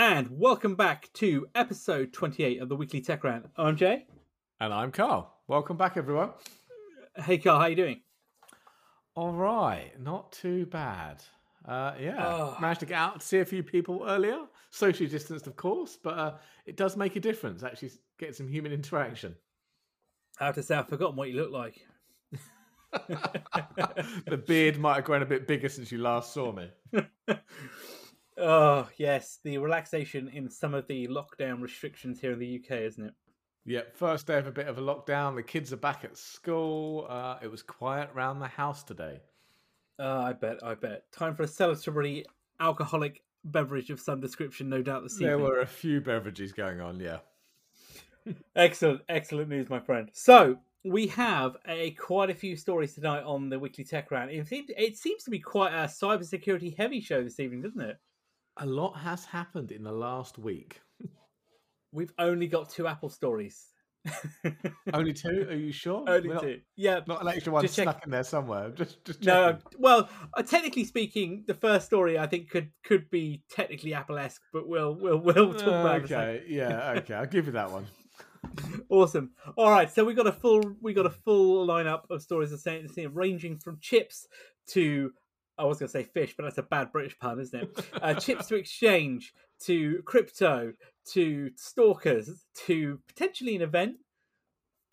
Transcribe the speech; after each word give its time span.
and 0.00 0.30
welcome 0.30 0.74
back 0.76 1.12
to 1.12 1.46
episode 1.54 2.10
28 2.10 2.62
of 2.62 2.70
the 2.70 2.74
Weekly 2.74 3.02
Tech 3.02 3.22
Rant. 3.22 3.44
I'm 3.58 3.76
Jay. 3.76 4.06
And 4.58 4.72
I'm 4.72 4.92
Carl. 4.92 5.30
Welcome 5.46 5.76
back, 5.76 5.98
everyone. 5.98 6.30
Hey, 7.22 7.36
Carl, 7.36 7.60
how 7.60 7.66
you 7.66 7.76
doing? 7.76 8.00
All 9.14 9.34
right, 9.34 9.92
not 10.00 10.32
too 10.32 10.64
bad. 10.64 11.22
Uh, 11.68 11.92
yeah, 12.00 12.14
Oh. 12.26 12.56
managed 12.62 12.80
to 12.80 12.86
get 12.86 12.94
out 12.96 13.20
to 13.20 13.26
see 13.26 13.40
a 13.40 13.44
few 13.44 13.62
people 13.62 14.02
earlier. 14.08 14.38
Socially 14.70 15.06
distanced, 15.06 15.46
of 15.46 15.56
course, 15.56 15.98
but 16.02 16.18
uh, 16.18 16.34
it 16.64 16.78
does 16.78 16.96
make 16.96 17.16
a 17.16 17.20
difference. 17.20 17.62
Actually, 17.62 17.90
get 18.18 18.34
some 18.34 18.48
human 18.48 18.72
interaction. 18.72 19.36
I 20.40 20.46
have 20.46 20.54
to 20.54 20.62
say, 20.62 20.76
I've 20.76 20.88
forgotten 20.88 21.16
what 21.16 21.28
you 21.28 21.34
look 21.36 21.50
like. 21.52 21.78
the 24.26 24.42
beard 24.46 24.78
might 24.78 24.94
have 24.94 25.04
grown 25.04 25.20
a 25.20 25.26
bit 25.26 25.46
bigger 25.46 25.68
since 25.68 25.92
you 25.92 25.98
last 25.98 26.32
saw 26.32 26.52
me. 26.52 26.70
oh, 28.40 28.88
yes, 28.96 29.38
the 29.44 29.58
relaxation 29.58 30.28
in 30.28 30.48
some 30.48 30.74
of 30.74 30.86
the 30.86 31.08
lockdown 31.08 31.60
restrictions 31.60 32.20
here 32.20 32.32
in 32.32 32.38
the 32.38 32.60
UK, 32.62 32.80
isn't 32.82 33.06
it? 33.06 33.14
Yep, 33.66 33.96
first 33.96 34.26
day 34.26 34.38
of 34.38 34.46
a 34.46 34.52
bit 34.52 34.68
of 34.68 34.78
a 34.78 34.80
lockdown. 34.80 35.36
The 35.36 35.42
kids 35.42 35.72
are 35.72 35.76
back 35.76 36.04
at 36.04 36.16
school. 36.16 37.06
Uh, 37.08 37.36
it 37.42 37.50
was 37.50 37.62
quiet 37.62 38.10
around 38.14 38.40
the 38.40 38.48
house 38.48 38.82
today. 38.82 39.20
Uh, 39.98 40.18
I 40.18 40.32
bet, 40.32 40.64
I 40.64 40.74
bet. 40.74 41.04
Time 41.12 41.34
for 41.34 41.42
a 41.42 41.46
celebratory 41.46 42.24
alcoholic 42.58 43.22
beverage 43.44 43.90
of 43.90 44.00
some 44.00 44.20
description, 44.20 44.68
no 44.68 44.82
doubt, 44.82 45.02
this 45.02 45.14
evening. 45.14 45.28
There 45.28 45.38
were 45.38 45.60
a 45.60 45.66
few 45.66 46.00
beverages 46.00 46.52
going 46.52 46.80
on, 46.80 47.00
yeah. 47.00 47.18
Excellent, 48.56 49.02
excellent 49.08 49.48
news, 49.48 49.68
my 49.68 49.80
friend. 49.80 50.10
So 50.12 50.58
we 50.84 51.06
have 51.08 51.56
a 51.66 51.92
quite 51.92 52.30
a 52.30 52.34
few 52.34 52.56
stories 52.56 52.94
tonight 52.94 53.22
on 53.24 53.50
the 53.50 53.58
Weekly 53.58 53.84
Tech 53.84 54.10
Rant. 54.10 54.30
It 54.30 54.46
seems, 54.48 54.70
it 54.76 54.96
seems 54.96 55.22
to 55.24 55.30
be 55.30 55.38
quite 55.38 55.72
a 55.72 55.84
cybersecurity 55.84 56.76
heavy 56.76 57.00
show 57.00 57.22
this 57.22 57.40
evening, 57.40 57.62
doesn't 57.62 57.80
it? 57.80 57.98
A 58.60 58.66
lot 58.66 58.92
has 58.96 59.24
happened 59.24 59.72
in 59.72 59.82
the 59.82 59.92
last 59.92 60.38
week. 60.38 60.80
We've 61.92 62.12
only 62.18 62.46
got 62.46 62.70
two 62.70 62.86
Apple 62.86 63.08
stories. 63.08 63.66
Only 64.94 65.12
two? 65.12 65.46
Are 65.50 65.54
you 65.54 65.72
sure? 65.72 66.04
only 66.08 66.28
We're 66.28 66.34
not- 66.34 66.42
two. 66.42 66.60
Yeah. 66.76 67.00
Not 67.06 67.20
an 67.20 67.28
extra 67.28 67.52
one 67.52 67.62
Just 67.62 67.76
check- 67.76 67.88
stuck 67.88 68.04
in 68.04 68.10
there 68.10 68.22
somewhere. 68.22 68.70
Just, 68.70 69.04
just 69.04 69.22
No, 69.24 69.58
well, 69.78 70.08
uh, 70.34 70.42
technically 70.42 70.84
speaking, 70.84 71.44
the 71.46 71.52
first 71.54 71.84
story 71.86 72.18
I 72.18 72.26
think 72.26 72.48
could 72.48 72.70
could 72.84 73.10
be 73.10 73.42
technically 73.50 73.92
Apple-esque, 73.92 74.40
but 74.54 74.66
we'll 74.68 74.94
we'll 74.94 75.18
we'll 75.18 75.52
talk 75.52 75.66
about 75.66 76.04
it. 76.04 76.10
in 76.10 76.16
a. 76.16 76.16
Okay, 76.22 76.44
yeah, 76.48 76.92
okay. 76.98 77.12
I'll 77.14 77.26
give 77.26 77.46
you 77.46 77.52
that 77.52 77.70
one. 77.70 77.86
Awesome. 78.88 79.30
All 79.58 79.70
right, 79.70 79.90
so 79.92 80.02
we 80.04 80.14
got 80.14 80.26
a 80.26 80.32
full 80.32 80.62
we 80.80 80.94
got 80.94 81.04
a 81.06 81.10
full 81.10 81.66
lineup 81.66 82.02
of 82.10 82.22
stories 82.22 82.52
same, 82.62 82.88
the 82.88 83.14
ranging 83.14 83.58
from 83.58 83.78
chips 83.82 84.26
to 84.70 85.12
I 85.60 85.64
was 85.64 85.78
going 85.78 85.88
to 85.88 85.92
say 85.92 86.04
fish, 86.04 86.34
but 86.36 86.44
that's 86.44 86.58
a 86.58 86.62
bad 86.62 86.90
British 86.90 87.18
pun, 87.18 87.38
isn't 87.38 87.62
it? 87.62 87.86
Uh, 88.00 88.14
chips 88.20 88.46
to 88.46 88.56
exchange 88.56 89.34
to 89.66 90.02
crypto 90.06 90.72
to 91.12 91.50
stalkers 91.56 92.46
to 92.66 92.98
potentially 93.06 93.56
an 93.56 93.62
event, 93.62 93.96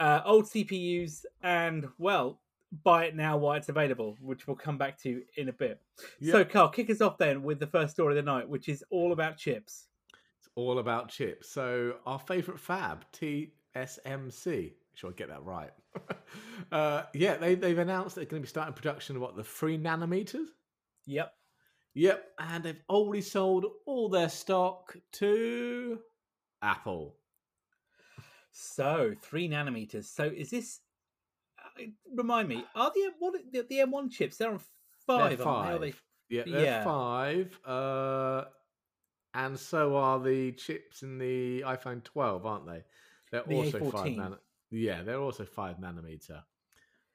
uh, 0.01 0.21
old 0.25 0.45
CPUs, 0.45 1.23
and 1.41 1.87
well, 1.97 2.41
buy 2.83 3.05
it 3.05 3.15
now 3.15 3.37
while 3.37 3.55
it's 3.55 3.69
available, 3.69 4.17
which 4.19 4.45
we'll 4.45 4.57
come 4.57 4.77
back 4.77 4.99
to 5.03 5.21
in 5.37 5.47
a 5.47 5.53
bit. 5.53 5.79
So, 6.31 6.43
Carl, 6.43 6.69
kick 6.69 6.89
us 6.89 6.99
off 6.99 7.17
then 7.17 7.43
with 7.43 7.59
the 7.59 7.67
first 7.67 7.93
story 7.93 8.17
of 8.17 8.25
the 8.25 8.29
night, 8.29 8.49
which 8.49 8.67
is 8.67 8.83
all 8.89 9.13
about 9.13 9.37
chips. 9.37 9.87
It's 10.39 10.49
all 10.55 10.79
about 10.79 11.09
chips. 11.09 11.49
So 11.49 11.95
our 12.05 12.19
favourite 12.19 12.59
fab, 12.59 13.05
TSMC. 13.13 14.73
Sure, 14.97 15.11
I 15.11 15.13
get 15.13 15.29
that 15.29 15.43
right. 15.43 15.69
uh, 16.71 17.03
yeah, 17.13 17.37
they 17.37 17.53
they've 17.53 17.77
announced 17.77 18.15
they're 18.15 18.25
going 18.25 18.41
to 18.41 18.45
be 18.45 18.49
starting 18.49 18.73
production 18.73 19.15
of 19.15 19.21
what 19.21 19.35
the 19.35 19.43
three 19.43 19.77
nanometers. 19.77 20.47
Yep. 21.05 21.31
Yep, 21.93 22.25
and 22.39 22.63
they've 22.63 22.81
already 22.89 23.21
sold 23.21 23.67
all 23.85 24.09
their 24.09 24.27
stock 24.27 24.97
to 25.13 25.99
Apple. 26.63 27.15
So 28.51 29.13
three 29.21 29.47
nanometers. 29.47 30.05
So 30.05 30.23
is 30.25 30.49
this? 30.49 30.79
uh, 31.63 31.83
Remind 32.15 32.49
me. 32.49 32.65
Are 32.75 32.91
the 32.91 33.11
what 33.19 33.35
the, 33.51 33.67
the 33.69 33.75
M1 33.77 34.09
chips? 34.11 34.37
They're 34.37 34.49
on 34.49 34.59
5 35.05 35.37
They're 35.37 35.47
aren't 35.47 35.81
they? 35.81 35.93
Yeah, 36.29 36.43
they're 36.47 36.65
Yeah. 36.65 36.83
five. 36.83 37.59
Uh, 37.63 38.45
and 39.35 39.59
so 39.59 39.95
are 39.95 40.19
the 40.19 40.53
chips 40.53 41.03
in 41.03 41.19
the 41.19 41.61
iPhone 41.61 42.03
12, 42.03 42.47
aren't 42.47 42.65
they? 42.65 42.83
They're 43.31 43.43
The 43.47 43.55
also 43.55 43.79
five 43.91 44.07
A14. 44.07 44.17
nano. 44.17 44.37
Yeah, 44.71 45.03
they're 45.03 45.19
also 45.21 45.45
five 45.45 45.77
nanometer. 45.77 46.43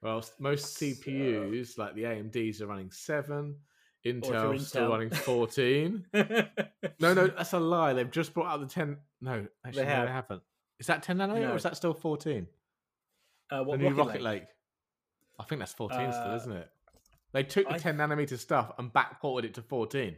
Well, 0.00 0.18
s- 0.18 0.32
most 0.38 0.76
So- 0.76 0.86
CPUs 0.86 1.78
like 1.78 1.94
the 1.94 2.04
AMDs 2.04 2.60
are 2.60 2.66
running 2.66 2.90
seven. 2.90 3.56
Intel's 4.04 4.66
still 4.68 4.88
running 4.88 5.10
14. 5.10 6.04
no, 6.12 7.14
no, 7.14 7.28
that's 7.28 7.52
a 7.52 7.60
lie. 7.60 7.92
They've 7.92 8.10
just 8.10 8.34
brought 8.34 8.46
out 8.48 8.60
the 8.60 8.66
10. 8.66 8.96
No, 9.20 9.46
actually, 9.64 9.84
no, 9.84 9.88
have. 9.88 10.06
they 10.08 10.12
haven't. 10.12 10.42
Is 10.80 10.86
that 10.88 11.04
10 11.04 11.18
nanometer 11.18 11.42
No. 11.42 11.52
or 11.52 11.56
is 11.56 11.62
that 11.62 11.76
still 11.76 11.94
14? 11.94 12.48
uh, 13.50 13.62
what 13.62 13.78
the 13.78 13.84
new 13.84 13.90
Rocket, 13.94 14.08
Rocket 14.08 14.22
Lake? 14.22 14.40
Lake. 14.42 14.48
I 15.38 15.44
think 15.44 15.60
that's 15.60 15.74
14 15.74 16.10
still, 16.12 16.30
Uh, 16.32 16.36
isn't 16.36 16.52
it? 16.52 16.70
They 17.32 17.44
took 17.44 17.68
the 17.68 17.74
I- 17.74 17.78
10 17.78 17.96
nanometer 17.98 18.36
stuff 18.38 18.72
and 18.78 18.92
backported 18.92 19.44
it 19.44 19.54
to 19.54 19.62
14. 19.62 20.16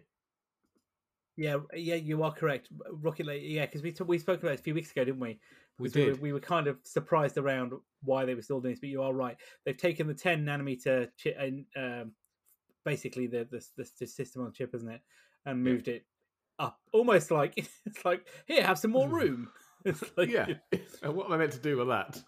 Yeah, 1.37 1.57
yeah, 1.75 1.97
you 1.97 2.23
are 2.23 2.33
correct. 2.33 2.69
Rocket 3.03 3.27
Lake. 3.27 3.43
Yeah, 3.45 3.67
because 3.67 3.83
we 3.83 3.91
t- 3.93 4.05
we 4.05 4.19
spoke 4.19 4.41
about 4.41 4.53
it 4.53 4.61
a 4.61 4.63
few 4.63 4.75
weeks 4.75 4.93
ago, 4.93 5.05
didn't 5.05 5.21
we? 5.21 5.41
We 5.79 5.89
'Cause 5.89 5.97
were- 5.97 6.05
did. 6.13 6.21
we 6.21 6.33
were 6.33 6.41
kind 6.41 6.69
of 6.69 6.79
surprised 6.85 7.37
around 7.39 7.73
why 8.03 8.25
they 8.25 8.35
were 8.37 8.43
still 8.43 8.61
doing 8.61 8.75
this, 8.75 8.81
but 8.81 8.89
you 8.91 9.03
are 9.03 9.13
right. 9.13 9.37
They've 9.65 9.77
taken 9.77 10.07
the 10.07 10.15
10 10.15 10.45
nanometer 10.45 11.11
chip 11.17 11.37
and 11.39 11.67
um, 11.77 12.13
basically 12.85 13.27
the, 13.27 13.49
the 13.51 13.67
the 13.99 14.07
system 14.07 14.43
on 14.43 14.53
chip, 14.53 14.75
isn't 14.75 14.89
it, 14.89 15.01
and 15.47 15.59
Yeah. 15.67 15.73
moved 15.73 15.89
it 15.89 16.07
up, 16.61 16.81
almost 16.93 17.33
like 17.33 17.55
it's 17.87 18.05
like 18.05 18.29
here, 18.47 18.63
have 18.63 18.79
some 18.79 18.93
more 18.93 19.09
room. 19.09 19.51
Like, 20.17 20.31
yeah. 20.31 20.47
And 21.03 21.15
what 21.15 21.27
am 21.27 21.33
I 21.33 21.37
meant 21.37 21.53
to 21.53 21.59
do 21.59 21.77
with 21.77 21.89
that? 21.89 22.23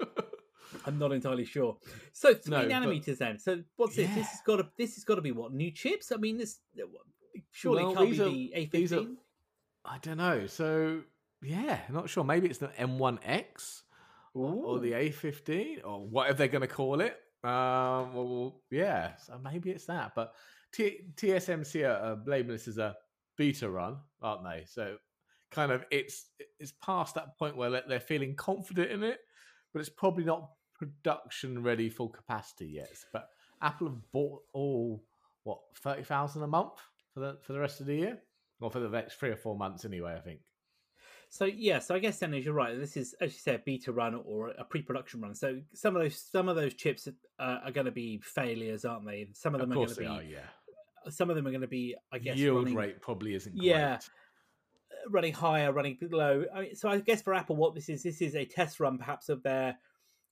I'm 0.84 0.98
not 0.98 1.12
entirely 1.12 1.44
sure. 1.46 1.78
So 2.12 2.34
three 2.34 2.50
No, 2.50 2.62
but- 2.62 2.70
nanometers 2.70 3.16
then. 3.18 3.38
So 3.38 3.62
what's 3.76 3.96
this? 3.96 4.08
This 4.08 4.16
Yeah. 4.16 4.22
has 4.24 4.40
got 4.44 4.56
to 4.56 4.68
this 4.76 4.96
has 4.96 5.04
got 5.04 5.14
to 5.14 5.22
be 5.22 5.32
what 5.32 5.54
new 5.54 5.70
chips? 5.70 6.10
I 6.12 6.16
mean, 6.16 6.36
this 6.36 6.58
surely 7.50 7.84
Well, 7.84 7.94
can't 7.94 8.10
be 8.10 8.20
are- 8.20 8.28
the 8.28 8.52
A15. 8.56 9.16
I 9.84 9.98
don't 9.98 10.16
know. 10.18 10.46
So, 10.46 11.02
yeah, 11.42 11.80
not 11.90 12.08
sure. 12.08 12.24
Maybe 12.24 12.48
it's 12.48 12.58
the 12.58 12.68
M1X 12.78 13.82
or 14.34 14.78
the 14.80 14.92
A15 14.92 15.84
or 15.84 16.06
whatever 16.06 16.38
they're 16.38 16.48
going 16.48 16.62
to 16.62 16.66
call 16.68 17.00
it. 17.00 17.16
Um, 17.44 18.14
well, 18.14 18.60
yeah, 18.70 19.14
so 19.16 19.38
maybe 19.42 19.70
it's 19.70 19.86
that. 19.86 20.12
But 20.16 20.34
T- 20.72 21.02
TSMC 21.14 21.84
are 21.88 22.12
uh, 22.12 22.16
labeling 22.26 22.56
this 22.56 22.66
as 22.68 22.78
a 22.78 22.96
beta 23.36 23.70
run, 23.70 23.98
aren't 24.20 24.42
they? 24.44 24.64
So, 24.66 24.96
kind 25.52 25.70
of, 25.70 25.84
it's 25.92 26.26
it's 26.58 26.72
past 26.84 27.14
that 27.14 27.38
point 27.38 27.56
where 27.56 27.70
they're- 27.70 27.84
they're 27.88 28.00
feeling 28.00 28.34
confident 28.34 28.90
in 28.90 29.04
it, 29.04 29.20
but 29.72 29.78
it's 29.80 29.88
probably 29.88 30.24
not 30.24 30.50
production 30.74 31.62
ready 31.62 31.88
full 31.88 32.08
capacity 32.08 32.66
yet. 32.66 32.90
But 33.12 33.28
Apple 33.62 33.88
have 33.88 34.12
bought 34.12 34.42
all 34.52 35.04
what 35.44 35.60
thirty 35.76 36.02
thousand 36.02 36.42
a 36.42 36.46
month 36.48 36.72
for 37.16 37.20
the 37.20 37.38
for 37.40 37.54
the 37.54 37.60
rest 37.60 37.80
of 37.80 37.86
the 37.86 37.94
year, 37.94 38.18
or 38.60 38.70
for 38.70 38.78
the 38.78 38.90
next 38.90 39.14
three 39.14 39.30
or 39.30 39.36
four 39.36 39.56
months 39.56 39.86
anyway. 39.86 40.14
I 40.14 40.20
think. 40.20 40.40
So 41.30 41.46
yeah, 41.46 41.78
so 41.78 41.94
I 41.94 41.98
guess 41.98 42.18
then 42.18 42.34
as 42.34 42.44
you're 42.44 42.52
right, 42.52 42.78
this 42.78 42.94
is 42.94 43.14
as 43.22 43.32
you 43.32 43.38
said, 43.38 43.54
a 43.54 43.62
beta 43.64 43.90
run 43.90 44.20
or 44.26 44.50
a 44.50 44.64
pre-production 44.64 45.22
run. 45.22 45.34
So 45.34 45.60
some 45.72 45.96
of 45.96 46.02
those 46.02 46.20
some 46.20 46.50
of 46.50 46.56
those 46.56 46.74
chips 46.74 47.08
uh, 47.08 47.58
are 47.64 47.70
going 47.70 47.86
to 47.86 47.90
be 47.90 48.20
failures, 48.22 48.84
aren't 48.84 49.06
they? 49.06 49.28
Some 49.32 49.54
of 49.54 49.62
Of 49.62 49.68
them 49.70 49.78
are 49.78 49.86
going 49.86 49.94
to 49.94 50.00
be. 50.00 50.06
are. 50.06 50.22
Yeah. 50.22 50.40
Some 51.08 51.30
of 51.30 51.36
them 51.36 51.46
are 51.46 51.50
going 51.50 51.62
to 51.62 51.68
be, 51.68 51.94
I 52.12 52.18
guess, 52.18 52.36
yield 52.36 52.58
running, 52.58 52.74
rate 52.74 53.00
probably 53.00 53.34
isn't 53.34 53.56
Yeah. 53.56 53.98
running 55.08 55.32
higher, 55.32 55.72
running 55.72 55.96
low. 56.02 56.44
I 56.52 56.60
mean, 56.62 56.74
so 56.74 56.88
I 56.88 56.98
guess 56.98 57.22
for 57.22 57.32
Apple, 57.32 57.56
what 57.56 57.74
this 57.76 57.88
is, 57.88 58.02
this 58.02 58.20
is 58.20 58.34
a 58.34 58.44
test 58.44 58.78
run, 58.80 58.98
perhaps 58.98 59.28
of 59.28 59.42
their 59.42 59.78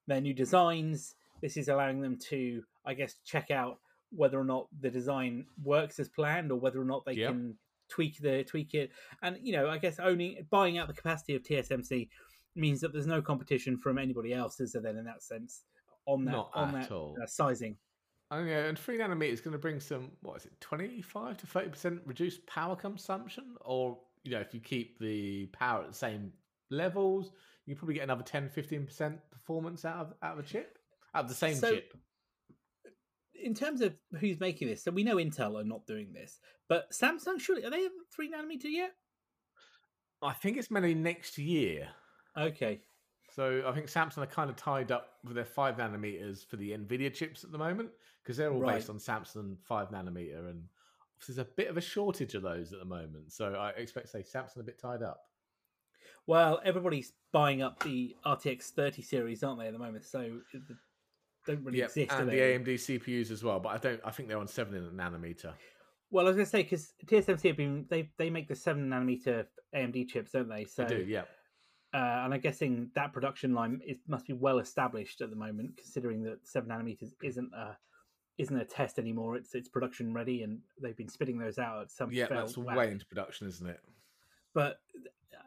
their 0.06 0.21
new 0.21 0.34
designs. 0.34 1.15
This 1.41 1.56
is 1.56 1.69
allowing 1.69 2.01
them 2.01 2.19
to, 2.28 2.62
I 2.84 2.95
guess, 2.95 3.15
check 3.25 3.51
out 3.51 3.78
whether 4.14 4.38
or 4.38 4.44
not 4.44 4.69
the 4.80 4.91
design 4.91 5.47
works 5.62 5.98
as 5.98 6.08
planned, 6.08 6.50
or 6.52 6.58
whether 6.58 6.80
or 6.80 6.84
not 6.84 7.04
they 7.04 7.14
Yep. 7.14 7.30
can 7.30 7.58
tweak 7.88 8.18
the 8.18 8.44
tweak 8.44 8.74
it. 8.74 8.91
And 9.22 9.39
you 9.42 9.53
know, 9.53 9.68
I 9.68 9.78
guess 9.78 9.98
owning 10.00 10.47
buying 10.50 10.78
out 10.78 10.89
the 10.89 10.94
capacity 10.94 11.34
of 11.34 11.42
TSMC 11.42 12.09
means 12.56 12.80
that 12.80 12.92
there's 12.92 13.06
no 13.06 13.21
competition 13.21 13.77
from 13.77 13.98
anybody 13.98 14.33
else, 14.33 14.60
is 14.60 14.72
there? 14.72 14.83
Then 14.83 14.97
in 14.97 15.04
that 15.04 15.22
sense, 15.22 15.65
on 16.06 16.24
that 16.24 16.33
Not 16.33 16.50
on 16.54 16.72
that 16.72 16.91
uh, 16.92 17.27
sizing. 17.27 17.77
Oh 18.30 18.42
yeah, 18.42 18.65
and 18.65 18.78
three 18.78 18.98
nanometer 18.98 19.33
is 19.33 19.41
going 19.41 19.53
to 19.53 19.59
bring 19.59 19.80
some 19.80 20.10
what 20.22 20.39
is 20.39 20.47
it, 20.47 20.59
twenty 20.60 21.03
five 21.03 21.36
to 21.39 21.47
thirty 21.47 21.68
percent 21.68 22.00
reduced 22.06 22.47
power 22.47 22.74
consumption, 22.74 23.54
or 23.60 23.98
you 24.22 24.30
know, 24.33 24.41
if 24.41 24.54
you 24.54 24.60
keep 24.60 24.98
the 24.98 25.47
power 25.47 25.83
at 25.83 25.89
the 25.89 25.94
same 25.94 26.33
levels, 26.71 27.30
you 27.66 27.74
can 27.74 27.78
probably 27.78 27.94
get 27.94 28.04
another 28.04 28.22
10 28.22 28.48
15 28.48 28.86
percent 28.86 29.18
performance 29.30 29.84
out 29.84 29.97
of 30.06 30.15
out 30.22 30.39
of 30.39 30.44
a 30.44 30.48
chip, 30.48 30.78
out 31.15 31.24
of 31.24 31.28
the 31.28 31.34
same 31.34 31.54
So- 31.56 31.74
chip. 31.74 31.94
In 33.42 33.54
terms 33.54 33.81
of 33.81 33.95
who's 34.21 34.39
making 34.41 34.69
this, 34.69 34.83
so 34.83 34.91
we 34.91 35.03
know 35.04 35.16
Intel 35.16 35.60
are 35.60 35.65
not 35.65 35.86
doing 35.86 36.13
this, 36.13 36.39
but 36.69 36.91
Samsung 36.92 37.39
surely 37.41 37.65
are 37.65 37.71
they 37.71 37.89
three 38.15 38.31
nanometer 38.31 38.71
yet? 38.71 38.92
I 40.22 40.33
think 40.33 40.57
it's 40.57 40.71
mainly 40.71 40.95
next 40.95 41.36
year. 41.36 41.89
Okay, 42.36 42.81
So 43.31 43.63
I 43.66 43.72
think 43.72 43.86
Samsung 43.86 44.19
are 44.19 44.27
kind 44.27 44.48
of 44.51 44.57
tied 44.57 44.91
up 44.92 45.19
with 45.25 45.34
their 45.34 45.45
five 45.45 45.77
nanometers 45.77 46.45
for 46.47 46.57
the 46.57 46.71
Nvidia 46.71 47.13
chips 47.13 47.45
at 47.45 47.53
the 47.53 47.59
moment 47.59 47.91
because 48.22 48.36
they're 48.36 48.53
all 48.53 48.60
Right. 48.60 48.77
based 48.77 48.89
on 48.91 48.98
Samsung 48.98 49.59
five 49.63 49.91
nanometer, 49.91 50.48
and 50.51 50.69
there's 51.27 51.39
a 51.39 51.45
bit 51.45 51.69
of 51.69 51.77
a 51.77 51.80
shortage 51.80 52.34
of 52.34 52.42
those 52.42 52.72
at 52.72 52.78
the 52.78 52.84
moment. 52.84 53.33
So 53.33 53.54
I 53.54 53.71
expect, 53.71 54.09
say, 54.09 54.22
Samsung 54.22 54.59
a 54.60 54.63
bit 54.63 54.78
tied 54.78 55.03
up. 55.03 55.21
Well, 56.27 56.60
everybody's 56.65 57.13
buying 57.33 57.60
up 57.63 57.83
the 57.83 58.16
RTX 58.25 58.71
30 58.71 59.03
series, 59.03 59.42
aren't 59.42 59.59
they, 59.60 59.66
at 59.66 59.72
the 59.72 59.78
moment? 59.78 60.04
So 60.04 60.41
don't 61.46 61.64
really 61.64 61.78
Yep, 61.78 61.88
exist. 61.88 62.12
and 62.12 62.28
the? 62.28 62.34
AMD 62.34 62.66
CPUs 62.74 63.30
as 63.30 63.42
well. 63.44 63.60
But 63.60 63.68
I 63.70 63.78
don't. 63.78 64.00
I 64.04 64.10
think 64.10 64.28
they're 64.28 64.38
on 64.38 64.48
seven 64.48 64.91
nanometer. 64.94 65.52
Well, 66.10 66.26
I 66.26 66.28
was 66.28 66.36
going 66.36 66.46
to 66.46 66.50
say 66.50 66.62
because 66.62 66.92
TSMC 67.06 67.48
have 67.48 67.56
been 67.56 67.86
they 67.88 68.10
they 68.18 68.30
make 68.30 68.48
the 68.48 68.54
seven 68.54 68.88
nanometer 68.88 69.46
AMD 69.74 70.08
chips, 70.08 70.30
don't 70.32 70.48
they? 70.48 70.64
So 70.64 70.84
They 70.84 70.96
do. 70.98 71.02
Yeah. 71.04 71.22
uh, 71.92 72.22
and 72.24 72.34
I'm 72.34 72.41
guessing 72.41 72.91
that 72.94 73.12
production 73.12 73.52
line 73.54 73.80
is 73.86 73.98
must 74.06 74.26
be 74.26 74.32
well 74.32 74.58
established 74.58 75.20
at 75.20 75.30
the 75.30 75.36
moment, 75.36 75.76
considering 75.76 76.22
that 76.24 76.46
seven 76.46 76.70
nanometers 76.70 77.10
isn't 77.22 77.50
a 77.54 77.76
isn't 78.38 78.56
a 78.56 78.64
test 78.64 78.98
anymore. 78.98 79.36
It's 79.36 79.54
it's 79.54 79.68
production 79.68 80.14
ready, 80.14 80.42
and 80.42 80.60
they've 80.80 80.96
been 80.96 81.08
spitting 81.08 81.38
those 81.38 81.58
out 81.58 81.82
at 81.82 81.91
some 81.91 82.12
Yeah, 82.12 82.26
that's 82.28 82.56
whack. 82.56 82.76
way 82.76 82.91
into 82.91 83.06
production, 83.06 83.46
isn't 83.48 83.66
it? 83.68 83.80
But 84.54 84.80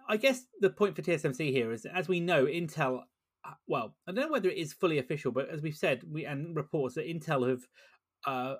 I 0.10 0.18
guess 0.18 0.46
the 0.60 0.70
point 0.70 0.96
for 0.96 1.02
TSMC 1.02 1.52
here 1.52 1.72
is, 1.72 1.86
as 1.86 2.08
we 2.10 2.20
know, 2.20 2.46
Intel. 2.46 3.04
Uh, 3.48 3.54
Well, 3.68 3.96
I 4.08 4.12
don't 4.12 4.26
know 4.26 4.32
whether 4.32 4.50
it 4.50 4.58
is 4.58 4.74
fully 4.74 5.00
official, 5.00 5.32
but 5.32 5.50
as 5.50 5.62
we've 5.62 5.76
said, 5.76 6.04
we 6.10 6.26
and 6.26 6.56
reports 6.56 6.96
that 6.96 7.08
Intel 7.08 7.50
have 7.50 7.62
uh, 8.26 8.56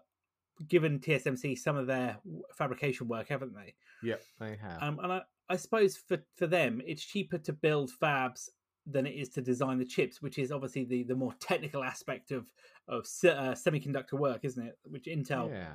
given 0.68 1.00
TSMC 1.00 1.58
some 1.58 1.76
of 1.76 1.88
their 1.88 2.18
fabrication 2.58 3.08
work, 3.08 3.28
haven't 3.30 3.54
they? 3.54 3.76
Yep, 4.04 4.22
they 4.40 4.56
have. 4.56 4.82
Um, 4.82 5.00
and 5.04 5.14
I, 5.14 5.22
I 5.50 5.56
suppose 5.56 5.98
for, 5.98 6.18
for 6.36 6.48
them, 6.48 6.82
it's 6.86 7.04
cheaper 7.04 7.38
to 7.40 7.54
build 7.54 7.92
fabs 8.02 8.50
than 8.90 9.06
it 9.06 9.16
is 9.16 9.30
to 9.30 9.42
design 9.42 9.78
the 9.78 9.86
chips, 9.86 10.22
which 10.22 10.40
is 10.40 10.52
obviously 10.52 10.86
the, 10.86 11.04
the 11.04 11.16
more 11.16 11.34
technical 11.40 11.84
aspect 11.84 12.32
of 12.32 12.52
of 12.88 13.04
uh, 13.04 13.54
semiconductor 13.54 14.14
work, 14.14 14.42
isn't 14.44 14.66
it? 14.66 14.78
Which 14.86 15.06
Intel, 15.06 15.50
yeah. 15.50 15.74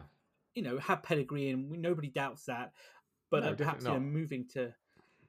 you 0.55 0.63
know, 0.63 0.79
have 0.79 1.03
pedigree 1.03 1.51
and 1.51 1.71
nobody 1.71 2.09
doubts 2.09 2.47
that. 2.47 2.73
But 3.31 3.45
No, 3.45 3.51
uh, 3.51 3.55
perhaps 3.55 3.85
you 3.85 3.91
know, 3.91 4.01
moving 4.01 4.47
to 4.55 4.75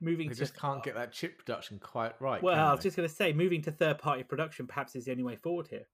moving 0.04 0.28
They 0.28 0.34
to 0.34 0.40
just 0.40 0.56
can't 0.56 0.84
get 0.84 0.96
that 0.96 1.12
chip 1.12 1.38
production 1.40 1.80
quite 1.80 2.20
right. 2.22 2.42
well, 2.44 2.68
I 2.68 2.72
was 2.74 2.84
just 2.84 2.96
going 2.98 3.08
to 3.08 3.14
say, 3.14 3.34
moving 3.34 3.62
to 3.64 3.72
third 3.72 3.98
party 4.00 4.24
production 4.24 4.68
perhaps 4.68 4.96
is 4.96 5.06
the 5.06 5.12
only 5.12 5.24
way 5.24 5.36
forward 5.36 5.68
here. 5.68 5.86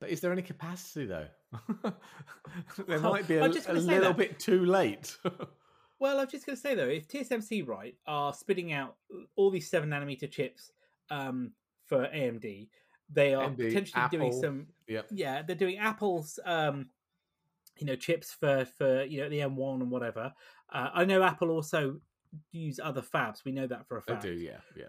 But 0.00 0.10
is 0.10 0.20
there 0.20 0.30
any 0.32 0.42
capacity 0.42 1.06
though? 1.06 1.26
there 1.82 1.92
Well, 2.86 3.12
might 3.12 3.26
be 3.26 3.36
a, 3.36 3.44
a 3.44 3.48
little 3.48 3.98
that. 4.12 4.16
bit 4.16 4.38
too 4.38 4.64
late. 4.64 5.16
Well, 6.00 6.20
I'm 6.20 6.28
just 6.28 6.46
going 6.46 6.54
to 6.54 6.62
say 6.62 6.74
though, 6.76 6.86
if 6.88 7.08
TSMC 7.08 7.66
right 7.66 7.96
are 8.06 8.32
spitting 8.32 8.72
out 8.72 8.94
all 9.34 9.50
these 9.50 9.68
seven 9.68 9.90
nanometer 9.90 10.30
chips 10.30 10.70
um, 11.10 11.52
for 11.86 12.06
AMD, 12.06 12.68
they 13.12 13.34
are 13.34 13.50
AMD, 13.50 13.56
potentially 13.56 14.04
doing 14.10 14.32
some. 14.32 14.66
yep. 14.86 15.06
Yeah, 15.10 15.42
they're 15.42 15.56
doing 15.56 15.78
Apple's, 15.78 16.38
um, 16.44 16.90
you 17.78 17.86
know, 17.86 17.96
chips 17.96 18.32
for 18.32 18.64
for 18.64 19.02
you 19.02 19.22
know 19.22 19.28
the 19.28 19.40
M1 19.40 19.80
and 19.82 19.90
whatever. 19.90 20.32
Uh, 20.72 20.90
I 20.94 21.04
know 21.04 21.22
Apple 21.22 21.50
also 21.50 22.00
use 22.52 22.78
other 22.82 23.02
fabs. 23.02 23.44
We 23.44 23.52
know 23.52 23.66
that 23.66 23.86
for 23.88 23.98
a 23.98 24.02
They 24.06 24.12
fact. 24.14 24.22
do, 24.24 24.32
yeah, 24.32 24.58
yeah. 24.76 24.84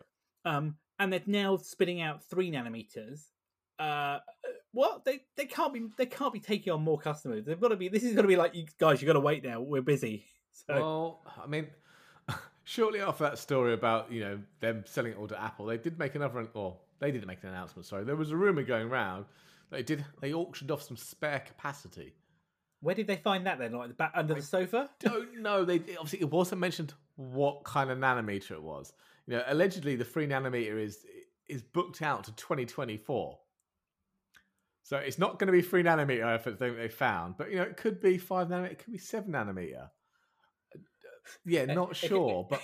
um, 0.46 0.76
and 1.00 1.12
they're 1.14 1.22
now 1.26 1.58
spitting 1.58 2.02
out 2.02 2.24
three 2.24 2.52
nanometers. 2.52 3.22
Uh, 3.80 4.20
what 4.72 5.06
they 5.06 5.22
they 5.38 5.46
can't 5.46 5.74
be 5.74 5.88
they 5.98 6.06
can't 6.06 6.34
be 6.34 6.40
taking 6.40 6.74
on 6.74 6.82
more 6.82 6.98
customers. 7.00 7.46
They've 7.46 7.60
got 7.60 7.70
to 7.70 7.76
be. 7.78 7.88
This 7.88 8.04
is 8.04 8.14
going 8.14 8.24
to 8.24 8.28
be 8.28 8.36
like 8.36 8.54
you 8.54 8.66
guys. 8.80 9.02
You 9.02 9.08
got 9.08 9.14
to 9.14 9.20
wait 9.22 9.44
now. 9.44 9.62
We're 9.62 9.82
busy. 9.82 10.26
So 10.68 10.74
Well, 10.74 11.22
I 11.42 11.48
mean, 11.48 11.68
shortly 12.64 13.02
after 13.02 13.24
that 13.24 13.38
story 13.38 13.74
about 13.74 14.12
you 14.12 14.20
know 14.22 14.40
them 14.60 14.84
selling 14.86 15.14
it 15.14 15.18
all 15.18 15.28
to 15.28 15.42
Apple, 15.42 15.66
they 15.68 15.78
did 15.78 15.98
make 15.98 16.16
another. 16.16 16.46
Or 16.54 16.78
they 17.00 17.12
didn't 17.12 17.28
make 17.28 17.44
an 17.44 17.50
announcement. 17.50 17.86
Sorry, 17.86 18.04
there 18.04 18.16
was 18.16 18.32
a 18.32 18.36
rumor 18.36 18.64
going 18.64 18.88
around 18.90 19.26
that 19.70 19.78
they 19.78 19.84
did. 19.84 20.04
They 20.22 20.34
auctioned 20.34 20.72
off 20.72 20.82
some 20.82 20.98
spare 20.98 21.40
capacity. 21.40 22.14
where 22.82 22.96
did 22.96 23.08
they 23.08 23.16
find 23.18 23.46
that 23.46 23.60
then? 23.60 23.74
Like 23.74 23.90
the 23.90 23.94
back 23.94 24.12
under 24.16 24.34
the 24.34 24.42
sofa? 24.42 24.90
Don't 25.00 25.40
know. 25.42 25.64
They 25.64 25.76
obviously 25.98 26.22
it 26.22 26.30
wasn't 26.32 26.62
mentioned 26.62 26.94
what 27.20 27.66
kind 27.66 27.92
of 27.92 27.98
nanometer 27.98 28.52
it 28.52 28.64
was. 28.64 28.94
You 29.28 29.36
know, 29.36 29.44
allegedly 29.48 29.98
the 29.98 30.06
three 30.06 30.26
nanometer 30.26 30.82
is 30.82 31.06
is 31.50 31.62
booked 31.62 32.02
out 32.02 32.24
to 32.24 32.32
2024. 32.34 33.38
So 34.84 34.98
it's 34.98 35.20
not 35.20 35.38
going 35.38 35.48
to 35.48 35.52
be 35.52 35.62
three 35.62 35.84
nanometer. 35.84 36.24
I 36.24 36.38
think 36.38 36.60
they 36.60 36.88
found, 36.88 37.36
but 37.38 37.52
you 37.52 37.58
know, 37.58 37.64
it 37.64 37.76
could 37.76 38.00
be 38.00 38.18
five 38.18 38.48
nanometer. 38.48 38.72
It 38.72 38.80
could 38.80 38.94
be 38.94 39.00
seven 39.00 39.34
nanometer. 39.34 39.90
Yeah, 41.46 41.66
not 41.66 41.90
could 42.00 42.02
be- 42.02 42.08
sure, 42.08 42.48
but 42.50 42.62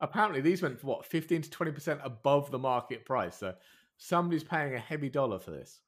apparently 0.00 0.40
these 0.40 0.60
went 0.60 0.80
for 0.80 0.88
what 0.88 1.06
15 1.06 1.42
to 1.42 1.50
20 1.50 1.72
percent 1.72 2.00
above 2.02 2.50
the 2.50 2.58
market 2.58 3.04
price. 3.04 3.36
So 3.36 3.54
somebody's 3.98 4.44
paying 4.44 4.74
a 4.74 4.80
heavy 4.80 5.10
dollar 5.10 5.38
for 5.38 5.52
this. 5.52 5.80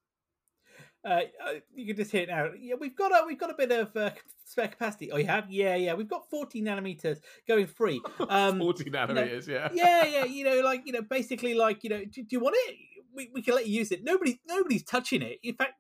Uh, 1.05 1.23
uh, 1.45 1.53
you 1.75 1.87
can 1.87 1.97
just 1.97 2.13
hear 2.13 2.23
it 2.23 2.29
now. 2.29 2.51
Yeah, 2.61 2.77
we've 2.79 2.97
got 2.97 3.11
a 3.11 3.27
we've 3.27 3.41
got 3.41 3.51
a 3.51 3.55
bit 3.55 3.73
of 3.73 3.97
uh, 3.97 4.11
spare 4.51 4.69
capacity. 4.69 5.11
Oh, 5.13 5.17
you 5.17 5.27
have? 5.27 5.51
Yeah, 5.51 5.77
yeah. 5.77 5.95
We've 5.95 6.09
got 6.09 6.29
40 6.29 6.63
nanometers 6.63 7.19
going 7.47 7.67
free. 7.67 8.01
Um, 8.29 8.59
40 8.59 8.85
nanometers, 8.91 9.47
yeah. 9.49 9.69
yeah, 9.73 10.05
yeah. 10.05 10.25
You 10.25 10.45
know, 10.45 10.61
like 10.61 10.83
you 10.87 10.93
know, 10.93 11.03
basically, 11.03 11.55
like 11.55 11.83
you 11.85 11.91
know, 11.91 12.05
do, 12.05 12.23
do 12.23 12.27
you 12.31 12.41
want 12.41 12.57
it? 12.69 12.77
We, 13.13 13.31
we 13.35 13.43
can 13.43 13.55
let 13.55 13.67
you 13.67 13.79
use 13.79 13.91
it. 13.91 14.05
Nobody 14.05 14.41
nobody's 14.47 14.85
touching 14.85 15.23
it. 15.23 15.39
In 15.43 15.55
fact, 15.55 15.75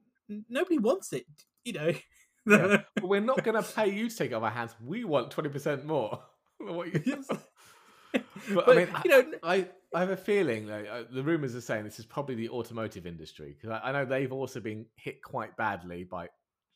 nobody 0.48 0.78
wants 0.78 1.12
it. 1.12 1.26
You 1.64 1.72
know. 1.74 1.92
Yeah. 2.46 2.78
We're 3.02 3.20
not 3.20 3.44
going 3.44 3.62
to 3.62 3.68
pay 3.68 3.90
you 3.90 4.08
to 4.08 4.16
take 4.16 4.30
it 4.30 4.34
off 4.34 4.42
our 4.42 4.50
hands. 4.50 4.74
We 4.84 5.04
want 5.04 5.30
20% 5.30 5.84
more. 5.84 6.20
what 6.58 7.06
you- 7.06 7.24
but, 7.28 8.22
But, 8.54 8.68
I 8.68 8.74
mean, 8.74 8.88
you 9.04 9.10
know, 9.10 9.32
I, 9.42 9.68
I 9.94 10.00
have 10.00 10.10
a 10.10 10.16
feeling 10.16 10.68
uh, 10.70 11.04
the 11.12 11.22
rumors 11.22 11.54
are 11.54 11.60
saying 11.60 11.84
this 11.84 11.98
is 12.00 12.06
probably 12.06 12.34
the 12.34 12.48
automotive 12.48 13.06
industry 13.06 13.54
because 13.56 13.78
I, 13.84 13.88
I 13.90 13.92
know 13.92 14.04
they've 14.04 14.32
also 14.32 14.58
been 14.58 14.86
hit 14.96 15.22
quite 15.22 15.56
badly 15.56 16.02
by 16.04 16.26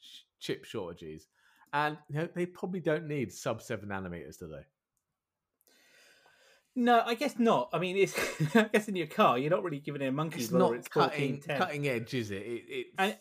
sh- 0.00 0.20
chip 0.38 0.64
shortages, 0.64 1.26
and 1.74 1.98
you 2.08 2.16
know, 2.16 2.28
they 2.34 2.46
probably 2.46 2.80
don't 2.80 3.08
need 3.08 3.32
sub 3.32 3.60
seven 3.60 3.88
nanometers, 3.90 4.38
do 4.38 4.46
they? 4.46 4.64
No, 6.76 7.02
I 7.04 7.14
guess 7.14 7.38
not. 7.38 7.68
I 7.72 7.78
mean, 7.80 7.96
it's 7.96 8.14
I 8.56 8.68
guess 8.72 8.88
in 8.88 8.96
your 8.96 9.08
car, 9.08 9.38
you're 9.38 9.50
not 9.50 9.64
really 9.64 9.80
giving 9.80 10.00
it 10.00 10.06
a 10.06 10.12
monkey. 10.12 10.40
It's 10.40 10.52
not 10.52 10.74
it's 10.74 10.88
cutting 10.88 11.40
10. 11.40 11.58
cutting 11.58 11.88
edge, 11.88 12.14
is 12.14 12.30
it? 12.30 12.36
it 12.36 12.64
it's, 12.68 12.90
And- 12.96 13.18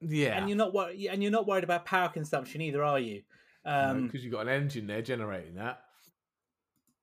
yeah, 0.00 0.38
and 0.38 0.48
you're 0.48 0.58
not 0.58 0.72
worried. 0.72 1.06
And 1.06 1.22
you're 1.22 1.32
not 1.32 1.46
worried 1.46 1.64
about 1.64 1.84
power 1.84 2.08
consumption 2.08 2.60
either, 2.60 2.84
are 2.84 3.00
you? 3.00 3.22
Um, 3.64 4.06
because 4.06 4.22
you've 4.22 4.32
got 4.32 4.42
an 4.42 4.48
engine 4.48 4.86
there 4.86 5.02
generating 5.02 5.56
that. 5.56 5.80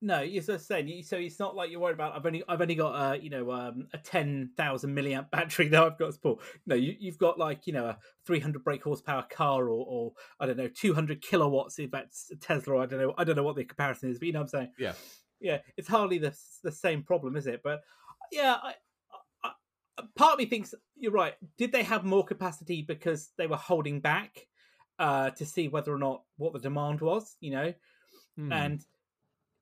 No, 0.05 0.21
you're 0.21 0.43
just 0.43 0.67
saying. 0.67 1.01
So 1.01 1.17
it's 1.17 1.39
not 1.39 1.55
like 1.55 1.71
you're 1.71 1.79
worried 1.79 1.95
about. 1.95 2.15
I've 2.15 2.27
only 2.27 2.43
I've 2.47 2.61
only 2.61 2.75
got 2.75 2.91
uh, 2.91 3.13
you 3.15 3.31
know 3.31 3.51
um, 3.51 3.87
a 3.91 3.97
ten 3.97 4.51
thousand 4.55 4.95
milliamp 4.95 5.31
battery 5.31 5.67
that 5.69 5.81
I've 5.81 5.97
got 5.97 6.13
to 6.13 6.19
pull. 6.19 6.41
No, 6.67 6.75
you, 6.75 6.95
you've 6.99 7.17
got 7.17 7.39
like 7.39 7.65
you 7.65 7.73
know 7.73 7.87
a 7.87 7.97
three 8.23 8.39
hundred 8.39 8.63
brake 8.63 8.83
horsepower 8.83 9.25
car, 9.31 9.63
or, 9.63 9.83
or 9.87 10.11
I 10.39 10.45
don't 10.45 10.57
know 10.57 10.67
two 10.67 10.93
hundred 10.93 11.23
kilowatts 11.23 11.79
if 11.79 11.89
that's 11.89 12.29
a 12.31 12.35
Tesla. 12.35 12.77
I 12.77 12.85
don't 12.85 12.99
know. 12.99 13.15
I 13.17 13.23
don't 13.23 13.35
know 13.35 13.41
what 13.41 13.55
the 13.55 13.63
comparison 13.65 14.11
is, 14.11 14.19
but 14.19 14.27
you 14.27 14.33
know 14.33 14.41
what 14.41 14.53
I'm 14.53 14.59
saying. 14.59 14.71
Yeah. 14.77 14.93
yeah, 15.39 15.57
it's 15.75 15.87
hardly 15.87 16.19
the 16.19 16.37
the 16.63 16.71
same 16.71 17.01
problem, 17.01 17.35
is 17.35 17.47
it? 17.47 17.61
But 17.63 17.81
yeah, 18.31 18.57
I, 18.61 18.73
I, 19.43 19.51
part 20.15 20.33
of 20.33 20.37
me 20.37 20.45
thinks 20.45 20.75
you're 20.95 21.11
right. 21.11 21.33
Did 21.57 21.71
they 21.71 21.83
have 21.83 22.03
more 22.05 22.23
capacity 22.23 22.83
because 22.83 23.31
they 23.39 23.47
were 23.47 23.57
holding 23.57 24.01
back 24.01 24.45
uh, 24.99 25.31
to 25.31 25.47
see 25.47 25.67
whether 25.67 25.91
or 25.91 25.97
not 25.99 26.21
what 26.37 26.53
the 26.53 26.59
demand 26.59 27.01
was? 27.01 27.37
You 27.39 27.51
know, 27.51 27.73
Hmm. 28.37 28.51
and 28.51 28.85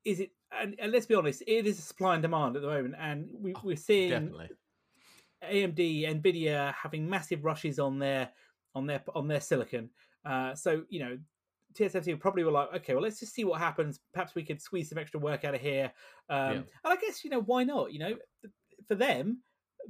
is 0.05 0.19
it? 0.19 0.31
And, 0.51 0.75
and 0.79 0.91
let's 0.91 1.05
be 1.05 1.15
honest, 1.15 1.41
it 1.47 1.65
is 1.65 1.79
a 1.79 1.81
supply 1.81 2.13
and 2.13 2.21
demand 2.21 2.55
at 2.55 2.61
the 2.61 2.67
moment, 2.67 2.95
and 2.99 3.27
we, 3.33 3.53
Oh, 3.55 3.61
we're 3.63 3.75
seeing 3.75 4.09
Definitely. 4.09 4.49
AMD, 5.43 6.21
Nvidia 6.21 6.73
having 6.73 7.09
massive 7.09 7.43
rushes 7.43 7.79
on 7.79 7.99
their 7.99 8.29
on 8.75 8.85
their 8.85 9.03
on 9.13 9.27
their 9.27 9.41
silicon. 9.41 9.89
Uh, 10.25 10.55
so 10.55 10.83
you 10.89 10.99
know, 10.99 11.17
TSMC 11.73 12.19
probably 12.19 12.43
were 12.43 12.51
like, 12.51 12.73
okay, 12.75 12.93
well, 12.93 13.03
let's 13.03 13.19
just 13.19 13.33
see 13.33 13.43
what 13.43 13.59
happens. 13.59 13.99
Perhaps 14.13 14.35
we 14.35 14.43
could 14.43 14.61
squeeze 14.61 14.89
some 14.89 14.97
extra 14.97 15.19
work 15.19 15.43
out 15.43 15.55
of 15.55 15.61
here. 15.61 15.91
Um, 16.29 16.51
Yeah. 16.51 16.51
And 16.53 16.65
I 16.85 16.95
guess 16.95 17.23
you 17.23 17.29
know 17.29 17.41
why 17.41 17.63
not? 17.63 17.91
You 17.91 17.99
know, 17.99 18.15
for 18.87 18.95
them, 18.95 19.41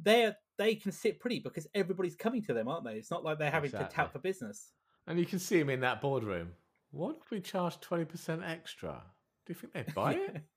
they 0.01 0.31
they 0.57 0.75
can 0.75 0.91
sit 0.91 1.19
pretty 1.19 1.39
because 1.39 1.67
everybody's 1.75 2.15
coming 2.15 2.41
to 2.43 2.53
them, 2.53 2.67
aren't 2.67 2.85
they? 2.85 2.95
It's 2.95 3.11
not 3.11 3.23
like 3.23 3.37
they're 3.37 3.51
having 3.51 3.71
to 3.71 3.77
Exactly. 3.77 3.95
tout 3.95 4.13
for 4.13 4.19
business. 4.19 4.71
And 5.07 5.19
you 5.19 5.25
can 5.25 5.39
see 5.39 5.59
them 5.59 5.69
in 5.69 5.81
that 5.81 6.01
boardroom. 6.01 6.53
What 6.91 7.17
if 7.23 7.31
we 7.31 7.41
charge 7.41 7.79
20% 7.79 8.47
extra? 8.47 9.01
Do 9.45 9.53
you 9.53 9.55
think 9.55 9.73
they'd 9.73 9.93
buy 9.93 10.13
it? 10.13 10.41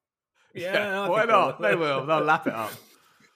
Yeah, 0.55 1.03
I 1.03 1.09
why 1.11 1.27
not? 1.27 1.61
They 1.61 1.75
will. 1.75 2.07
They'll 2.07 2.21
lap 2.21 2.47
it 2.47 2.55
up. 2.55 2.73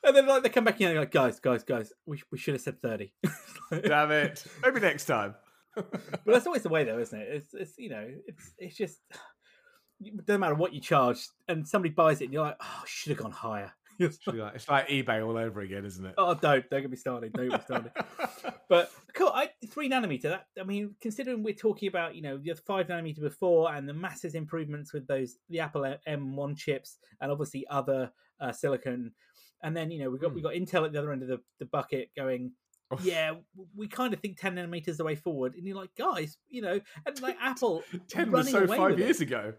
And 0.03 0.17
then 0.17 0.27
like 0.27 0.43
they 0.43 0.49
come 0.49 0.65
back 0.65 0.81
in 0.81 0.87
and 0.87 0.97
they're 0.97 1.03
like, 1.03 1.11
guys, 1.11 1.39
guys, 1.41 1.63
guys, 1.63 1.93
we 2.07 2.23
we 2.33 2.39
should 2.39 2.55
have 2.55 2.63
said 2.63 2.81
thirty. 2.81 3.13
Damn 3.71 4.11
it. 4.11 4.43
Maybe 4.63 4.81
next 4.81 5.05
time. 5.05 5.35
But 5.75 6.25
that's 6.25 6.47
always 6.47 6.63
the 6.63 6.71
way, 6.71 6.85
though, 6.85 6.99
isn't 6.99 7.21
it? 7.21 7.29
It's 7.31 7.53
it's 7.53 7.77
you 7.77 7.91
know, 7.91 8.09
it's 8.27 8.55
it's 8.57 8.77
just 8.77 8.99
it 10.01 10.25
doesn't 10.25 10.41
matter 10.41 10.55
what 10.55 10.73
you 10.73 10.81
charge, 10.81 11.29
and 11.49 11.69
somebody 11.69 11.93
buys 11.93 12.23
it, 12.23 12.25
and 12.25 12.33
you're 12.33 12.45
like, 12.45 12.57
oh, 12.59 12.83
should 12.87 13.11
have 13.11 13.19
gone 13.19 13.31
higher. 13.31 13.73
It's 14.01 14.27
like- 14.27 14.55
it's 14.55 14.69
like 14.69 14.89
eBay 14.89 15.25
all 15.27 15.37
over 15.37 15.61
again, 15.61 15.85
isn't 15.85 16.05
it? 16.05 16.15
oh, 16.19 16.35
don't 16.35 16.69
don't 16.71 16.81
get 16.83 16.91
me 16.91 16.97
started. 16.97 17.33
Don't 17.33 17.49
get 17.51 17.59
me 17.61 17.65
started. 17.65 17.93
But 18.69 18.89
cool, 19.15 19.33
I, 19.35 19.51
three 19.69 19.91
nanometer. 19.91 20.23
That 20.23 20.47
I 20.59 20.63
mean, 20.63 20.95
considering 21.01 21.43
we're 21.43 21.55
talking 21.55 21.89
about 21.89 22.15
you 22.15 22.23
know 22.23 22.39
the 22.39 22.55
five 22.55 22.87
nanometer 22.87 23.21
before 23.21 23.73
and 23.75 23.89
the 23.89 23.93
massive 23.93 24.35
improvements 24.37 24.93
with 24.93 25.09
those 25.09 25.39
the 25.49 25.59
Apple 25.61 25.83
M1 26.07 26.57
chips 26.57 26.99
and 27.21 27.33
obviously 27.33 27.67
other 27.69 28.13
uh, 28.41 28.53
silicon, 28.53 29.11
and 29.65 29.77
then 29.77 29.91
you 29.91 29.99
know 29.99 30.09
we 30.11 30.19
got 30.19 30.33
we 30.33 30.41
Hmm. 30.41 30.47
got 30.47 30.55
Intel 30.55 30.87
at 30.87 30.93
the 30.93 30.99
other 31.01 31.13
end 31.13 31.23
of 31.23 31.29
the, 31.29 31.41
the 31.59 31.67
bucket 31.67 32.11
going 32.17 32.53
yeah, 33.03 33.35
we 33.77 33.87
kind 33.87 34.13
of 34.13 34.19
think 34.21 34.37
10 34.41 34.57
nanometers 34.57 34.97
the 34.97 35.05
way 35.05 35.15
forward. 35.15 35.55
And 35.55 35.65
you're 35.65 35.77
like, 35.77 35.95
guys, 35.97 36.37
you 36.49 36.61
know, 36.61 36.81
and 37.07 37.21
like 37.23 37.37
Apple. 37.41 37.85
10 38.09 38.33
was 38.33 38.51
so 38.51 38.67
five 38.67 38.99
years 38.99 39.21
it. 39.21 39.29
ago. 39.29 39.53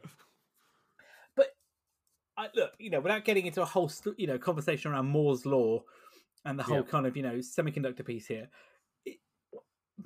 I, 2.37 2.47
look, 2.55 2.71
you 2.79 2.89
know, 2.89 2.99
without 2.99 3.25
getting 3.25 3.45
into 3.45 3.61
a 3.61 3.65
whole, 3.65 3.91
you 4.17 4.27
know, 4.27 4.37
conversation 4.37 4.91
around 4.91 5.07
Moore's 5.07 5.45
Law 5.45 5.83
and 6.45 6.57
the 6.57 6.63
whole 6.63 6.77
yeah. 6.77 6.83
kind 6.83 7.05
of, 7.05 7.15
you 7.17 7.23
know, 7.23 7.35
semiconductor 7.35 8.05
piece 8.05 8.25
here, 8.25 8.49
it, 9.05 9.17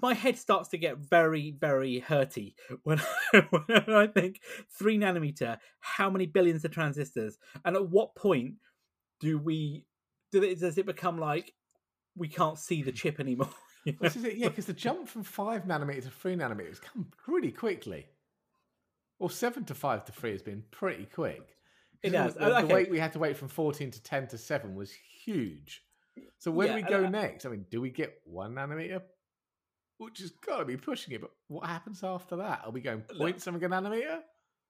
my 0.01 0.13
head 0.13 0.38
starts 0.38 0.70
to 0.70 0.77
get 0.77 0.98
very, 0.98 1.51
very 1.51 2.03
hurty 2.08 2.55
when, 2.84 3.00
when 3.50 3.96
I 3.96 4.08
think 4.08 4.41
three 4.70 4.98
nanometer, 4.98 5.58
how 5.79 6.10
many 6.10 6.25
billions 6.25 6.65
of 6.65 6.72
transistors? 6.72 7.38
And 7.63 7.75
at 7.75 7.89
what 7.89 8.15
point 8.15 8.55
do 9.20 9.38
we, 9.38 9.86
do 10.32 10.44
it, 10.44 10.60
does 10.60 10.77
it 10.77 10.86
become 10.86 11.17
like, 11.20 11.53
we 12.15 12.27
can't 12.27 12.58
see 12.58 12.82
the 12.82 12.91
chip 12.91 13.20
anymore. 13.20 13.50
This 14.01 14.15
is 14.15 14.24
it, 14.24 14.38
yeah, 14.38 14.48
because 14.48 14.65
the 14.65 14.74
jump 14.74 15.08
from 15.08 15.22
five 15.22 15.65
nanometers 15.65 16.05
to 16.05 16.10
three 16.10 16.36
nanometers 16.36 16.82
come 16.82 17.05
pretty 17.24 17.51
quickly. 17.51 18.08
Or 19.20 19.29
seven 19.29 19.63
to 19.65 19.75
five 19.75 20.05
to 20.05 20.12
three 20.12 20.32
has 20.32 20.41
been 20.41 20.63
pretty 20.72 21.05
quick. 21.05 21.55
It 22.05 22.13
has. 22.13 22.33
The, 22.33 22.39
the, 22.39 22.57
okay. 22.59 22.74
wait 22.74 22.91
we 22.91 23.00
had 23.00 23.13
to 23.13 23.19
wait 23.19 23.38
from 23.38 23.47
fourteen 23.47 23.91
to 23.91 24.03
ten 24.03 24.27
to 24.27 24.38
seven 24.38 24.75
was 24.75 24.91
huge. 25.24 25.81
So 26.38 26.51
where 26.51 26.67
yeah, 26.67 26.75
do 26.77 26.83
we 26.83 26.89
go 26.89 27.05
uh, 27.05 27.09
next? 27.09 27.45
I 27.45 27.50
mean, 27.50 27.65
do 27.69 27.81
we 27.81 27.89
get 27.89 28.13
one 28.25 28.55
nanometer? 28.55 29.01
Which 29.97 30.19
has 30.19 30.31
got 30.31 30.59
to 30.59 30.65
be 30.65 30.77
pushing 30.77 31.13
it, 31.13 31.21
but 31.21 31.31
what 31.47 31.67
happens 31.67 32.03
after 32.03 32.38
that? 32.38 32.62
Are 32.65 32.71
we 32.71 32.81
going 32.81 33.01
point 33.01 33.41
something 33.41 33.63
a 33.63 33.69
nanometer? 33.69 34.19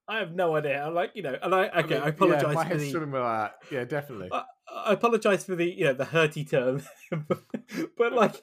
I 0.07 0.19
have 0.19 0.35
no 0.35 0.55
idea. 0.55 0.85
I'm 0.85 0.93
like, 0.93 1.11
you 1.15 1.23
know, 1.23 1.35
and 1.41 1.53
I 1.53 1.67
okay, 1.67 1.77
I, 1.77 1.81
mean, 1.83 2.01
I 2.01 2.07
apologize 2.09 2.43
yeah, 2.43 2.53
my 2.53 2.69
for 2.69 2.77
the. 2.77 2.99
With 2.99 3.11
that. 3.11 3.55
Yeah, 3.71 3.83
definitely. 3.85 4.29
I, 4.31 4.43
I 4.69 4.93
apologize 4.93 5.45
for 5.45 5.55
the 5.55 5.65
you 5.65 5.85
know 5.85 5.93
the 5.93 6.05
hurty 6.05 6.47
term, 6.47 6.83
but 7.97 8.13
like, 8.13 8.35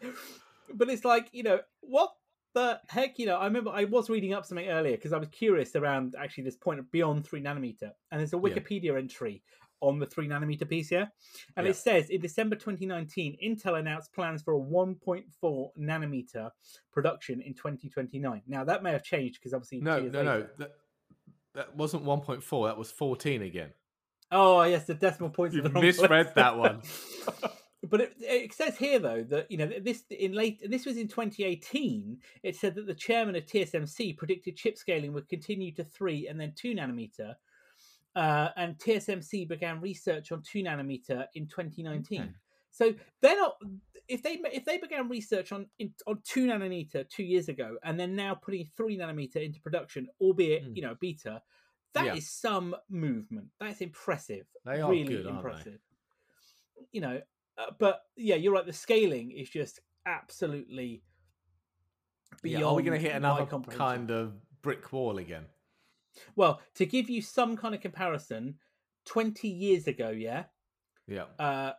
but 0.74 0.90
it's 0.90 1.04
like 1.04 1.28
you 1.32 1.44
know 1.44 1.60
what 1.80 2.12
the 2.54 2.80
heck 2.88 3.18
you 3.18 3.26
know 3.26 3.36
i 3.36 3.44
remember 3.44 3.70
i 3.70 3.84
was 3.84 4.10
reading 4.10 4.34
up 4.34 4.44
something 4.44 4.68
earlier 4.68 4.96
because 4.96 5.12
i 5.12 5.18
was 5.18 5.28
curious 5.28 5.74
around 5.76 6.14
actually 6.18 6.44
this 6.44 6.56
point 6.56 6.78
of 6.78 6.90
beyond 6.90 7.26
three 7.26 7.40
nanometer 7.40 7.90
and 8.10 8.20
there's 8.20 8.32
a 8.32 8.36
wikipedia 8.36 8.84
yeah. 8.84 8.98
entry 8.98 9.42
on 9.80 9.98
the 9.98 10.06
three 10.06 10.28
nanometer 10.28 10.68
piece 10.68 10.88
here 10.88 11.10
and 11.56 11.66
yeah. 11.66 11.70
it 11.70 11.76
says 11.76 12.10
in 12.10 12.20
december 12.20 12.54
2019 12.54 13.36
intel 13.44 13.78
announced 13.78 14.12
plans 14.12 14.42
for 14.42 14.54
a 14.54 14.60
1.4 14.60 15.68
nanometer 15.78 16.50
production 16.92 17.40
in 17.40 17.54
2029 17.54 18.42
now 18.46 18.64
that 18.64 18.82
may 18.82 18.92
have 18.92 19.02
changed 19.02 19.38
because 19.40 19.54
obviously 19.54 19.80
no 19.80 19.98
no 19.98 20.04
later, 20.04 20.22
no 20.22 20.46
that, 20.58 20.72
that 21.54 21.76
wasn't 21.76 22.04
1.4 22.04 22.68
that 22.68 22.78
was 22.78 22.90
14 22.90 23.42
again. 23.42 23.70
Oh 24.30 24.62
yes 24.62 24.86
the 24.86 24.94
decimal 24.94 25.30
points 25.30 25.54
you 25.54 25.62
misread 25.62 26.32
that 26.34 26.56
one 26.56 26.80
but 27.88 28.00
it, 28.00 28.14
it, 28.20 28.54
says 28.54 28.76
here 28.76 28.98
though 28.98 29.22
that 29.24 29.50
you 29.50 29.56
know 29.56 29.68
this 29.80 30.04
in 30.10 30.32
late 30.32 30.60
this 30.70 30.86
was 30.86 30.96
in 30.96 31.08
2018 31.08 32.18
it 32.42 32.56
said 32.56 32.74
that 32.74 32.86
the 32.86 32.94
chairman 32.94 33.36
of 33.36 33.44
tsmc 33.44 34.16
predicted 34.16 34.56
chip 34.56 34.78
scaling 34.78 35.12
would 35.12 35.28
continue 35.28 35.72
to 35.72 35.84
3 35.84 36.28
and 36.28 36.40
then 36.40 36.52
2 36.56 36.74
nanometer 36.74 37.34
uh, 38.14 38.48
and 38.56 38.78
tsmc 38.78 39.48
began 39.48 39.80
research 39.80 40.32
on 40.32 40.42
2 40.42 40.62
nanometer 40.62 41.26
in 41.34 41.46
2019 41.46 42.20
okay. 42.20 42.30
so 42.70 42.94
they're 43.20 43.36
not 43.36 43.56
if 44.08 44.22
they 44.22 44.40
if 44.52 44.64
they 44.64 44.78
began 44.78 45.08
research 45.08 45.52
on 45.52 45.66
in, 45.78 45.92
on 46.06 46.20
2 46.24 46.46
nanometer 46.46 47.08
2 47.08 47.22
years 47.22 47.48
ago 47.48 47.76
and 47.82 47.98
they're 47.98 48.06
now 48.06 48.34
putting 48.34 48.68
3 48.76 48.98
nanometer 48.98 49.36
into 49.36 49.60
production 49.60 50.06
albeit 50.20 50.64
mm. 50.64 50.76
you 50.76 50.82
know 50.82 50.94
beta 51.00 51.42
that 51.94 52.06
yeah. 52.06 52.14
is 52.14 52.30
some 52.30 52.74
movement 52.88 53.46
that's 53.58 53.80
impressive 53.80 54.46
they 54.64 54.80
are 54.80 54.90
really 54.90 55.16
good, 55.16 55.26
impressive 55.26 55.78
you 56.92 57.00
know 57.00 57.20
uh, 57.58 57.66
but 57.78 58.02
yeah, 58.16 58.36
you're 58.36 58.52
right. 58.52 58.66
The 58.66 58.72
scaling 58.72 59.30
is 59.32 59.48
just 59.50 59.80
absolutely 60.06 61.02
beyond. 62.42 62.60
Yeah, 62.60 62.68
are 62.68 62.74
we 62.74 62.82
going 62.82 63.00
to 63.00 63.06
hit 63.06 63.16
another 63.16 63.46
kind 63.46 64.10
of 64.10 64.34
brick 64.62 64.92
wall 64.92 65.18
again? 65.18 65.46
Well, 66.36 66.60
to 66.74 66.86
give 66.86 67.08
you 67.08 67.22
some 67.22 67.56
kind 67.56 67.74
of 67.74 67.80
comparison, 67.80 68.56
20 69.06 69.48
years 69.48 69.86
ago, 69.86 70.10
yeah, 70.10 70.44
yeah, 71.06 71.24
uh, 71.38 71.72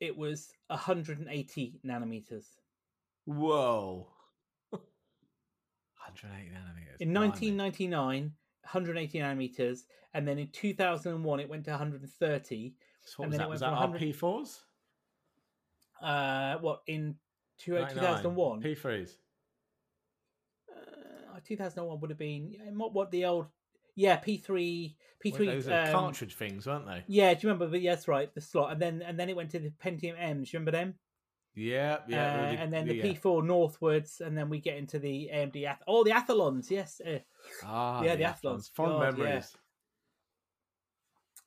it 0.00 0.16
was 0.16 0.50
180 0.68 1.80
nanometers. 1.84 2.46
Whoa. 3.24 4.08
180 4.70 6.50
nanometers. 6.50 7.00
In 7.00 7.14
1999, 7.14 8.32
180 8.62 9.18
nanometers, 9.18 9.80
and 10.12 10.28
then 10.28 10.38
in 10.38 10.48
2001 10.48 11.40
it 11.40 11.48
went 11.48 11.64
to 11.64 11.70
130, 11.70 12.74
so 13.04 13.22
what 13.22 13.24
and 13.24 13.32
was 13.32 13.38
that? 13.38 13.50
Was 13.50 13.60
that 13.60 13.72
RP4s? 13.72 14.60
Uh, 16.02 16.58
what 16.58 16.80
in 16.86 17.16
two, 17.58 17.72
2001? 17.72 18.62
P3s. 18.62 19.16
Uh, 20.70 21.40
2001 21.44 22.00
would 22.00 22.10
have 22.10 22.18
been 22.18 22.54
what, 22.74 22.92
what 22.92 23.10
the 23.10 23.24
old 23.24 23.46
yeah 23.96 24.16
P3 24.18 24.94
P3 25.24 25.38
well, 25.38 25.46
those 25.46 25.68
um, 25.68 25.86
cartridge 25.92 26.34
things, 26.34 26.66
weren't 26.66 26.86
they? 26.86 27.04
Yeah, 27.06 27.32
do 27.34 27.40
you 27.40 27.48
remember? 27.48 27.68
But 27.70 27.80
yeah, 27.80 27.94
that's 27.94 28.08
right, 28.08 28.34
the 28.34 28.40
slot, 28.40 28.72
and 28.72 28.82
then 28.82 29.02
and 29.02 29.18
then 29.18 29.28
it 29.28 29.36
went 29.36 29.50
to 29.50 29.58
the 29.58 29.72
Pentium 29.82 30.14
M's. 30.18 30.50
Do 30.50 30.56
you 30.56 30.60
remember 30.60 30.72
them? 30.72 30.94
Yeah, 31.56 31.98
yeah, 32.08 32.56
uh, 32.58 32.62
and 32.62 32.72
then 32.72 32.88
the 32.88 32.96
yeah. 32.96 33.04
P4 33.04 33.44
Northwoods, 33.44 34.20
and 34.20 34.36
then 34.36 34.48
we 34.48 34.58
get 34.58 34.76
into 34.76 34.98
the 34.98 35.30
AMD. 35.32 35.64
Ath- 35.64 35.82
oh, 35.86 36.02
the 36.02 36.10
Athlons, 36.10 36.68
yes. 36.68 37.00
Uh, 37.00 37.18
ah, 37.64 38.02
yeah, 38.02 38.12
the, 38.12 38.18
the 38.18 38.24
Athlons. 38.24 38.68
Athlons. 38.68 38.68
Fond 38.74 38.90
God, 38.90 39.18
memories. 39.18 39.56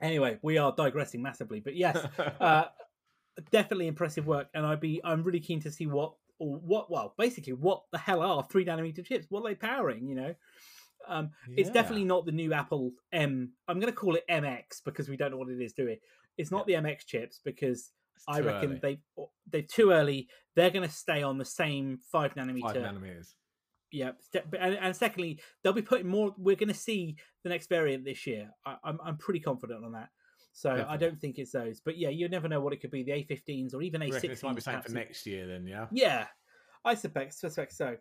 Anyway, 0.02 0.38
we 0.42 0.58
are 0.58 0.74
digressing 0.76 1.22
massively, 1.22 1.60
but 1.60 1.76
yes, 1.76 1.98
uh, 2.40 2.66
definitely 3.52 3.88
impressive 3.88 4.28
work, 4.28 4.48
and 4.54 4.66
I'd 4.66 4.80
be 4.80 5.02
I'm 5.04 5.24
really 5.24 5.40
keen 5.40 5.62
to 5.62 5.72
see 5.72 5.88
what 5.88 6.14
or 6.40 6.56
what 6.56 6.92
well 6.92 7.16
basically 7.18 7.54
what 7.54 7.82
the 7.92 7.98
hell 7.98 8.22
are 8.22 8.46
three 8.50 8.66
nanometer 8.66 9.04
chips? 9.04 9.26
What 9.30 9.42
are 9.42 9.50
they 9.50 9.56
powering? 9.56 10.08
You 10.08 10.16
know, 10.16 10.36
um, 11.08 11.32
yeah. 11.50 11.56
it's 11.58 11.70
definitely 11.70 12.06
not 12.06 12.26
the 12.26 12.32
new 12.32 12.54
Apple 12.54 12.92
M. 13.12 13.54
I'm 13.68 13.80
going 13.80 13.92
to 13.92 13.98
call 13.98 14.16
it 14.16 14.24
MX 14.30 14.84
because 14.86 15.10
we 15.10 15.18
don't 15.18 15.32
know 15.32 15.38
what 15.38 15.50
it 15.50 15.62
is, 15.62 15.74
do 15.74 15.86
we? 15.86 16.00
It's 16.38 16.52
not 16.52 16.68
yeah. 16.68 16.82
the 16.82 16.90
MX 16.90 17.06
chips 17.06 17.40
because 17.44 17.92
I 18.28 18.42
reckon 18.42 18.72
early. 18.72 18.80
they 19.16 19.24
they're 19.52 19.62
too 19.64 19.92
early. 19.92 20.28
They're 20.56 20.70
going 20.70 20.88
to 20.88 20.94
stay 20.94 21.24
on 21.24 21.38
the 21.38 21.46
same 21.46 22.00
five 22.12 22.36
nanometer. 22.36 22.62
Five 22.62 22.76
nanometers 22.76 23.34
yeah, 23.92 24.12
and, 24.60 24.76
and 24.76 24.96
secondly, 24.96 25.40
they'll 25.64 25.74
be 25.74 25.82
putting 25.82 26.08
more. 26.08 26.34
We're 26.38 26.56
going 26.56 26.68
to 26.70 26.74
see 26.74 27.18
the 27.44 27.50
next 27.50 27.70
variant 27.70 28.06
this 28.06 28.28
year. 28.28 28.50
I, 28.66 28.72
am 28.72 28.78
I'm, 28.84 29.00
I'm 29.06 29.18
pretty 29.18 29.40
confident 29.40 29.86
on 29.86 29.94
that. 29.94 30.10
So 30.54 30.70
Definitely. 30.70 30.94
I 30.94 30.98
don't 30.98 31.22
think 31.22 31.38
it's 31.38 31.52
those. 31.52 31.80
But 31.80 31.98
yeah, 31.98 32.10
you 32.10 32.28
never 32.30 32.48
know 32.48 32.60
what 32.60 32.74
it 32.74 32.82
could 32.82 32.92
be. 32.92 33.04
The 33.04 33.12
A15s 33.12 33.76
or 33.76 33.82
even 33.84 34.02
A16s. 34.02 34.22
This 34.22 34.44
might 34.44 34.56
be 34.56 34.62
something 34.62 34.82
for 34.82 34.92
next 34.92 35.26
year, 35.26 35.46
then. 35.46 35.68
Yeah. 35.68 35.86
Yeah, 35.92 36.26
I 36.84 36.96
suspect 36.96 37.34
suspect 37.36 37.74
so. 37.74 37.98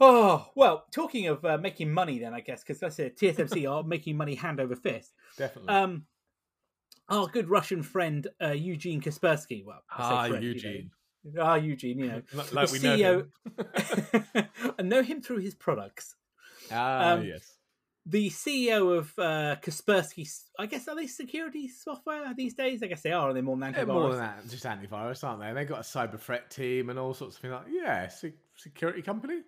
Oh 0.00 0.46
well, 0.54 0.84
talking 0.92 1.26
of 1.26 1.44
uh, 1.44 1.58
making 1.58 1.92
money, 1.92 2.20
then 2.20 2.32
I 2.32 2.40
guess 2.40 2.62
because 2.62 2.78
that's 2.78 2.98
it. 3.00 3.18
TSMC 3.18 3.68
are 3.68 3.82
making 3.86 4.16
money 4.16 4.36
hand 4.36 4.60
over 4.60 4.76
fist. 4.76 5.12
Definitely. 5.36 5.74
Um, 5.74 6.06
our 7.08 7.26
good 7.26 7.48
Russian 7.48 7.82
friend 7.82 8.26
uh, 8.40 8.50
Eugene 8.50 9.00
Kaspersky. 9.00 9.64
Well, 9.64 9.82
ah, 9.90 10.28
friend, 10.28 10.44
Eugene. 10.44 10.72
You 10.72 10.82
know, 10.82 10.88
Ah, 11.38 11.56
Eugene, 11.56 11.98
you 11.98 12.06
know, 12.06 12.22
like 12.52 12.70
we 12.70 12.78
CEO. 12.78 13.28
Know 13.56 14.44
I 14.78 14.82
know 14.82 15.02
him 15.02 15.20
through 15.20 15.38
his 15.38 15.54
products. 15.54 16.16
Ah, 16.70 17.12
um, 17.12 17.24
yes. 17.24 17.54
The 18.06 18.30
CEO 18.30 18.96
of 18.96 19.12
uh, 19.18 19.56
Kaspersky, 19.60 20.26
I 20.58 20.64
guess, 20.64 20.88
are 20.88 20.96
they 20.96 21.06
security 21.06 21.68
software 21.68 22.32
these 22.34 22.54
days? 22.54 22.82
I 22.82 22.86
guess 22.86 23.02
they 23.02 23.12
are. 23.12 23.28
Are 23.28 23.34
they 23.34 23.42
more 23.42 23.56
than 23.56 23.70
antivirus? 23.70 23.76
They're 23.76 23.86
more 23.86 24.10
than 24.10 24.18
that, 24.20 24.48
just 24.48 24.64
antivirus, 24.64 25.24
aren't 25.24 25.42
they? 25.42 25.52
They've 25.52 25.68
got 25.68 25.80
a 25.80 25.82
cyber 25.82 26.18
threat 26.18 26.50
team 26.50 26.88
and 26.88 26.98
all 26.98 27.12
sorts 27.12 27.36
of 27.36 27.42
things. 27.42 27.52
Like, 27.52 27.66
yeah, 27.70 28.08
security 28.56 29.02
company. 29.02 29.42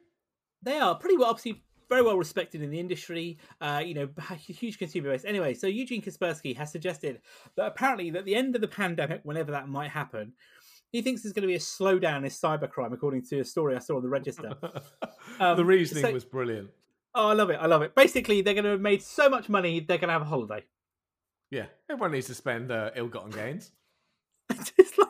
They 0.62 0.78
are 0.78 0.94
pretty 0.94 1.16
well, 1.16 1.30
obviously, 1.30 1.62
very 1.88 2.02
well 2.02 2.18
respected 2.18 2.62
in 2.62 2.70
the 2.70 2.78
industry. 2.78 3.38
Uh, 3.60 3.82
you 3.84 3.94
know, 3.94 4.08
huge 4.36 4.78
consumer 4.78 5.10
base. 5.10 5.24
Anyway, 5.24 5.54
so 5.54 5.66
Eugene 5.66 6.02
Kaspersky 6.02 6.56
has 6.56 6.70
suggested 6.70 7.20
that 7.56 7.66
apparently, 7.66 8.10
at 8.10 8.26
the 8.26 8.34
end 8.34 8.54
of 8.54 8.60
the 8.60 8.68
pandemic, 8.68 9.20
whenever 9.24 9.52
that 9.52 9.68
might 9.68 9.90
happen, 9.90 10.34
he 10.92 11.02
thinks 11.02 11.22
there's 11.22 11.32
going 11.32 11.42
to 11.42 11.48
be 11.48 11.54
a 11.54 11.58
slowdown 11.58 12.18
in 12.18 12.24
cybercrime, 12.24 12.92
according 12.92 13.22
to 13.26 13.40
a 13.40 13.44
story 13.44 13.76
I 13.76 13.78
saw 13.78 13.96
on 13.96 14.02
the 14.02 14.08
register. 14.08 14.54
Um, 15.38 15.56
the 15.56 15.64
reasoning 15.64 16.04
so, 16.04 16.12
was 16.12 16.24
brilliant. 16.24 16.70
Oh, 17.14 17.28
I 17.28 17.32
love 17.32 17.48
it! 17.50 17.58
I 17.60 17.66
love 17.66 17.80
it. 17.80 17.94
Basically, 17.94 18.42
they're 18.42 18.52
going 18.54 18.64
to 18.64 18.70
have 18.70 18.80
made 18.80 19.02
so 19.02 19.28
much 19.28 19.48
money, 19.48 19.80
they're 19.80 19.96
going 19.96 20.08
to 20.08 20.12
have 20.12 20.22
a 20.22 20.26
holiday. 20.26 20.64
Yeah, 21.50 21.66
everyone 21.88 22.12
needs 22.12 22.26
to 22.26 22.34
spend 22.34 22.70
uh, 22.70 22.90
ill-gotten 22.94 23.30
gains. 23.30 23.70
like, 24.50 25.08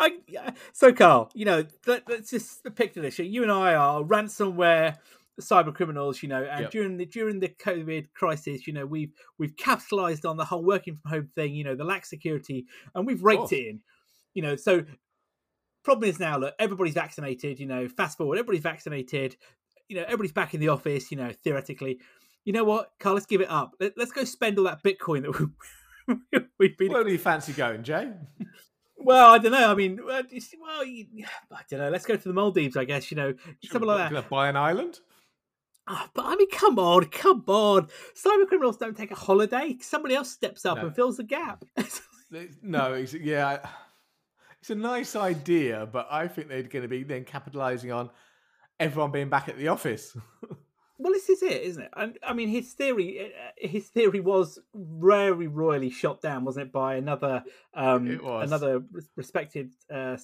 I, 0.00 0.52
so, 0.72 0.92
Carl, 0.92 1.30
you 1.34 1.44
know, 1.44 1.64
let, 1.86 2.10
us 2.10 2.30
just 2.30 2.64
the 2.64 2.70
picture 2.70 3.00
this. 3.00 3.18
You 3.18 3.42
and 3.42 3.52
I 3.52 3.74
are 3.74 4.02
ransomware 4.02 4.96
cyber 5.40 5.74
criminals, 5.74 6.22
you 6.22 6.28
know, 6.28 6.42
and 6.42 6.62
yep. 6.62 6.70
during 6.70 6.96
the 6.96 7.06
during 7.06 7.40
the 7.40 7.48
COVID 7.48 8.12
crisis, 8.14 8.66
you 8.66 8.72
know, 8.72 8.86
we've 8.86 9.12
we've 9.38 9.56
capitalized 9.56 10.26
on 10.26 10.36
the 10.36 10.44
whole 10.44 10.64
working 10.64 10.98
from 11.02 11.10
home 11.10 11.28
thing, 11.34 11.54
you 11.54 11.64
know, 11.64 11.74
the 11.74 11.84
lack 11.84 12.04
security, 12.04 12.66
and 12.94 13.06
we've 13.06 13.22
raked 13.22 13.52
it 13.52 13.68
in 13.68 13.80
you 14.34 14.42
know, 14.42 14.56
so 14.56 14.84
problem 15.84 16.08
is 16.08 16.20
now 16.20 16.38
look, 16.38 16.54
everybody's 16.58 16.94
vaccinated, 16.94 17.58
you 17.58 17.66
know, 17.66 17.88
fast 17.88 18.18
forward, 18.18 18.38
everybody's 18.38 18.62
vaccinated, 18.62 19.36
you 19.88 19.96
know, 19.96 20.04
everybody's 20.04 20.32
back 20.32 20.54
in 20.54 20.60
the 20.60 20.68
office, 20.68 21.10
you 21.10 21.16
know, 21.16 21.32
theoretically. 21.44 21.98
You 22.44 22.52
know 22.52 22.64
what, 22.64 22.90
Carl, 22.98 23.14
let's 23.14 23.26
give 23.26 23.40
it 23.40 23.50
up. 23.50 23.74
Let, 23.78 23.96
us 23.98 24.10
go 24.10 24.24
spend 24.24 24.58
all 24.58 24.64
that 24.64 24.82
Bitcoin 24.82 25.22
that 25.22 25.50
we, 26.32 26.40
we've 26.58 26.76
been. 26.76 26.92
Where 26.92 27.04
do 27.04 27.12
you 27.12 27.18
fancy 27.18 27.52
going, 27.52 27.84
Jay? 27.84 28.12
Well, 29.04 29.34
I 29.34 29.38
don't 29.38 29.52
know. 29.52 29.70
I 29.70 29.74
mean, 29.74 30.00
well, 30.04 30.22
I 30.22 31.62
don't 31.70 31.80
know. 31.80 31.90
Let's 31.90 32.06
go 32.06 32.16
to 32.16 32.28
the 32.28 32.34
Maldives, 32.34 32.76
I 32.76 32.84
guess. 32.84 33.10
You 33.10 33.16
know, 33.16 33.34
something 33.64 33.88
like 33.88 34.10
that. 34.10 34.28
Buy 34.28 34.48
an 34.48 34.56
island. 34.56 35.00
Oh, 35.88 36.06
but 36.14 36.24
I 36.26 36.36
mean, 36.36 36.48
come 36.50 36.78
on, 36.78 37.06
come 37.06 37.42
on. 37.48 37.88
Cyber 38.14 38.46
criminals 38.46 38.76
don't 38.76 38.96
take 38.96 39.10
a 39.10 39.16
holiday. 39.16 39.76
Somebody 39.80 40.14
else 40.14 40.30
steps 40.30 40.64
up 40.64 40.78
no. 40.78 40.86
and 40.86 40.94
fills 40.94 41.16
the 41.16 41.24
gap. 41.24 41.64
no, 42.62 42.94
yeah, 43.20 43.66
it's 44.62 44.70
a 44.70 44.76
nice 44.76 45.16
idea, 45.16 45.88
but 45.90 46.06
I 46.08 46.28
think 46.28 46.48
they're 46.48 46.62
going 46.62 46.82
to 46.84 46.88
be 46.88 47.02
then 47.02 47.24
capitalising 47.24 47.92
on 47.92 48.10
everyone 48.78 49.10
being 49.10 49.28
back 49.28 49.48
at 49.48 49.58
the 49.58 49.66
office. 49.66 50.16
well, 50.98 51.12
this 51.12 51.28
is 51.28 51.42
it, 51.42 51.62
isn't 51.62 51.82
it? 51.82 51.90
And 51.96 52.16
I 52.22 52.32
mean, 52.32 52.48
his 52.48 52.72
theory, 52.72 53.32
uh, 53.34 53.50
his 53.56 53.88
theory 53.88 54.20
was 54.20 54.60
very 54.72 55.48
royally 55.48 55.90
shot 55.90 56.22
down, 56.22 56.44
wasn't 56.44 56.68
it, 56.68 56.72
by 56.72 56.94
another, 56.94 57.42
um, 57.74 58.20
another 58.24 58.84
respected 59.16 59.72
uh, 59.92 60.16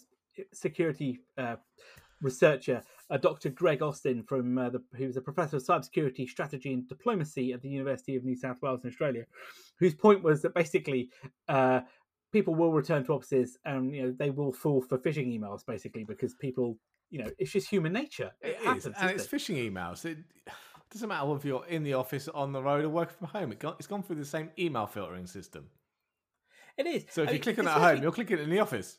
security 0.52 1.18
uh, 1.37 1.57
researcher, 2.23 2.83
uh, 3.11 3.16
Dr. 3.16 3.49
Greg 3.49 3.83
Austin, 3.83 4.23
from 4.23 4.57
uh, 4.57 4.71
the, 4.71 4.83
who's 4.97 5.16
a 5.16 5.21
professor 5.21 5.57
of 5.57 5.64
cybersecurity 5.64 6.28
strategy 6.28 6.73
and 6.73 6.88
diplomacy 6.88 7.52
at 7.52 7.61
the 7.61 7.68
University 7.68 8.14
of 8.14 8.23
New 8.23 8.37
South 8.37 8.62
Wales 8.62 8.85
in 8.85 8.88
Australia, 8.88 9.25
whose 9.80 9.97
point 9.97 10.23
was 10.23 10.42
that 10.42 10.54
basically 10.54 11.11
uh, 11.49 11.80
people 12.32 12.54
will 12.54 12.73
return 12.73 13.04
to 13.04 13.12
offices 13.12 13.58
and 13.64 13.94
you 13.94 14.02
know 14.02 14.14
they 14.18 14.30
will 14.30 14.52
fall 14.52 14.80
for 14.80 14.99
phishing 14.99 15.38
emails 15.38 15.64
basically 15.66 16.04
because 16.04 16.35
people 16.35 16.78
you 17.11 17.23
know 17.23 17.30
it's 17.38 17.52
just 17.52 17.68
human 17.68 17.92
nature. 17.92 18.30
It, 18.40 18.49
it 18.49 18.56
happens, 18.64 18.87
is, 18.87 18.94
and 18.99 19.11
it's 19.11 19.25
it? 19.25 19.30
phishing 19.30 19.70
emails. 19.70 20.04
It 20.04 20.18
doesn't 20.90 21.08
matter 21.08 21.35
if 21.35 21.44
you're 21.44 21.66
in 21.66 21.85
the 21.85 21.94
office, 21.94 22.28
on 22.28 22.52
the 22.52 22.62
road, 22.62 22.85
or 22.85 22.88
working 22.88 23.16
from 23.18 23.28
home. 23.28 23.52
It 23.52 23.64
it's 23.78 23.87
gone 23.87 24.02
through 24.02 24.16
the 24.16 24.25
same 24.25 24.50
email 24.58 24.87
filtering 24.87 25.26
system. 25.26 25.66
It 26.76 26.87
is. 26.87 27.06
So 27.11 27.23
if 27.23 27.30
I 27.30 27.32
you 27.32 27.40
click 27.40 27.58
on 27.58 27.66
it 27.66 27.70
at 27.70 27.80
home, 27.80 28.02
you're 28.02 28.12
clicking 28.12 28.38
it 28.38 28.42
in 28.42 28.50
the 28.50 28.61
office. 28.61 28.99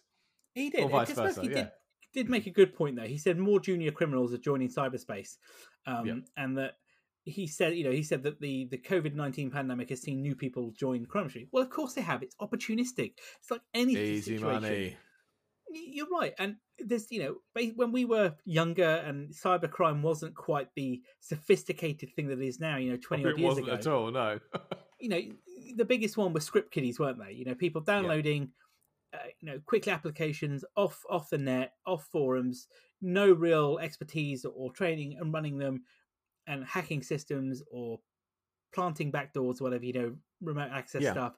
He 0.53 0.69
did. 0.69 0.83
Or 0.83 0.89
vice 0.89 1.11
versa. 1.11 1.41
He 1.41 1.49
yeah. 1.49 1.55
did, 1.55 1.69
did 2.13 2.29
make 2.29 2.45
a 2.45 2.51
good 2.51 2.75
point 2.75 2.97
there. 2.97 3.07
He 3.07 3.17
said 3.17 3.37
more 3.37 3.59
junior 3.59 3.91
criminals 3.91 4.33
are 4.33 4.37
joining 4.37 4.69
cyberspace, 4.69 5.37
um, 5.85 6.25
and 6.35 6.57
that 6.57 6.73
he 7.23 7.47
said, 7.47 7.75
you 7.75 7.83
know, 7.83 7.91
he 7.91 8.03
said 8.03 8.23
that 8.23 8.39
the 8.39 8.67
the 8.71 8.77
COVID 8.77 9.13
nineteen 9.13 9.51
pandemic 9.51 9.89
has 9.89 10.01
seen 10.01 10.21
new 10.21 10.35
people 10.35 10.71
join 10.71 11.05
crime 11.05 11.23
industry. 11.23 11.47
Well, 11.51 11.63
of 11.63 11.69
course 11.69 11.93
they 11.93 12.01
have. 12.01 12.23
It's 12.23 12.35
opportunistic. 12.41 13.13
It's 13.39 13.51
like 13.51 13.61
any 13.73 13.93
easy 13.93 14.37
situation. 14.37 14.61
money. 14.61 14.97
You're 15.71 16.09
right, 16.09 16.33
and 16.39 16.55
there's 16.79 17.11
you 17.11 17.19
know 17.19 17.35
when 17.75 17.91
we 17.91 18.05
were 18.05 18.35
younger 18.45 18.95
and 19.05 19.31
cybercrime 19.33 20.01
wasn't 20.01 20.35
quite 20.35 20.69
the 20.75 21.01
sophisticated 21.19 22.09
thing 22.15 22.27
that 22.27 22.39
it 22.39 22.47
is 22.47 22.59
now. 22.59 22.77
You 22.77 22.91
know, 22.91 22.97
twenty 22.97 23.25
odd 23.25 23.37
years 23.37 23.57
ago. 23.57 23.73
At 23.73 23.87
all, 23.87 24.11
no. 24.11 24.39
you 24.99 25.09
know, 25.09 25.21
the 25.75 25.85
biggest 25.85 26.17
one 26.17 26.33
was 26.33 26.43
script 26.43 26.71
kiddies, 26.71 26.99
weren't 26.99 27.19
they? 27.19 27.33
You 27.33 27.45
know, 27.45 27.55
people 27.55 27.81
downloading. 27.81 28.41
Yeah 28.41 28.47
uh, 29.11 29.17
you 29.39 29.49
know 29.49 29.59
quickly 29.65 29.91
applications 29.91 30.63
off 30.77 31.03
off 31.09 31.31
the 31.31 31.37
net 31.39 31.73
off 31.87 32.05
forums 32.11 32.67
no 33.01 33.31
real 33.31 33.79
expertise 33.79 34.45
or 34.45 34.71
training 34.71 35.17
and 35.19 35.33
running 35.33 35.57
them 35.57 35.81
and 36.49 36.65
hacking 36.65 37.01
systems 37.01 37.63
or 37.71 37.99
planting 38.73 39.11
backdoors 39.11 39.61
or 39.61 39.65
whatever 39.65 39.85
you 39.85 39.93
know 39.93 40.15
remote 40.41 40.69
access 40.71 41.01
yeah. 41.01 41.11
stuff 41.11 41.33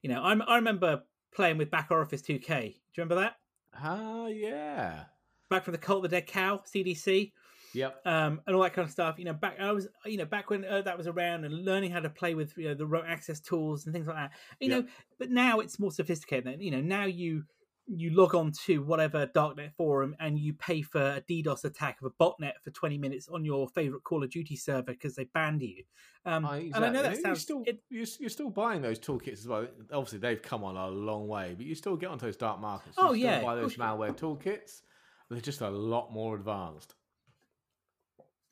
you 0.00 0.08
know 0.08 0.22
I'm, 0.22 0.42
i 0.42 0.56
remember 0.56 1.02
playing 1.34 1.58
with 1.58 1.70
Back 1.70 1.88
Orifice 1.90 2.22
2k 2.22 2.46
do 2.46 2.66
you 2.66 2.74
remember 2.96 3.16
that 3.16 3.36
ah 3.74 4.24
uh, 4.24 4.26
yeah 4.28 5.04
back 5.50 5.64
from 5.64 5.72
the 5.72 5.78
cult 5.78 6.04
of 6.04 6.10
the 6.10 6.16
dead 6.16 6.26
cow 6.26 6.62
cdc 6.74 7.32
Yep. 7.74 8.06
Um, 8.06 8.40
and 8.46 8.54
all 8.54 8.62
that 8.62 8.74
kind 8.74 8.84
of 8.84 8.92
stuff. 8.92 9.18
You 9.18 9.24
know, 9.24 9.32
back 9.32 9.58
I 9.58 9.72
was, 9.72 9.88
you 10.04 10.18
know, 10.18 10.24
back 10.24 10.50
when 10.50 10.64
uh, 10.64 10.82
that 10.82 10.96
was 10.96 11.06
around 11.06 11.44
and 11.44 11.64
learning 11.64 11.90
how 11.90 12.00
to 12.00 12.10
play 12.10 12.34
with 12.34 12.56
you 12.56 12.68
know 12.68 12.74
the 12.74 12.86
remote 12.86 13.08
access 13.08 13.40
tools 13.40 13.86
and 13.86 13.94
things 13.94 14.06
like 14.06 14.16
that. 14.16 14.32
You 14.60 14.68
yep. 14.68 14.84
know, 14.84 14.90
but 15.18 15.30
now 15.30 15.60
it's 15.60 15.78
more 15.78 15.90
sophisticated. 15.90 16.44
Than, 16.44 16.60
you 16.60 16.70
know, 16.70 16.80
now 16.80 17.04
you 17.04 17.44
you 17.94 18.10
log 18.10 18.34
on 18.34 18.52
to 18.66 18.82
whatever 18.82 19.26
darknet 19.26 19.72
forum 19.74 20.16
and 20.18 20.38
you 20.38 20.52
pay 20.54 20.82
for 20.82 21.00
a 21.00 21.20
DDoS 21.28 21.64
attack 21.64 21.98
of 22.00 22.06
a 22.06 22.22
botnet 22.22 22.54
for 22.62 22.70
20 22.70 22.98
minutes 22.98 23.28
on 23.28 23.44
your 23.44 23.68
favorite 23.68 24.04
Call 24.04 24.22
of 24.22 24.30
Duty 24.30 24.56
server 24.56 24.92
because 24.92 25.14
they 25.14 25.24
banned 25.34 25.62
you. 25.62 25.82
Um, 26.24 26.44
exactly. 26.44 26.72
And 26.74 26.84
I 26.84 26.88
know 26.90 27.02
that 27.02 27.14
sounds 27.14 27.24
you're 27.24 27.36
still, 27.36 27.62
it, 27.66 27.82
you're, 27.90 28.06
you're, 28.20 28.30
still 28.30 28.50
buying 28.50 28.82
those 28.82 28.98
toolkits 28.98 29.40
as 29.40 29.48
well. 29.48 29.66
Obviously, 29.92 30.18
they've 30.18 30.40
come 30.40 30.64
on 30.64 30.76
a 30.76 30.88
long 30.88 31.28
way, 31.28 31.54
but 31.56 31.66
you 31.66 31.74
still 31.74 31.96
get 31.96 32.10
onto 32.10 32.26
those 32.26 32.36
dark 32.36 32.60
markets. 32.60 32.96
You 32.96 33.08
oh 33.08 33.12
yeah, 33.12 33.42
buy 33.42 33.56
those 33.56 33.76
malware 33.76 34.16
toolkits. 34.16 34.82
They're 35.30 35.40
just 35.40 35.60
a 35.60 35.70
lot 35.70 36.12
more 36.12 36.36
advanced 36.36 36.94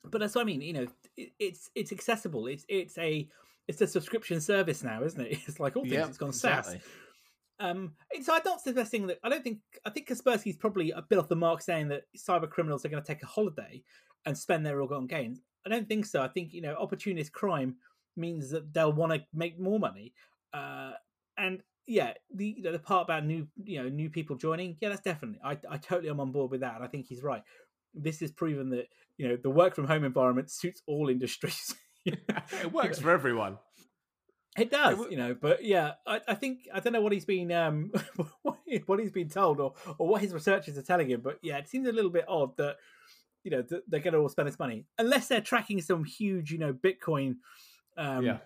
but 0.09 0.19
that's 0.19 0.35
what 0.35 0.41
I 0.41 0.45
mean. 0.45 0.61
You 0.61 0.73
know, 0.73 0.87
it, 1.17 1.31
it's 1.39 1.69
it's 1.75 1.91
accessible. 1.91 2.47
It's 2.47 2.65
it's 2.67 2.97
a 2.97 3.27
it's 3.67 3.81
a 3.81 3.87
subscription 3.87 4.41
service 4.41 4.83
now, 4.83 5.03
isn't 5.03 5.21
it? 5.21 5.39
It's 5.47 5.59
like 5.59 5.75
all 5.75 5.83
things. 5.83 5.93
Yep, 5.93 6.09
it's 6.09 6.17
gone 6.17 6.29
exactly. 6.29 6.75
SaaS. 6.75 6.83
Um, 7.61 7.93
so 8.23 8.33
I'm 8.33 8.41
not 8.43 8.59
suggesting 8.59 9.07
that. 9.07 9.19
I 9.23 9.29
don't 9.29 9.43
think. 9.43 9.59
I 9.85 9.91
think 9.91 10.09
Kaspersky's 10.09 10.57
probably 10.57 10.91
a 10.91 11.01
bit 11.01 11.19
off 11.19 11.29
the 11.29 11.35
mark 11.35 11.61
saying 11.61 11.89
that 11.89 12.03
cyber 12.17 12.49
criminals 12.49 12.83
are 12.83 12.89
going 12.89 13.01
to 13.01 13.07
take 13.07 13.21
a 13.21 13.27
holiday 13.27 13.83
and 14.25 14.37
spend 14.37 14.65
their 14.65 14.81
all-gone 14.81 15.07
gains. 15.07 15.41
I 15.65 15.69
don't 15.69 15.87
think 15.87 16.07
so. 16.07 16.21
I 16.21 16.27
think 16.27 16.53
you 16.53 16.61
know, 16.61 16.75
opportunist 16.75 17.31
crime 17.31 17.75
means 18.17 18.49
that 18.49 18.73
they'll 18.73 18.91
want 18.91 19.13
to 19.13 19.23
make 19.33 19.59
more 19.59 19.79
money. 19.79 20.13
Uh, 20.53 20.93
and 21.37 21.61
yeah, 21.85 22.13
the 22.33 22.55
you 22.57 22.63
know, 22.63 22.71
the 22.71 22.79
part 22.79 23.05
about 23.05 23.25
new 23.25 23.47
you 23.63 23.81
know 23.81 23.89
new 23.89 24.09
people 24.09 24.35
joining, 24.35 24.75
yeah, 24.81 24.89
that's 24.89 25.01
definitely. 25.01 25.39
I 25.43 25.57
I 25.69 25.77
totally 25.77 26.09
am 26.09 26.19
on 26.19 26.31
board 26.31 26.49
with 26.49 26.61
that, 26.61 26.75
and 26.75 26.83
I 26.83 26.87
think 26.87 27.05
he's 27.05 27.21
right. 27.21 27.43
This 27.93 28.23
is 28.23 28.31
proven 28.31 28.71
that 28.71 28.87
you 29.17 29.27
know 29.27 29.37
the 29.37 29.51
work 29.51 29.75
from 29.75 29.85
home 29.85 30.03
environment 30.03 30.49
suits 30.49 30.81
all 30.87 31.09
industries. 31.09 31.75
it 32.05 32.73
works 32.73 32.97
for 32.97 33.11
everyone. 33.11 33.59
It 34.57 34.69
does, 34.69 34.99
you 35.09 35.15
know, 35.15 35.33
but 35.33 35.63
yeah, 35.63 35.93
I, 36.05 36.19
I, 36.27 36.35
think 36.35 36.67
I 36.73 36.81
don't 36.81 36.91
know 36.91 36.99
what 37.01 37.13
he's 37.13 37.23
been 37.23 37.53
um 37.53 37.91
what 38.85 38.99
he's 38.99 39.11
been 39.11 39.29
told 39.29 39.61
or 39.61 39.73
or 39.97 40.09
what 40.09 40.21
his 40.21 40.33
researchers 40.33 40.77
are 40.77 40.81
telling 40.81 41.09
him, 41.09 41.21
but 41.21 41.39
yeah, 41.41 41.57
it 41.57 41.69
seems 41.69 41.87
a 41.87 41.91
little 41.93 42.11
bit 42.11 42.25
odd 42.27 42.57
that 42.57 42.75
you 43.43 43.51
know 43.51 43.63
they're 43.87 44.01
going 44.01 44.13
to 44.13 44.19
all 44.19 44.29
spend 44.29 44.49
this 44.49 44.59
money 44.59 44.85
unless 44.99 45.27
they're 45.27 45.41
tracking 45.41 45.81
some 45.81 46.03
huge 46.03 46.51
you 46.51 46.57
know 46.57 46.73
Bitcoin 46.73 47.37
um 47.97 48.25
yeah. 48.25 48.37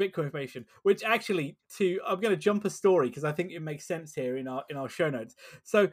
Bitcoin 0.00 0.24
information, 0.24 0.64
which 0.84 1.04
actually 1.04 1.58
to 1.76 2.00
I'm 2.06 2.20
going 2.20 2.34
to 2.34 2.40
jump 2.40 2.64
a 2.64 2.70
story 2.70 3.08
because 3.08 3.24
I 3.24 3.32
think 3.32 3.52
it 3.52 3.60
makes 3.60 3.86
sense 3.86 4.14
here 4.14 4.38
in 4.38 4.48
our 4.48 4.64
in 4.70 4.78
our 4.78 4.88
show 4.88 5.10
notes. 5.10 5.34
So 5.64 5.90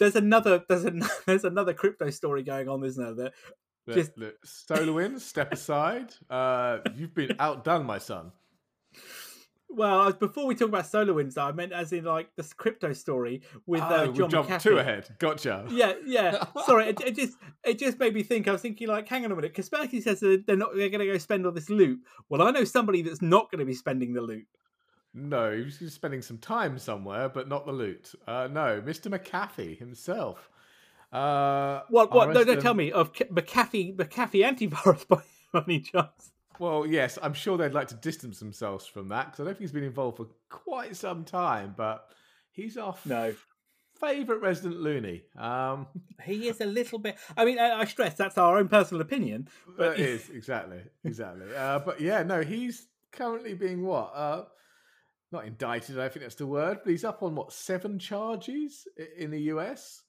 there's 0.00 0.16
another 0.16 0.64
there's 0.68 0.84
a 0.84 0.92
there's 1.26 1.44
another 1.44 1.74
crypto 1.74 2.10
story 2.10 2.42
going 2.42 2.68
on, 2.68 2.82
isn't 2.82 3.02
there? 3.02 3.26
That 3.26 3.32
Look, 3.86 3.96
just 3.96 4.18
look, 4.18 4.34
SolarWinds, 4.44 5.20
step 5.20 5.52
aside. 5.52 6.12
Uh, 6.28 6.78
you've 6.96 7.14
been 7.14 7.36
outdone, 7.38 7.86
my 7.86 7.98
son. 7.98 8.32
Well, 9.68 10.12
before 10.12 10.46
we 10.46 10.54
talk 10.54 10.68
about 10.68 10.84
SolarWinds, 10.84 11.36
I 11.36 11.52
meant 11.52 11.72
as 11.72 11.92
in 11.92 12.04
like 12.04 12.34
this 12.36 12.52
crypto 12.52 12.92
story 12.92 13.42
with 13.66 13.82
uh, 13.82 14.06
oh, 14.08 14.12
John 14.12 14.30
jump 14.30 14.48
McAfee. 14.48 14.62
two 14.62 14.78
ahead. 14.78 15.08
Gotcha. 15.18 15.66
Yeah, 15.70 15.94
yeah. 16.06 16.44
Sorry, 16.66 16.88
it, 16.88 17.00
it, 17.00 17.16
just 17.16 17.36
it 17.64 17.78
just 17.78 17.98
made 17.98 18.14
me 18.14 18.22
think. 18.22 18.48
I 18.48 18.52
was 18.52 18.62
thinking 18.62 18.88
like, 18.88 19.08
hang 19.08 19.24
on 19.24 19.32
a 19.32 19.36
minute. 19.36 19.54
Kaspersky 19.54 20.02
says 20.02 20.20
that 20.20 20.44
they're 20.46 20.56
not 20.56 20.70
they're 20.74 20.88
going 20.88 21.00
to 21.00 21.12
go 21.12 21.18
spend 21.18 21.44
all 21.46 21.52
this 21.52 21.68
loot. 21.68 22.00
Well, 22.28 22.42
I 22.42 22.52
know 22.52 22.64
somebody 22.64 23.02
that's 23.02 23.20
not 23.20 23.50
going 23.50 23.58
to 23.58 23.64
be 23.64 23.74
spending 23.74 24.14
the 24.14 24.22
loot. 24.22 24.46
No, 25.12 25.56
he's 25.56 25.94
spending 25.94 26.22
some 26.22 26.38
time 26.38 26.78
somewhere, 26.78 27.28
but 27.28 27.48
not 27.48 27.66
the 27.66 27.72
loot. 27.72 28.14
Uh, 28.26 28.48
no, 28.50 28.82
Mr. 28.84 29.08
McAfee 29.08 29.78
himself. 29.78 30.50
Uh, 31.12 31.80
what? 31.88 32.12
What? 32.14 32.32
No, 32.32 32.44
don't 32.44 32.60
tell 32.60 32.74
me 32.74 32.92
of 32.92 33.12
McAfee. 33.12 33.96
McAfee 33.96 34.44
antivirus 34.44 35.08
by 35.08 35.22
any 35.54 35.80
chance? 35.80 36.32
Well, 36.58 36.86
yes, 36.86 37.18
I'm 37.22 37.34
sure 37.34 37.56
they'd 37.56 37.74
like 37.74 37.88
to 37.88 37.94
distance 37.94 38.38
themselves 38.38 38.86
from 38.86 39.08
that 39.08 39.26
because 39.26 39.40
I 39.40 39.44
don't 39.44 39.54
think 39.54 39.60
he's 39.60 39.72
been 39.72 39.84
involved 39.84 40.18
for 40.18 40.26
quite 40.48 40.96
some 40.96 41.24
time. 41.24 41.74
But 41.76 42.08
he's 42.50 42.76
our 42.76 42.96
no 43.04 43.34
favorite 44.00 44.40
resident 44.40 44.80
loony. 44.80 45.24
Um, 45.38 45.86
he 46.24 46.48
is 46.48 46.60
a 46.60 46.66
little 46.66 46.98
bit. 46.98 47.16
I 47.36 47.44
mean, 47.44 47.58
I, 47.58 47.80
I 47.80 47.84
stress 47.84 48.14
that's 48.14 48.38
our 48.38 48.58
own 48.58 48.68
personal 48.68 49.00
opinion. 49.00 49.48
But 49.76 49.98
it 49.98 50.08
is 50.08 50.30
exactly, 50.30 50.80
exactly. 51.04 51.54
Uh, 51.54 51.80
but 51.80 52.00
yeah, 52.00 52.22
no, 52.22 52.42
he's 52.42 52.86
currently 53.12 53.54
being 53.54 53.84
what? 53.84 54.12
Uh, 54.14 54.44
not 55.32 55.46
indicted. 55.46 55.98
I 55.98 56.08
think 56.08 56.24
that's 56.24 56.36
the 56.36 56.46
word. 56.46 56.78
But 56.84 56.90
he's 56.90 57.04
up 57.04 57.22
on 57.22 57.34
what 57.34 57.52
seven 57.52 57.98
charges 57.98 58.86
in 59.16 59.30
the 59.30 59.40
US. 59.52 60.02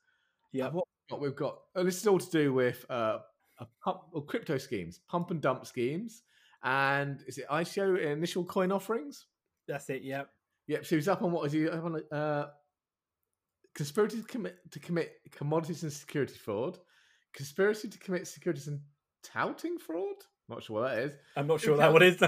Yeah. 0.52 0.70
What 0.70 0.86
what, 1.10 1.22
we've 1.22 1.36
got? 1.36 1.60
Oh, 1.76 1.84
this 1.84 1.98
is 1.98 2.08
all 2.08 2.20
to 2.20 2.32
do 2.32 2.54
with 2.54 2.86
uh, 2.90 3.20
pump, 3.84 4.02
or 4.12 4.26
crypto 4.26 4.58
schemes, 4.58 5.00
pump 5.08 5.32
and 5.32 5.42
dump 5.42 5.66
schemes, 5.66 6.24
and 6.64 7.24
is 7.28 7.38
it 7.38 7.46
ICO 7.50 8.00
initial 8.00 8.44
coin 8.44 8.72
offerings? 8.72 9.26
That's 9.68 9.90
it. 9.90 10.04
Yep. 10.04 10.30
Yep. 10.68 10.86
So 10.86 10.96
he's 10.96 11.08
up 11.08 11.22
on 11.22 11.32
what 11.32 11.46
is 11.48 11.52
he 11.54 11.70
up 11.70 11.84
on? 11.84 12.02
Uh, 12.12 12.48
conspiracy 13.76 14.22
to 14.22 14.28
commit 14.28 14.58
to 14.72 14.80
commit 14.80 15.14
commodities 15.32 15.84
and 15.84 15.94
security 15.94 16.34
fraud, 16.34 16.78
conspiracy 17.34 17.88
to 17.88 17.98
commit 18.00 18.28
securities 18.28 18.68
and 18.68 18.80
touting 19.24 19.78
fraud. 19.78 20.16
Not 20.50 20.64
sure 20.64 20.82
what 20.82 20.90
that 20.90 21.00
is. 21.04 21.14
I'm 21.36 21.48
not 21.48 21.62
sure 21.62 21.78
what 21.78 21.80
that 21.80 21.94
what 21.94 22.04
is. 22.04 22.20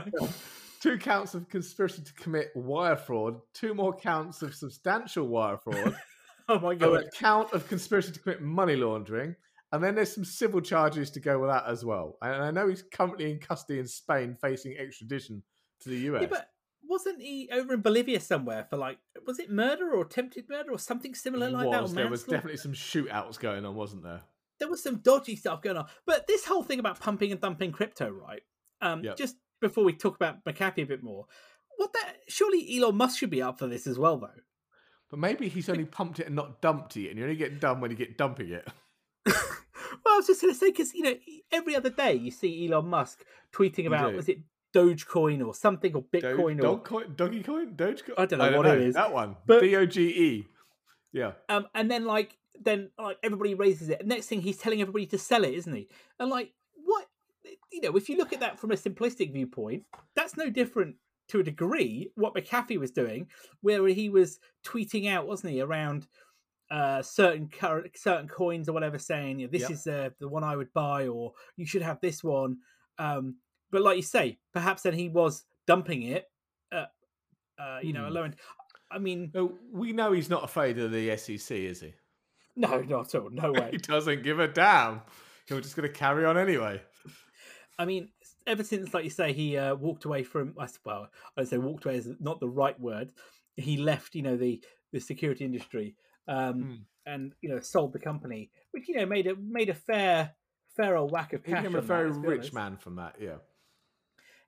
two 0.81 0.97
counts 0.97 1.33
of 1.33 1.49
conspiracy 1.49 2.03
to 2.03 2.13
commit 2.13 2.51
wire 2.55 2.95
fraud, 2.95 3.39
two 3.53 3.73
more 3.73 3.95
counts 3.95 4.41
of 4.41 4.53
substantial 4.53 5.27
wire 5.27 5.57
fraud. 5.57 5.95
oh 6.49 6.59
my 6.59 6.75
god! 6.75 7.03
A 7.03 7.09
count 7.11 7.51
of 7.53 7.67
conspiracy 7.67 8.11
to 8.11 8.19
commit 8.19 8.41
money 8.41 8.75
laundering, 8.75 9.35
and 9.71 9.83
then 9.83 9.95
there's 9.95 10.13
some 10.13 10.25
civil 10.25 10.61
charges 10.61 11.11
to 11.11 11.19
go 11.19 11.39
with 11.39 11.49
that 11.49 11.65
as 11.67 11.85
well. 11.85 12.17
And 12.21 12.41
I 12.41 12.51
know 12.51 12.67
he's 12.67 12.83
currently 12.83 13.31
in 13.31 13.39
custody 13.39 13.79
in 13.79 13.87
Spain, 13.87 14.35
facing 14.41 14.77
extradition 14.77 15.43
to 15.81 15.89
the 15.89 15.97
US. 16.11 16.21
Yeah, 16.21 16.27
but 16.29 16.49
wasn't 16.87 17.21
he 17.21 17.49
over 17.51 17.73
in 17.73 17.81
Bolivia 17.81 18.19
somewhere 18.19 18.65
for 18.69 18.77
like 18.77 18.97
was 19.27 19.39
it 19.39 19.51
murder 19.51 19.93
or 19.93 20.01
attempted 20.01 20.49
murder 20.49 20.71
or 20.71 20.79
something 20.79 21.13
similar 21.13 21.49
like 21.49 21.69
that? 21.69 21.93
There 21.93 22.07
was 22.07 22.23
definitely 22.23 22.57
some 22.57 22.73
shootouts 22.73 23.39
going 23.39 23.65
on, 23.65 23.75
wasn't 23.75 24.03
there? 24.03 24.21
There 24.59 24.69
was 24.69 24.83
some 24.83 24.97
dodgy 24.97 25.35
stuff 25.35 25.61
going 25.61 25.77
on. 25.77 25.87
But 26.05 26.27
this 26.27 26.45
whole 26.45 26.63
thing 26.63 26.79
about 26.79 26.99
pumping 26.99 27.31
and 27.31 27.39
dumping 27.39 27.71
crypto, 27.71 28.09
right? 28.09 28.41
Um, 28.81 29.03
Yep. 29.03 29.17
just 29.17 29.37
before 29.61 29.83
we 29.83 29.93
talk 29.93 30.15
about 30.15 30.43
McAfee 30.45 30.83
a 30.83 30.85
bit 30.85 31.03
more, 31.03 31.27
what 31.77 31.93
that 31.93 32.17
surely 32.27 32.77
Elon 32.77 32.95
Musk 32.95 33.19
should 33.19 33.29
be 33.29 33.41
up 33.41 33.59
for 33.59 33.67
this 33.67 33.87
as 33.87 33.97
well, 33.97 34.17
though. 34.17 34.41
But 35.09 35.19
maybe 35.19 35.47
he's 35.47 35.69
only 35.69 35.85
pumped 35.85 36.19
it 36.19 36.27
and 36.27 36.35
not 36.35 36.61
dumped 36.61 36.97
it, 36.97 37.09
and 37.09 37.17
you 37.17 37.23
only 37.23 37.35
get 37.35 37.59
done 37.59 37.81
when 37.81 37.89
you 37.91 37.97
get 37.97 38.17
dumping 38.17 38.49
it. 38.49 38.67
I 40.19 40.21
was 40.21 40.27
just 40.27 40.41
going 40.41 40.53
to 40.53 40.59
say 40.59 40.69
because 40.69 40.93
you 40.93 41.03
know 41.03 41.13
every 41.49 41.77
other 41.77 41.89
day 41.89 42.13
you 42.13 42.29
see 42.29 42.67
Elon 42.67 42.89
Musk 42.89 43.23
tweeting 43.53 43.87
about 43.87 44.13
was 44.13 44.27
it 44.27 44.39
Dogecoin 44.75 45.45
or 45.45 45.53
something 45.53 45.95
or 45.95 46.03
Bitcoin 46.03 46.59
or 46.59 46.61
dog 46.61 46.83
coin, 46.83 47.13
doggy 47.15 47.41
coin, 47.41 47.73
Dogecoin. 47.73 48.15
I 48.17 48.25
don't 48.25 48.39
know 48.39 48.57
what 48.57 48.65
it 48.65 48.81
is. 48.81 48.95
That 48.95 49.13
one, 49.13 49.37
D 49.47 49.77
O 49.77 49.85
G 49.85 50.09
E. 50.09 50.47
Yeah, 51.13 51.31
um, 51.47 51.67
and 51.73 51.89
then 51.89 52.03
like 52.03 52.37
then 52.61 52.89
like 52.99 53.17
everybody 53.23 53.53
raises 53.53 53.87
it. 53.87 54.05
Next 54.05 54.27
thing 54.27 54.41
he's 54.41 54.57
telling 54.57 54.81
everybody 54.81 55.05
to 55.05 55.17
sell 55.17 55.45
it, 55.45 55.53
isn't 55.53 55.73
he? 55.73 55.87
And 56.19 56.29
like 56.29 56.51
what 56.83 57.05
you 57.71 57.79
know, 57.79 57.95
if 57.95 58.09
you 58.09 58.17
look 58.17 58.33
at 58.33 58.41
that 58.41 58.59
from 58.59 58.71
a 58.71 58.75
simplistic 58.75 59.31
viewpoint, 59.31 59.83
that's 60.17 60.35
no 60.35 60.49
different 60.49 60.97
to 61.29 61.39
a 61.39 61.43
degree 61.43 62.11
what 62.15 62.35
McAfee 62.35 62.77
was 62.77 62.91
doing, 62.91 63.27
where 63.61 63.87
he 63.87 64.09
was 64.09 64.39
tweeting 64.65 65.07
out, 65.07 65.27
wasn't 65.27 65.53
he, 65.53 65.61
around 65.61 66.07
uh, 66.71 67.01
certain 67.01 67.47
cur- 67.49 67.87
certain 67.95 68.27
coins 68.27 68.69
or 68.69 68.73
whatever, 68.73 68.97
saying, 68.99 69.39
you 69.39 69.47
know, 69.47 69.51
"This 69.51 69.63
Yep. 69.63 69.71
is 69.71 69.87
uh, 69.87 70.09
the 70.19 70.27
one 70.29 70.43
I 70.43 70.55
would 70.55 70.71
buy," 70.73 71.07
or 71.07 71.33
"You 71.55 71.65
should 71.65 71.81
have 71.81 71.99
this 72.01 72.23
one." 72.23 72.57
Um, 72.97 73.37
but 73.71 73.81
like 73.81 73.97
you 73.97 74.03
say, 74.03 74.39
perhaps 74.53 74.83
then 74.83 74.93
he 74.93 75.09
was 75.09 75.45
dumping 75.67 76.03
it, 76.03 76.25
uh, 76.71 76.85
uh, 77.59 77.79
you 77.81 77.93
know, 77.93 78.01
Hmm. 78.05 78.11
alone. 78.11 78.35
I 78.91 78.97
mean, 78.97 79.31
we 79.71 79.93
know 79.93 80.11
he's 80.11 80.29
not 80.29 80.43
afraid 80.43 80.79
of 80.79 80.91
the 80.91 81.15
SEC, 81.17 81.51
is 81.65 81.81
he? 81.81 81.93
no, 82.55 82.81
not 82.81 83.13
at 83.13 83.21
all, 83.21 83.29
no 83.29 83.51
way. 83.53 83.69
He 83.71 83.77
doesn't 83.77 84.23
give 84.23 84.39
a 84.39 84.47
damn. 84.47 85.01
He's 85.47 85.59
just 85.61 85.75
going 85.75 85.87
to 85.87 85.93
carry 85.93 86.25
on 86.25 86.37
anyway. 86.37 86.81
I 87.77 87.85
mean, 87.85 88.09
ever 88.45 88.63
since, 88.63 88.93
like 88.93 89.03
you 89.05 89.09
say, 89.09 89.31
he 89.31 89.57
uh, 89.57 89.75
walked 89.75 90.05
away 90.05 90.23
from. 90.23 90.55
I 90.59 90.67
Well, 90.83 91.09
I'd 91.37 91.47
say 91.47 91.57
walked 91.57 91.85
away 91.85 91.95
is 91.97 92.09
not 92.19 92.39
the 92.39 92.49
right 92.49 92.77
word. 92.79 93.13
He 93.55 93.77
left, 93.77 94.15
you 94.15 94.21
know, 94.21 94.35
the 94.37 94.61
the 94.91 94.99
security 94.99 95.45
industry, 95.45 95.95
um, 96.29 96.63
Hmm. 96.63 96.75
and 97.05 97.33
you 97.41 97.49
know, 97.49 97.59
sold 97.59 97.91
the 97.93 97.99
company, 97.99 98.51
which 98.71 98.87
you 98.87 98.95
know 98.95 99.05
made 99.05 99.27
a 99.27 99.35
made 99.35 99.69
a 99.69 99.73
fair 99.73 100.35
fair 100.77 100.95
old 100.95 101.11
whack 101.11 101.33
of 101.33 101.43
He 101.43 101.51
cash. 101.51 101.63
became 101.63 101.75
a 101.75 101.79
on 101.79 101.83
that, 101.83 101.87
very 101.87 102.11
rich 102.11 102.53
man 102.53 102.77
from 102.77 102.95
that. 102.95 103.15
Yeah, 103.19 103.37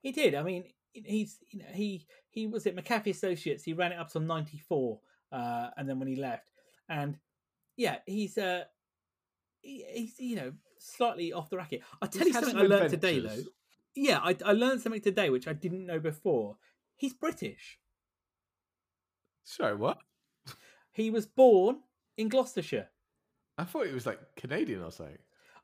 He 0.01 0.11
did. 0.11 0.35
I 0.35 0.43
mean, 0.43 0.63
he's 0.93 1.39
you 1.49 1.59
know 1.59 1.65
he 1.73 2.05
he 2.29 2.47
was 2.47 2.65
at 2.67 2.75
McAfee 2.75 3.09
Associates. 3.11 3.63
He 3.63 3.73
ran 3.73 3.91
it 3.91 3.99
up 3.99 4.09
to 4.11 4.19
ninety 4.19 4.59
four, 4.59 4.99
uh, 5.31 5.69
and 5.75 5.89
then 5.89 5.99
when 5.99 6.07
he 6.07 6.15
left, 6.15 6.49
and 6.87 7.17
yeah, 7.77 7.97
he's 8.05 8.37
uh 8.37 8.63
he, 9.61 9.85
he's 9.91 10.19
you 10.19 10.35
know 10.35 10.53
slightly 10.79 11.33
off 11.33 11.49
the 11.49 11.57
racket. 11.57 11.81
I 12.01 12.07
tell 12.07 12.19
He's 12.25 12.27
you 12.27 12.33
something 12.33 12.51
some 12.53 12.61
I 12.61 12.67
learned 12.67 12.89
today 12.91 13.19
though. 13.19 13.43
Yeah, 13.95 14.19
I, 14.19 14.35
I 14.45 14.53
learned 14.53 14.81
something 14.81 15.01
today 15.01 15.29
which 15.29 15.47
I 15.47 15.53
didn't 15.53 15.85
know 15.85 15.99
before. 15.99 16.57
He's 16.95 17.13
British. 17.13 17.79
Sorry, 19.43 19.75
what? 19.75 19.97
He 20.91 21.09
was 21.09 21.25
born 21.25 21.77
in 22.17 22.29
Gloucestershire. 22.29 22.89
I 23.57 23.63
thought 23.65 23.87
he 23.87 23.93
was 23.93 24.05
like 24.05 24.19
Canadian 24.35 24.81
or 24.83 24.91
something. 24.91 25.17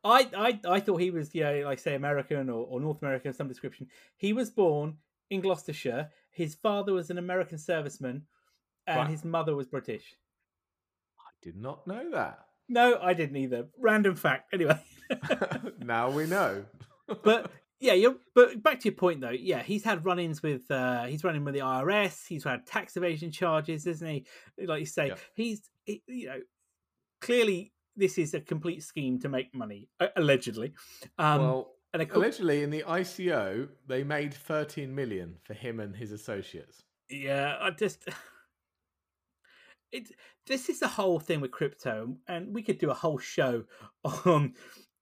I 0.03 0.29
I, 0.35 0.59
I 0.75 0.79
thought 0.79 0.97
he 1.01 1.11
was, 1.11 1.33
yeah, 1.33 1.63
like 1.65 1.79
say 1.79 1.95
American 1.95 2.49
or, 2.49 2.65
or 2.65 2.79
North 2.79 3.01
American 3.01 3.29
of 3.29 3.35
some 3.35 3.47
description. 3.47 3.87
He 4.15 4.33
was 4.33 4.49
born 4.49 4.97
in 5.29 5.41
Gloucestershire. 5.41 6.09
His 6.31 6.55
father 6.55 6.93
was 6.93 7.09
an 7.09 7.17
American 7.17 7.57
serviceman, 7.57 8.21
and 8.85 8.97
Right. 8.99 9.09
his 9.09 9.25
mother 9.25 9.55
was 9.55 9.67
British. 9.67 10.15
I 11.19 11.31
did 11.41 11.55
not 11.57 11.85
know 11.87 12.11
that. 12.11 12.45
No, 12.69 12.99
I 13.01 13.13
didn't 13.13 13.37
either. 13.37 13.67
Random 13.79 14.15
fact. 14.15 14.53
Anyway, 14.53 14.79
now 15.79 16.09
we 16.11 16.25
know. 16.27 16.65
but 17.23 17.51
yeah, 17.79 17.93
you're, 17.93 18.15
but 18.33 18.61
back 18.63 18.79
to 18.81 18.85
your 18.89 18.95
point 18.95 19.21
though. 19.21 19.29
Yeah, 19.29 19.61
he's 19.63 19.83
had 19.83 20.05
run-ins 20.05 20.41
with 20.41 20.69
uh 20.71 21.03
he's 21.05 21.23
running 21.23 21.43
with 21.43 21.53
the 21.53 21.61
IRS. 21.61 22.27
He's 22.27 22.43
had 22.43 22.65
tax 22.65 22.97
evasion 22.97 23.31
charges, 23.31 23.85
isn't 23.87 24.07
he? 24.07 24.25
Like 24.65 24.79
you 24.79 24.85
say, 24.85 25.07
Yeah. 25.09 25.15
he's 25.35 25.61
he, 25.85 26.01
you 26.07 26.27
know 26.27 26.39
clearly 27.21 27.73
this 27.95 28.17
is 28.19 28.33
a 28.35 28.39
complete 28.39 28.83
scheme 28.83 29.19
to 29.19 29.29
make 29.29 29.53
money, 29.55 29.89
allegedly. 30.15 30.73
Um, 31.17 31.41
well, 31.41 31.71
and 31.93 32.07
course, 32.07 32.17
allegedly 32.39 32.61
in 32.61 32.69
the 32.69 32.83
ICO, 32.87 33.69
they 33.87 34.03
made 34.03 34.33
13 34.33 34.93
million 34.93 35.35
for 35.43 35.55
him 35.55 35.79
and 35.79 35.95
his 35.95 36.11
associates. 36.11 36.83
yeah, 37.09 37.57
I 37.59 37.71
just 37.71 38.07
it. 39.91 40.09
This 40.45 40.69
is 40.69 40.79
the 40.79 40.87
whole 40.87 41.19
thing 41.19 41.41
with 41.41 41.51
crypto, 41.51 42.15
and 42.27 42.53
we 42.53 42.61
could 42.61 42.77
do 42.77 42.89
a 42.89 42.93
whole 42.93 43.17
show 43.17 43.63
on 44.03 44.53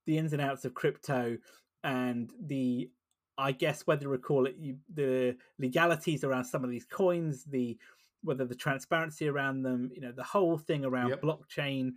the 0.06 0.18
ins 0.18 0.34
and 0.34 0.42
outs 0.42 0.66
of 0.66 0.74
crypto 0.74 1.38
and 1.86 2.34
the, 2.42 2.90
I 3.38 3.52
guess 3.52 3.86
whether 3.86 4.10
we 4.10 4.18
call 4.18 4.48
it 4.48 4.56
you, 4.58 4.78
the 4.94 5.38
legalities 5.60 6.24
around 6.24 6.46
some 6.46 6.64
of 6.64 6.70
these 6.70 6.86
coins, 6.86 7.46
the 7.46 7.78
whether 8.24 8.44
the 8.44 8.56
transparency 8.56 9.28
around 9.28 9.62
them, 9.62 9.92
you 9.94 10.02
know, 10.02 10.12
the 10.12 10.24
whole 10.24 10.58
thing 10.58 10.84
around 10.84 11.10
Yep. 11.10 11.22
blockchain 11.22 11.92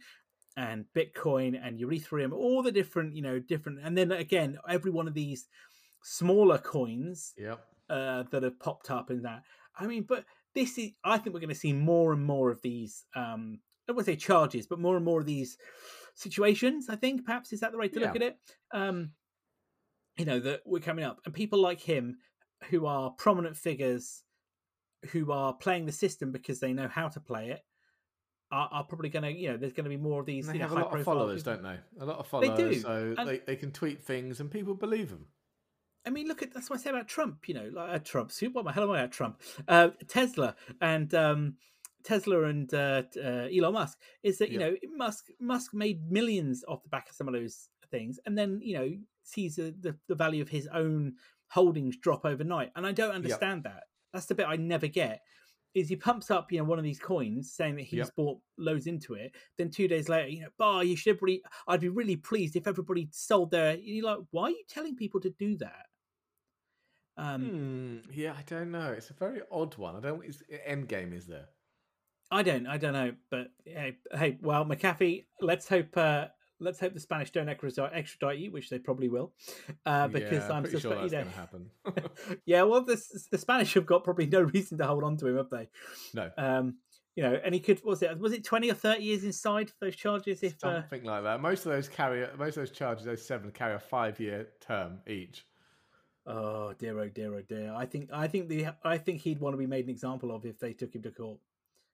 and 0.59 0.85
Bitcoin 0.95 1.59
and 1.61 1.81
Ethereum, 1.81 2.33
all 2.33 2.63
the 2.63 2.71
different, 2.71 3.17
you 3.17 3.23
know, 3.23 3.39
different, 3.39 3.79
and 3.83 3.97
then 3.97 4.13
again, 4.13 4.59
every 4.69 4.91
one 4.91 5.09
of 5.09 5.15
these 5.15 5.49
smaller 6.03 6.59
coins 6.59 7.33
Yep. 7.39 7.65
uh, 7.89 8.25
that 8.31 8.43
have 8.43 8.61
popped 8.61 8.91
up 8.91 9.11
in 9.11 9.23
that. 9.23 9.43
I 9.75 9.87
mean, 9.87 10.03
but 10.03 10.27
this 10.55 10.77
is, 10.77 10.91
I 11.03 11.17
think 11.17 11.33
we're 11.33 11.41
going 11.41 11.49
to 11.49 11.55
see 11.55 11.73
more 11.73 12.13
and 12.13 12.23
more 12.23 12.51
of 12.51 12.61
these, 12.61 13.07
um, 13.15 13.61
I 13.89 13.93
won't 13.93 14.05
say 14.05 14.17
charges, 14.17 14.67
but 14.67 14.79
more 14.79 14.97
and 14.97 15.05
more 15.05 15.21
of 15.21 15.27
these 15.27 15.57
situations. 16.15 16.91
I 16.91 16.97
think 16.97 17.25
perhaps 17.25 17.55
is 17.55 17.61
that 17.61 17.73
the 17.73 17.79
way 17.79 17.89
to 17.89 18.01
look 18.01 18.17
at 18.17 18.23
it? 18.23 18.37
Um, 18.73 19.13
you 20.19 20.25
know, 20.25 20.41
that 20.41 20.61
we're 20.67 20.81
coming 20.81 21.05
up, 21.05 21.21
and 21.25 21.33
people 21.35 21.61
like 21.61 21.81
him 21.81 22.19
who 22.71 22.87
are 22.87 23.11
prominent 23.11 23.57
figures 23.57 24.25
who 25.13 25.31
are 25.31 25.53
playing 25.55 25.87
the 25.87 25.93
system 25.93 26.33
because 26.33 26.59
they 26.59 26.73
know 26.73 26.89
how 26.89 27.09
to 27.09 27.21
play 27.21 27.51
it 27.51 27.61
are, 28.51 28.69
are 28.73 28.83
probably 28.85 29.09
going 29.09 29.23
to, 29.23 29.33
you 29.33 29.49
know, 29.51 29.57
there's 29.57 29.73
going 29.73 29.85
to 29.85 29.91
be 29.91 29.97
more 29.97 30.21
of 30.21 30.27
these. 30.27 30.47
And 30.49 30.55
they 30.55 30.59
you 30.59 30.65
know, 30.65 30.69
have 30.71 30.79
a 30.79 30.81
lot 30.87 30.99
of 30.99 31.05
followers, 31.05 31.45
people. 31.45 31.55
don't 31.55 31.63
they? 31.63 32.03
A 32.03 32.05
lot 32.05 32.19
of 32.19 32.27
followers 32.27 32.57
They 32.59 32.65
do, 32.71 32.81
so 32.81 33.15
and- 33.17 33.29
they, 33.29 33.39
they 33.39 33.55
can 33.57 33.71
tweet 33.71 34.03
things 34.03 34.41
and 34.41 34.51
people 34.51 34.75
believe 34.75 35.11
them. 35.11 35.27
I 36.07 36.11
mean, 36.11 36.27
look 36.27 36.43
at 36.43 36.55
that's 36.55 36.71
what 36.71 36.79
I 36.81 36.83
say 36.83 36.91
about 36.91 37.07
Trump. 37.07 37.49
You 37.49 37.55
know, 37.55 37.71
like 37.73 37.91
uh, 37.91 37.99
Trump. 37.99 38.33
Who- 38.33 38.51
What 38.51 38.65
the 38.65 38.73
hell 38.73 38.85
am 38.85 38.91
I 38.91 39.03
at 39.03 39.13
Trump? 39.13 39.41
Uh, 39.69 39.91
Tesla 40.09 40.55
and 40.81 41.13
um, 41.15 41.57
Tesla 42.03 42.45
and 42.45 42.73
uh, 42.73 43.03
uh, 43.17 43.49
Elon 43.55 43.75
Musk 43.75 43.99
is 44.23 44.39
that 44.39 44.51
you 44.51 44.59
Yeah. 44.59 44.71
know 44.71 44.77
Musk 44.97 45.27
Musk 45.39 45.75
made 45.75 46.11
millions 46.11 46.65
off 46.67 46.83
the 46.83 46.89
back 46.89 47.11
of 47.11 47.15
some 47.15 47.29
of 47.29 47.35
those 47.35 47.69
things, 47.91 48.19
and 48.25 48.39
then 48.39 48.61
you 48.63 48.75
know 48.79 48.91
sees 49.29 49.57
the, 49.57 49.75
the, 49.81 49.97
the 50.09 50.15
value 50.15 50.43
of 50.43 50.49
his 50.49 50.67
own 50.73 51.15
holdings 51.49 51.97
drop 51.97 52.25
overnight. 52.25 52.71
And 52.77 52.87
I 52.87 52.93
don't 52.93 53.15
understand 53.15 53.65
that. 53.65 53.85
That's 54.13 54.27
the 54.27 54.35
bit 54.35 54.47
I 54.49 54.57
never 54.57 54.87
get. 54.87 55.21
Is 55.75 55.89
he 55.89 55.97
pumps 55.97 56.31
up, 56.31 56.51
you 56.51 56.59
know, 56.59 56.65
one 56.65 56.79
of 56.79 56.85
these 56.85 56.99
coins 56.99 57.53
saying 57.53 57.77
that 57.77 57.83
he's 57.85 57.99
Yep. 58.01 58.17
bought 58.17 58.39
loads 58.57 58.87
into 58.87 59.15
it. 59.15 59.33
Then 59.59 59.71
two 59.71 59.87
days 59.87 60.09
later, 60.09 60.29
you 60.29 60.41
know, 60.41 60.49
bah, 60.59 60.81
you 60.81 60.97
should 60.97 61.17
everybody. 61.17 61.43
I'd 61.69 61.81
be 61.81 61.89
really 61.91 62.17
pleased 62.17 62.57
if 62.57 62.67
everybody 62.67 63.09
sold 63.13 63.51
their. 63.51 63.77
You're 63.77 64.07
like, 64.07 64.19
why 64.31 64.45
are 64.45 64.51
you 64.51 64.65
telling 64.69 64.97
people 64.97 65.21
to 65.21 65.31
do 65.39 65.57
that? 65.59 65.87
Um, 67.17 67.43
Hmm, 67.51 67.97
yeah, 68.13 68.35
I 68.37 68.43
don't 68.47 68.71
know. 68.71 68.93
It's 68.93 69.11
a 69.11 69.15
very 69.15 69.43
odd 69.51 69.77
one. 69.77 69.97
I 69.97 70.01
don't 70.01 70.25
his 70.25 70.43
end 70.65 70.89
game 70.89 71.13
is 71.13 71.27
there. 71.27 71.49
I 72.31 72.43
don't, 72.43 72.67
I 72.67 72.77
don't 72.77 72.93
know, 72.93 73.15
but 73.31 73.49
hey, 73.65 73.97
hey, 74.13 74.39
well, 74.43 74.65
McAfee, 74.65 75.25
let's 75.41 75.67
hope, 75.69 75.97
uh, 75.97 76.27
let's 76.61 76.81
hope 76.81 76.95
the 76.95 77.01
Spanish 77.01 77.31
don't 77.31 77.49
extradite, 77.49 78.39
you, 78.39 78.51
which 78.51 78.71
they 78.71 78.79
probably 78.79 79.09
will, 79.09 79.33
uh, 79.87 80.09
because 80.09 80.49
yeah, 80.49 80.53
I'm 80.53 80.63
pretty 80.63 80.81
sure 80.81 80.95
that's 80.95 81.13
you 81.13 81.19
know, 81.19 81.25
going 81.25 81.33
to 81.33 81.39
happen. 81.39 81.71
yeah, 82.47 82.63
well, 82.63 82.85
the 82.85 83.01
the 83.31 83.39
Spanish 83.39 83.75
have 83.75 83.87
got 83.87 84.05
probably 84.05 84.27
no 84.27 84.43
reason 84.43 84.79
to 84.79 84.87
hold 84.87 85.05
on 85.05 85.17
to 85.19 85.27
him, 85.27 85.37
have 85.37 85.51
they? 85.51 85.69
no, 86.15 86.31
Um, 86.37 86.77
you 87.17 87.23
know, 87.25 87.41
and 87.45 87.53
he 87.53 87.61
could 87.61 87.85
was 87.85 88.03
it 88.03 88.19
was 88.19 88.33
it 88.33 88.45
twenty 88.45 88.71
or 88.71 88.75
thirty 88.75 89.03
years 89.05 89.25
inside 89.25 89.69
for 89.71 89.77
those 89.81 89.97
charges? 89.97 90.43
If 90.43 90.55
uh, 90.63 90.83
something 90.83 91.05
like 91.05 91.25
that. 91.25 91.41
Most 91.41 91.67
of 91.67 91.73
those 91.73 91.89
carry 91.89 92.27
most 92.39 92.57
of 92.57 92.63
those 92.63 92.71
charges, 92.71 93.05
those 93.05 93.27
seven 93.27 93.51
carry 93.51 93.75
a 93.75 93.81
five-year 93.81 94.49
term 94.61 95.01
each. 95.07 95.45
oh 96.27 96.75
dear, 96.79 96.99
oh 97.01 97.09
dear, 97.09 97.35
oh 97.35 97.43
dear, 97.49 97.75
I 97.75 97.87
think 97.87 98.11
I 98.13 98.29
think 98.29 98.49
the 98.49 98.67
I 98.85 98.99
think 98.99 99.21
he'd 99.21 99.41
want 99.41 99.55
to 99.55 99.59
be 99.59 99.67
made 99.67 99.85
an 99.85 99.91
example 99.91 100.31
of 100.31 100.45
if 100.45 100.59
they 100.61 100.73
took 100.73 100.95
him 100.95 101.03
to 101.03 101.11
court. 101.11 101.39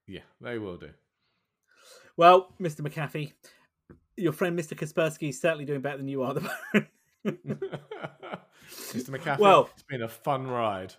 Yeah, 0.06 0.20
they 0.40 0.58
will 0.58 0.76
do. 0.76 0.90
Well, 2.16 2.52
Mr. 2.60 2.80
McAfee, 2.82 3.32
your 4.16 4.32
friend 4.32 4.58
Mr. 4.58 4.76
Kaspersky 4.76 5.30
is 5.30 5.40
certainly 5.40 5.64
doing 5.64 5.80
better 5.80 5.98
than 5.98 6.08
you 6.08 6.22
are 6.22 6.34
the. 6.34 6.50
Mr. 7.24 9.10
McCaffrey, 9.10 9.38
Well- 9.38 9.70
it's 9.72 9.82
been 9.82 10.02
a 10.02 10.08
fun 10.08 10.46
ride. 10.46 10.94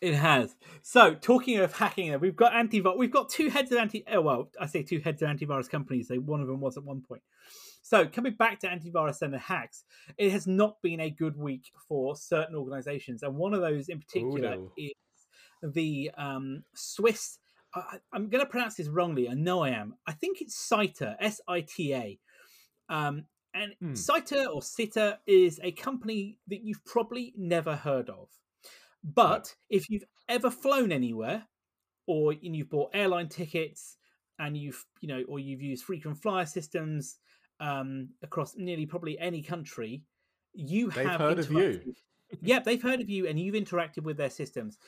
It 0.00 0.14
has. 0.14 0.56
So, 0.80 1.14
talking 1.14 1.58
of 1.58 1.74
hacking, 1.74 2.18
we've 2.20 2.34
got 2.34 2.52
antivirus. 2.52 2.96
We've 2.96 3.10
got 3.10 3.28
two 3.28 3.50
heads 3.50 3.70
of 3.70 3.76
anti. 3.76 4.02
Oh 4.10 4.22
well, 4.22 4.50
I 4.58 4.64
say 4.64 4.82
two 4.82 4.98
heads 5.00 5.20
of 5.20 5.28
antivirus 5.28 5.68
companies. 5.68 6.08
They 6.08 6.16
one 6.16 6.40
of 6.40 6.46
them 6.46 6.58
was 6.58 6.78
at 6.78 6.84
one 6.84 7.02
point. 7.02 7.20
So, 7.82 8.06
coming 8.06 8.34
back 8.34 8.60
to 8.60 8.68
antivirus 8.68 9.20
and 9.20 9.34
the 9.34 9.38
hacks, 9.38 9.84
it 10.16 10.32
has 10.32 10.46
not 10.46 10.80
been 10.80 11.00
a 11.00 11.10
good 11.10 11.36
week 11.36 11.70
for 11.86 12.16
certain 12.16 12.54
organisations, 12.54 13.22
and 13.22 13.36
one 13.36 13.52
of 13.52 13.60
those 13.60 13.90
in 13.90 13.98
particular 13.98 14.56
no. 14.56 14.72
is 14.78 14.92
the 15.62 16.10
um, 16.16 16.62
Swiss. 16.74 17.38
I, 17.74 17.98
I'm 18.12 18.30
going 18.30 18.42
to 18.42 18.50
pronounce 18.50 18.76
this 18.76 18.88
wrongly. 18.88 19.28
I 19.28 19.34
know 19.34 19.62
I 19.62 19.70
am. 19.70 19.94
I 20.06 20.12
think 20.12 20.40
it's 20.40 20.56
SITA, 20.56 21.16
S 21.20 21.42
I 21.46 21.60
T 21.60 21.94
A. 21.94 22.18
Um, 22.90 23.24
and 23.54 23.74
Hmm. 23.80 23.94
SITA 23.94 24.46
or 24.48 24.60
SITA 24.60 25.18
is 25.26 25.58
a 25.62 25.72
company 25.72 26.38
that 26.48 26.62
you've 26.62 26.84
probably 26.84 27.32
never 27.36 27.74
heard 27.74 28.10
of. 28.10 28.28
But 29.02 29.54
if 29.70 29.88
you've 29.88 30.04
ever 30.28 30.50
flown 30.50 30.92
anywhere, 30.92 31.46
or 32.06 32.32
and 32.32 32.54
you've 32.54 32.68
bought 32.70 32.90
airline 32.92 33.28
tickets, 33.28 33.96
and 34.38 34.56
you've 34.56 34.84
you 35.00 35.08
know, 35.08 35.22
or 35.28 35.38
you've 35.38 35.62
used 35.62 35.84
frequent 35.84 36.18
flyer 36.18 36.46
systems 36.46 37.16
um, 37.60 38.10
across 38.22 38.56
nearly 38.56 38.86
probably 38.86 39.18
any 39.18 39.42
country, 39.42 40.02
you 40.52 40.90
They've 40.90 41.06
have 41.06 41.20
heard 41.20 41.38
of 41.38 41.50
you. 41.50 41.94
yep, 42.42 42.64
they've 42.64 42.82
heard 42.82 43.00
of 43.00 43.08
you, 43.08 43.26
and 43.26 43.38
you've 43.38 43.54
interacted 43.54 44.02
with 44.02 44.16
their 44.16 44.30
systems. 44.30 44.78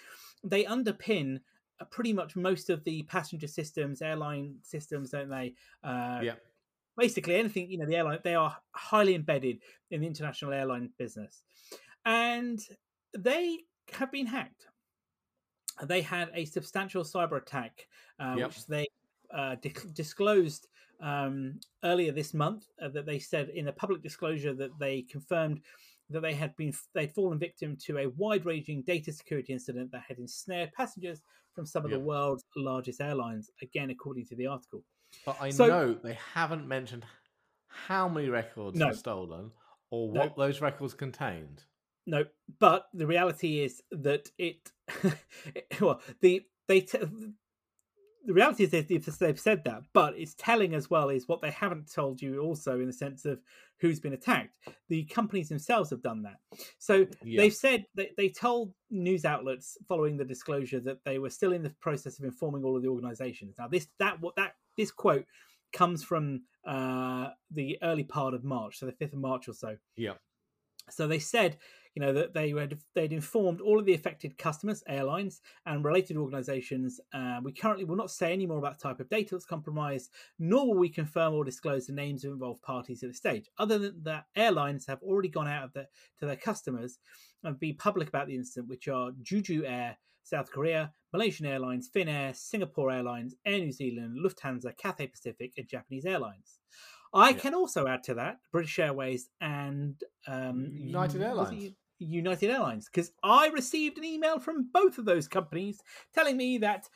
They 0.44 0.64
underpin 0.64 1.40
uh, 1.80 1.84
pretty 1.86 2.12
much 2.12 2.36
most 2.36 2.70
of 2.70 2.84
the 2.84 3.02
passenger 3.04 3.46
systems, 3.46 4.02
airline 4.02 4.56
systems, 4.62 5.10
don't 5.10 5.30
they? 5.30 5.54
Uh, 5.82 6.20
yeah. 6.22 6.34
Basically 6.96 7.36
anything 7.36 7.70
you 7.70 7.78
know 7.78 7.86
the 7.86 7.96
airline 7.96 8.18
they 8.22 8.34
are 8.34 8.56
highly 8.72 9.14
embedded 9.14 9.58
in 9.90 10.00
the 10.00 10.06
international 10.06 10.52
airline 10.52 10.90
business. 10.98 11.42
And 12.04 12.60
they 13.16 13.58
have 13.92 14.10
been 14.10 14.26
hacked. 14.26 14.66
They 15.84 16.02
had 16.02 16.30
a 16.34 16.44
substantial 16.44 17.02
cyber 17.04 17.38
attack 17.40 17.86
uh, 18.20 18.34
Yep. 18.38 18.48
which 18.48 18.66
they 18.66 18.86
uh, 19.34 19.56
dic- 19.60 19.94
disclosed 19.94 20.68
um, 21.00 21.58
earlier 21.84 22.12
this 22.12 22.34
month 22.34 22.66
uh, 22.80 22.88
that 22.90 23.06
they 23.06 23.18
said 23.18 23.48
in 23.50 23.68
a 23.68 23.72
public 23.72 24.02
disclosure 24.02 24.54
that 24.54 24.78
they 24.78 25.02
confirmed 25.02 25.60
that 26.10 26.20
they 26.20 26.34
had 26.34 26.54
been 26.56 26.72
they'd 26.94 27.14
fallen 27.14 27.38
victim 27.38 27.76
to 27.76 27.98
a 27.98 28.06
wide-ranging 28.16 28.82
data 28.82 29.12
security 29.12 29.52
incident 29.52 29.90
that 29.90 30.02
had 30.06 30.18
ensnared 30.18 30.70
passengers 30.76 31.22
from 31.54 31.64
some 31.66 31.84
of 31.84 31.90
the 31.90 31.98
world's 31.98 32.44
largest 32.56 33.00
airlines 33.00 33.50
again 33.62 33.90
according 33.90 34.26
to 34.26 34.36
the 34.36 34.46
article 34.46 34.84
But 35.24 35.36
I 35.40 35.50
So- 35.50 35.66
know 35.66 35.94
they 35.94 36.14
haven't 36.34 36.66
mentioned 36.66 37.04
how 37.66 38.08
many 38.08 38.28
records 38.28 38.78
No. 38.78 38.88
were 38.88 38.94
stolen 38.94 39.52
or 39.90 40.12
No. 40.12 40.20
what 40.20 40.36
those 40.36 40.60
records 40.60 40.94
contained. 40.94 41.64
No, 42.06 42.24
but 42.58 42.88
the 42.92 43.06
reality 43.06 43.60
is 43.60 43.82
that 43.92 44.30
it. 44.38 44.72
well, 45.80 46.00
the 46.20 46.44
they 46.66 46.80
t- 46.80 46.98
the 48.24 48.32
reality 48.32 48.64
is 48.64 48.70
they've, 48.70 49.18
they've 49.18 49.40
said 49.40 49.64
that, 49.64 49.82
but 49.92 50.16
it's 50.16 50.34
telling 50.34 50.74
as 50.74 50.88
well 50.88 51.08
is 51.10 51.26
what 51.26 51.42
they 51.42 51.50
haven't 51.50 51.92
told 51.92 52.22
you 52.22 52.40
also 52.40 52.78
in 52.78 52.86
the 52.86 52.92
sense 52.92 53.24
of 53.24 53.40
who's 53.80 53.98
been 53.98 54.12
attacked. 54.12 54.58
The 54.88 55.04
companies 55.06 55.48
themselves 55.48 55.90
have 55.90 56.02
done 56.02 56.22
that. 56.22 56.38
So 56.78 57.06
Yeah. 57.24 57.40
they've 57.42 57.54
said 57.54 57.86
they, 57.96 58.12
they 58.16 58.28
told 58.28 58.74
news 58.90 59.24
outlets 59.24 59.76
following 59.88 60.16
the 60.16 60.24
disclosure 60.24 60.78
that 60.80 61.04
they 61.04 61.18
were 61.18 61.30
still 61.30 61.52
in 61.52 61.64
the 61.64 61.70
process 61.80 62.18
of 62.20 62.24
informing 62.24 62.64
all 62.64 62.76
of 62.76 62.82
the 62.82 62.88
organizations. 62.88 63.56
Now 63.58 63.66
this 63.66 63.88
that 63.98 64.20
what 64.20 64.36
that 64.36 64.54
this 64.76 64.90
quote 64.90 65.26
comes 65.72 66.04
from 66.04 66.42
uh, 66.66 67.28
the 67.50 67.78
early 67.82 68.04
part 68.04 68.34
of 68.34 68.44
March, 68.44 68.78
so 68.78 68.86
the 68.86 68.92
fifth 68.92 69.12
of 69.12 69.18
March 69.18 69.48
or 69.48 69.54
so. 69.54 69.76
Yeah. 69.96 70.14
So 70.90 71.06
they 71.06 71.18
said, 71.18 71.58
you 71.94 72.00
know, 72.00 72.12
that 72.12 72.34
they 72.34 72.50
had 72.50 72.78
they'd 72.94 73.12
informed 73.12 73.60
all 73.60 73.78
of 73.78 73.84
the 73.84 73.94
affected 73.94 74.38
customers, 74.38 74.82
airlines, 74.88 75.40
and 75.66 75.84
related 75.84 76.16
organisations. 76.16 77.00
Uh, 77.12 77.40
we 77.42 77.52
currently 77.52 77.84
will 77.84 77.96
not 77.96 78.10
say 78.10 78.32
any 78.32 78.46
more 78.46 78.58
about 78.58 78.78
the 78.78 78.88
type 78.88 79.00
of 79.00 79.10
data 79.10 79.34
that's 79.34 79.44
compromised, 79.44 80.10
nor 80.38 80.68
will 80.68 80.78
we 80.78 80.88
confirm 80.88 81.34
or 81.34 81.44
disclose 81.44 81.86
the 81.86 81.92
names 81.92 82.24
of 82.24 82.32
involved 82.32 82.62
parties 82.62 83.02
at 83.02 83.10
this 83.10 83.18
stage. 83.18 83.48
Other 83.58 83.78
than 83.78 84.02
that, 84.04 84.24
airlines 84.34 84.86
have 84.86 85.02
already 85.02 85.28
gone 85.28 85.48
out 85.48 85.64
of 85.64 85.72
the, 85.74 85.86
to 86.20 86.26
their 86.26 86.36
customers 86.36 86.98
and 87.44 87.60
be 87.60 87.72
public 87.72 88.08
about 88.08 88.26
the 88.26 88.36
incident, 88.36 88.68
which 88.68 88.88
are 88.88 89.12
Jeju 89.22 89.64
Air, 89.68 89.98
South 90.22 90.50
Korea, 90.50 90.92
Malaysian 91.12 91.46
Airlines, 91.46 91.88
Finnair, 91.88 92.34
Singapore 92.34 92.90
Airlines, 92.90 93.34
Air 93.44 93.58
New 93.58 93.72
Zealand, 93.72 94.18
Lufthansa, 94.24 94.76
Cathay 94.76 95.08
Pacific, 95.08 95.52
and 95.58 95.68
Japanese 95.68 96.06
Airlines. 96.06 96.58
I 97.14 97.30
Yeah. 97.30 97.38
can 97.38 97.54
also 97.54 97.86
add 97.86 98.02
to 98.04 98.14
that 98.14 98.40
British 98.50 98.78
Airways 98.78 99.28
and 99.40 100.02
um, 100.26 100.70
United 100.72 101.20
Airlines. 101.22 101.74
United 101.98 102.50
Airlines 102.50 102.86
because 102.86 103.12
I 103.22 103.48
received 103.48 103.98
an 103.98 104.04
email 104.04 104.40
from 104.40 104.70
both 104.72 104.98
of 104.98 105.04
those 105.04 105.28
companies 105.28 105.80
telling 106.12 106.36
me 106.36 106.58
that, 106.58 106.88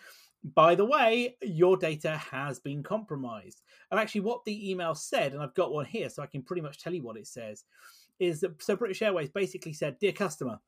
by 0.43 0.75
the 0.75 0.85
way, 0.85 1.37
your 1.43 1.77
data 1.77 2.17
has 2.17 2.59
been 2.59 2.83
compromised. 2.83 3.63
And 3.91 4.01
actually, 4.01 4.23
what 4.23 4.45
the 4.45 4.71
email 4.71 4.95
said, 4.95 5.33
and 5.33 5.43
I've 5.43 5.55
got 5.55 5.73
one 5.73 5.85
here, 5.87 6.09
so 6.09 6.23
I 6.23 6.27
can 6.27 6.43
pretty 6.43 6.63
much 6.63 6.79
tell 6.79 6.95
you 6.95 7.03
what 7.03 7.17
it 7.17 7.27
says, 7.27 7.65
is 8.19 8.41
that 8.41 8.61
so 8.63 8.75
British 8.77 9.03
Airways 9.03 9.29
basically 9.31 9.75
said, 9.75 9.99
"Dear 9.99 10.13
customer." 10.13 10.59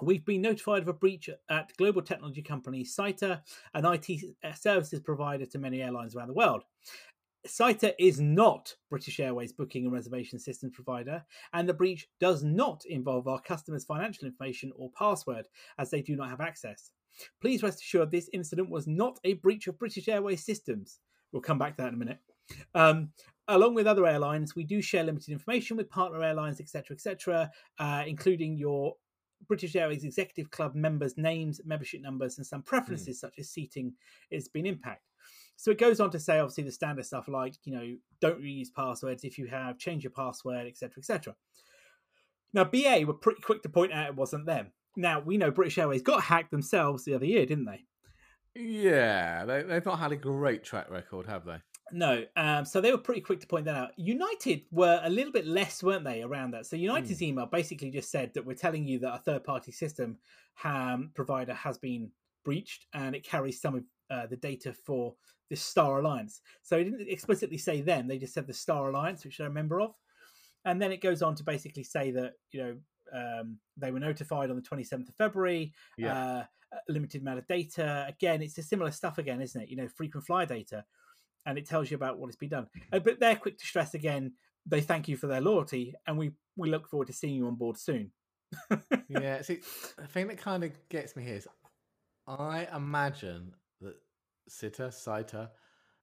We've 0.00 0.24
been 0.24 0.42
notified 0.42 0.82
of 0.82 0.88
a 0.88 0.92
breach 0.92 1.28
at 1.50 1.76
global 1.76 2.02
technology 2.02 2.42
company 2.42 2.84
SITA, 2.84 3.42
an 3.74 3.84
IT 3.84 4.06
services 4.56 5.00
provider 5.00 5.44
to 5.46 5.58
many 5.58 5.82
airlines 5.82 6.14
around 6.14 6.28
the 6.28 6.34
world. 6.34 6.62
SITA 7.46 7.94
is 7.98 8.20
not 8.20 8.76
British 8.90 9.18
Airways 9.18 9.52
booking 9.52 9.84
and 9.84 9.92
reservation 9.92 10.38
systems 10.38 10.72
provider, 10.74 11.24
and 11.52 11.68
the 11.68 11.74
breach 11.74 12.08
does 12.20 12.44
not 12.44 12.84
involve 12.86 13.26
our 13.26 13.40
customers' 13.40 13.84
financial 13.84 14.26
information 14.26 14.72
or 14.76 14.90
password, 14.96 15.46
as 15.78 15.90
they 15.90 16.02
do 16.02 16.14
not 16.14 16.30
have 16.30 16.40
access. 16.40 16.90
Please 17.40 17.62
rest 17.62 17.80
assured 17.80 18.10
this 18.10 18.30
incident 18.32 18.70
was 18.70 18.86
not 18.86 19.18
a 19.24 19.34
breach 19.34 19.66
of 19.66 19.78
British 19.78 20.08
Airways 20.08 20.44
systems. 20.44 21.00
We'll 21.32 21.42
come 21.42 21.58
back 21.58 21.76
to 21.76 21.82
that 21.82 21.88
in 21.88 21.94
a 21.94 21.98
minute. 21.98 22.18
Um, 22.74 23.10
along 23.48 23.74
with 23.74 23.86
other 23.86 24.06
airlines, 24.06 24.54
we 24.54 24.64
do 24.64 24.80
share 24.80 25.04
limited 25.04 25.32
information 25.32 25.76
with 25.76 25.90
partner 25.90 26.22
airlines, 26.22 26.60
etc., 26.60 26.94
etc., 26.94 27.50
uh, 27.78 28.04
including 28.06 28.56
your 28.56 28.94
British 29.46 29.76
Airways 29.76 30.04
Executive 30.04 30.50
Club 30.50 30.74
members' 30.74 31.16
names, 31.16 31.60
membership 31.64 32.00
numbers, 32.00 32.38
and 32.38 32.46
some 32.46 32.60
hmm. 32.60 32.66
preferences 32.66 33.20
such 33.20 33.38
as 33.38 33.50
seating 33.50 33.94
has 34.32 34.48
been 34.48 34.66
impacted. 34.66 35.04
So 35.56 35.72
it 35.72 35.78
goes 35.78 35.98
on 35.98 36.10
to 36.10 36.20
say, 36.20 36.38
obviously, 36.38 36.64
the 36.64 36.72
standard 36.72 37.04
stuff 37.04 37.26
like, 37.26 37.54
you 37.64 37.72
know, 37.74 37.96
don't 38.20 38.40
reuse 38.40 38.68
passwords. 38.74 39.24
If 39.24 39.38
you 39.38 39.46
have, 39.46 39.76
change 39.76 40.04
your 40.04 40.12
password, 40.12 40.68
etc., 40.68 40.92
etc. 40.98 41.34
Now, 42.52 42.64
BA 42.64 43.04
were 43.06 43.14
pretty 43.14 43.42
quick 43.42 43.62
to 43.62 43.68
point 43.68 43.92
out 43.92 44.08
it 44.08 44.14
wasn't 44.14 44.46
them. 44.46 44.72
Now, 44.96 45.20
we 45.20 45.36
know 45.36 45.50
British 45.50 45.78
Airways 45.78 46.02
got 46.02 46.22
hacked 46.22 46.50
themselves 46.50 47.04
the 47.04 47.14
other 47.14 47.26
year, 47.26 47.44
didn't 47.44 47.66
they? 47.66 47.84
Yeah, 48.54 49.44
they, 49.44 49.62
they've 49.62 49.84
not 49.84 49.98
had 49.98 50.12
a 50.12 50.16
great 50.16 50.64
track 50.64 50.90
record, 50.90 51.26
have 51.26 51.44
they? 51.44 51.58
No, 51.92 52.24
um, 52.36 52.64
so 52.64 52.80
they 52.80 52.92
were 52.92 52.98
pretty 52.98 53.20
quick 53.20 53.40
to 53.40 53.46
point 53.46 53.64
that 53.66 53.76
out. 53.76 53.90
United 53.96 54.62
were 54.70 55.00
a 55.02 55.10
little 55.10 55.32
bit 55.32 55.46
less, 55.46 55.82
weren't 55.82 56.04
they, 56.04 56.22
around 56.22 56.52
that? 56.52 56.66
So 56.66 56.76
United's 56.76 57.22
email 57.22 57.46
basically 57.46 57.90
just 57.90 58.10
said 58.10 58.32
that 58.34 58.44
we're 58.44 58.54
telling 58.54 58.86
you 58.86 58.98
that 59.00 59.14
a 59.14 59.18
third-party 59.18 59.72
system 59.72 60.18
um, 60.64 61.10
provider 61.14 61.54
has 61.54 61.78
been 61.78 62.10
breached, 62.44 62.86
and 62.92 63.14
it 63.14 63.24
carries 63.24 63.60
some 63.60 63.76
of 63.76 63.84
uh, 64.10 64.26
the 64.26 64.36
data 64.36 64.72
for 64.72 65.14
the 65.50 65.56
Star 65.56 66.00
Alliance. 66.00 66.40
So 66.62 66.76
it 66.76 66.84
didn't 66.84 67.08
explicitly 67.08 67.58
say 67.58 67.80
them; 67.80 68.08
they 68.08 68.18
just 68.18 68.34
said 68.34 68.46
the 68.46 68.54
Star 68.54 68.90
Alliance, 68.90 69.24
which 69.24 69.38
they're 69.38 69.48
a 69.48 69.52
member 69.52 69.80
of. 69.80 69.94
And 70.64 70.80
then 70.82 70.92
it 70.92 71.00
goes 71.00 71.22
on 71.22 71.34
to 71.36 71.44
basically 71.44 71.84
say 71.84 72.10
that 72.10 72.32
you 72.50 72.62
know 72.62 72.76
um, 73.12 73.58
they 73.76 73.90
were 73.90 74.00
notified 74.00 74.50
on 74.50 74.56
the 74.56 74.62
27th 74.62 75.08
of 75.08 75.14
February. 75.16 75.72
Yeah. 75.96 76.14
Uh, 76.14 76.44
limited 76.90 77.22
amount 77.22 77.38
of 77.38 77.46
data. 77.46 78.04
Again, 78.08 78.42
it's 78.42 78.58
a 78.58 78.62
similar 78.62 78.90
stuff 78.90 79.16
again, 79.16 79.40
isn't 79.40 79.62
it? 79.62 79.70
You 79.70 79.76
know, 79.76 79.88
frequent 79.88 80.26
flyer 80.26 80.44
data 80.44 80.84
and 81.48 81.58
it 81.58 81.66
tells 81.66 81.90
you 81.90 81.96
about 81.96 82.18
what 82.18 82.28
has 82.28 82.36
been 82.36 82.50
done. 82.50 82.66
Uh, 82.92 82.98
but 82.98 83.18
they're 83.18 83.34
quick 83.34 83.58
to 83.58 83.66
stress 83.66 83.94
again. 83.94 84.32
They 84.66 84.82
thank 84.82 85.08
you 85.08 85.16
for 85.16 85.26
their 85.26 85.40
loyalty, 85.40 85.94
and 86.06 86.18
we 86.18 86.32
we 86.56 86.70
look 86.70 86.88
forward 86.88 87.06
to 87.06 87.12
seeing 87.12 87.34
you 87.34 87.46
on 87.46 87.56
board 87.56 87.78
soon. 87.78 88.12
yeah, 89.08 89.40
see, 89.42 89.60
the 89.96 90.06
thing 90.06 90.28
that 90.28 90.38
kind 90.38 90.62
of 90.62 90.72
gets 90.90 91.16
me 91.16 91.24
here 91.24 91.36
is 91.36 91.48
I 92.26 92.68
imagine 92.74 93.54
that 93.80 93.94
Sita, 94.48 94.92
Sita 94.92 95.50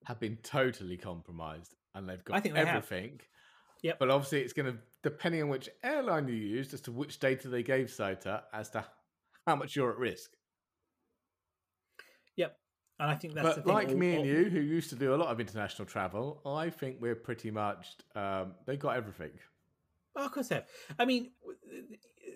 have 0.06 0.20
been 0.20 0.38
totally 0.44 0.98
compromised 0.98 1.76
and 1.94 2.10
they've 2.10 2.24
got 2.24 2.38
I 2.38 2.40
think 2.40 2.56
everything. 2.56 3.22
Yep. 3.84 4.00
But 4.00 4.10
obviously, 4.10 4.42
it's 4.42 4.54
going 4.54 4.74
to, 4.74 4.80
depending 5.04 5.44
on 5.44 5.50
which 5.50 5.70
airline 5.84 6.28
you 6.28 6.34
used, 6.34 6.74
as 6.74 6.82
to 6.82 6.92
which 6.92 7.20
data 7.20 7.50
they 7.50 7.62
gave 7.62 7.92
Sita, 7.92 8.44
as 8.52 8.70
to 8.72 8.84
how 9.46 9.56
much 9.56 9.76
you're 9.76 9.92
at 9.92 9.98
risk. 9.98 10.32
Yep, 13.00 13.08
and 13.08 13.12
I 13.12 13.16
think 13.16 13.34
that's 13.34 13.56
the 13.56 13.62
but 13.62 13.66
thing. 13.66 13.74
like 13.74 13.88
all- 13.90 13.96
me 13.96 14.10
and 14.12 14.20
all- 14.20 14.26
you, 14.26 14.50
who 14.50 14.60
used 14.60 14.90
to 14.90 14.96
do 14.96 15.14
a 15.14 15.18
lot 15.18 15.30
of 15.30 15.40
international 15.40 15.86
travel, 15.86 16.42
I 16.46 16.70
think 16.70 16.98
we're 17.00 17.16
pretty 17.16 17.52
much, 17.52 17.88
um, 18.16 18.56
they 18.66 18.78
got 18.78 18.96
everything. 18.98 19.32
Oh, 20.16 20.26
of 20.26 20.32
course, 20.32 20.48
they 20.48 20.56
have. 20.56 20.68
I 20.98 21.06
mean, 21.06 21.32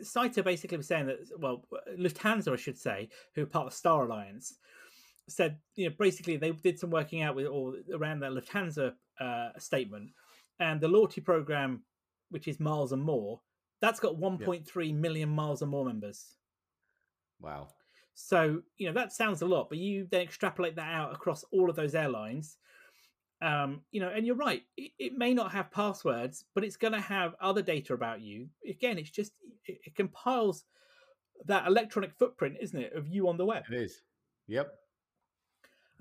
Saito 0.01 0.43
basically 0.43 0.77
was 0.77 0.87
saying 0.87 1.07
that, 1.07 1.19
well, 1.39 1.65
Lufthansa, 1.97 2.53
I 2.53 2.55
should 2.57 2.77
say, 2.77 3.09
who 3.35 3.43
are 3.43 3.47
part 3.47 3.67
of 3.67 3.73
Star 3.73 4.05
Alliance, 4.05 4.55
said, 5.27 5.59
you 5.75 5.89
know, 5.89 5.95
basically 5.97 6.37
they 6.37 6.51
did 6.51 6.79
some 6.79 6.89
working 6.89 7.21
out 7.21 7.35
with 7.35 7.47
or 7.47 7.75
around 7.93 8.19
that 8.21 8.31
Lufthansa 8.31 8.93
uh, 9.19 9.49
statement, 9.57 10.11
and 10.59 10.81
the 10.81 10.87
loyalty 10.87 11.21
program, 11.21 11.83
which 12.29 12.47
is 12.47 12.59
Miles 12.59 12.91
and 12.91 13.01
More, 13.01 13.41
that's 13.81 13.99
got 13.99 14.19
1.3 14.19 14.93
million 14.95 15.29
Miles 15.29 15.61
and 15.61 15.71
More 15.71 15.85
members. 15.85 16.35
Wow. 17.39 17.69
So, 18.21 18.61
you 18.77 18.87
know, 18.87 18.93
that 18.93 19.13
sounds 19.13 19.41
a 19.41 19.45
lot, 19.45 19.69
but 19.69 19.77
you 19.77 20.05
then 20.11 20.21
extrapolate 20.21 20.75
that 20.75 20.93
out 20.93 21.13
across 21.13 21.45
all 21.51 21.69
of 21.69 21.77
those 21.77 21.95
airlines. 21.95 22.57
Um, 23.41 23.81
you 23.91 24.01
know, 24.01 24.09
and 24.09 24.27
you're 24.27 24.35
right, 24.35 24.61
it, 24.75 24.91
it 24.99 25.17
may 25.17 25.33
not 25.33 25.53
have 25.53 25.71
passwords, 25.71 26.43
but 26.53 26.65
it's 26.65 26.75
going 26.75 26.91
to 26.91 26.99
have 26.99 27.33
other 27.39 27.61
data 27.61 27.93
about 27.93 28.19
you. 28.19 28.49
Again, 28.69 28.97
it's 28.97 29.09
just, 29.09 29.31
it, 29.65 29.79
it 29.85 29.95
compiles 29.95 30.65
that 31.45 31.65
electronic 31.65 32.11
footprint, 32.19 32.57
isn't 32.59 32.77
it, 32.77 32.93
of 32.93 33.07
you 33.07 33.29
on 33.29 33.37
the 33.37 33.45
web? 33.45 33.63
It 33.71 33.75
is. 33.75 34.01
Yep. 34.47 34.69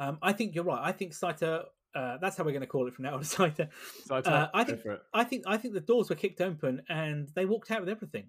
Um, 0.00 0.18
I 0.20 0.32
think 0.32 0.56
you're 0.56 0.64
right. 0.64 0.80
I 0.82 0.90
think 0.90 1.12
Saita. 1.12 1.66
Uh, 1.94 2.18
that's 2.20 2.36
how 2.36 2.44
we're 2.44 2.50
going 2.50 2.60
to 2.60 2.66
call 2.66 2.88
it 2.88 2.94
from 2.94 3.04
now 3.04 3.14
on. 3.14 3.20
Saita. 3.22 3.68
Uh, 4.10 4.48
I 4.52 4.64
think. 4.64 4.80
I 5.14 5.24
think. 5.24 5.44
I 5.46 5.56
think 5.56 5.74
the 5.74 5.80
doors 5.80 6.10
were 6.10 6.16
kicked 6.16 6.40
open 6.40 6.82
and 6.88 7.28
they 7.34 7.44
walked 7.44 7.70
out 7.70 7.80
with 7.80 7.88
everything. 7.88 8.26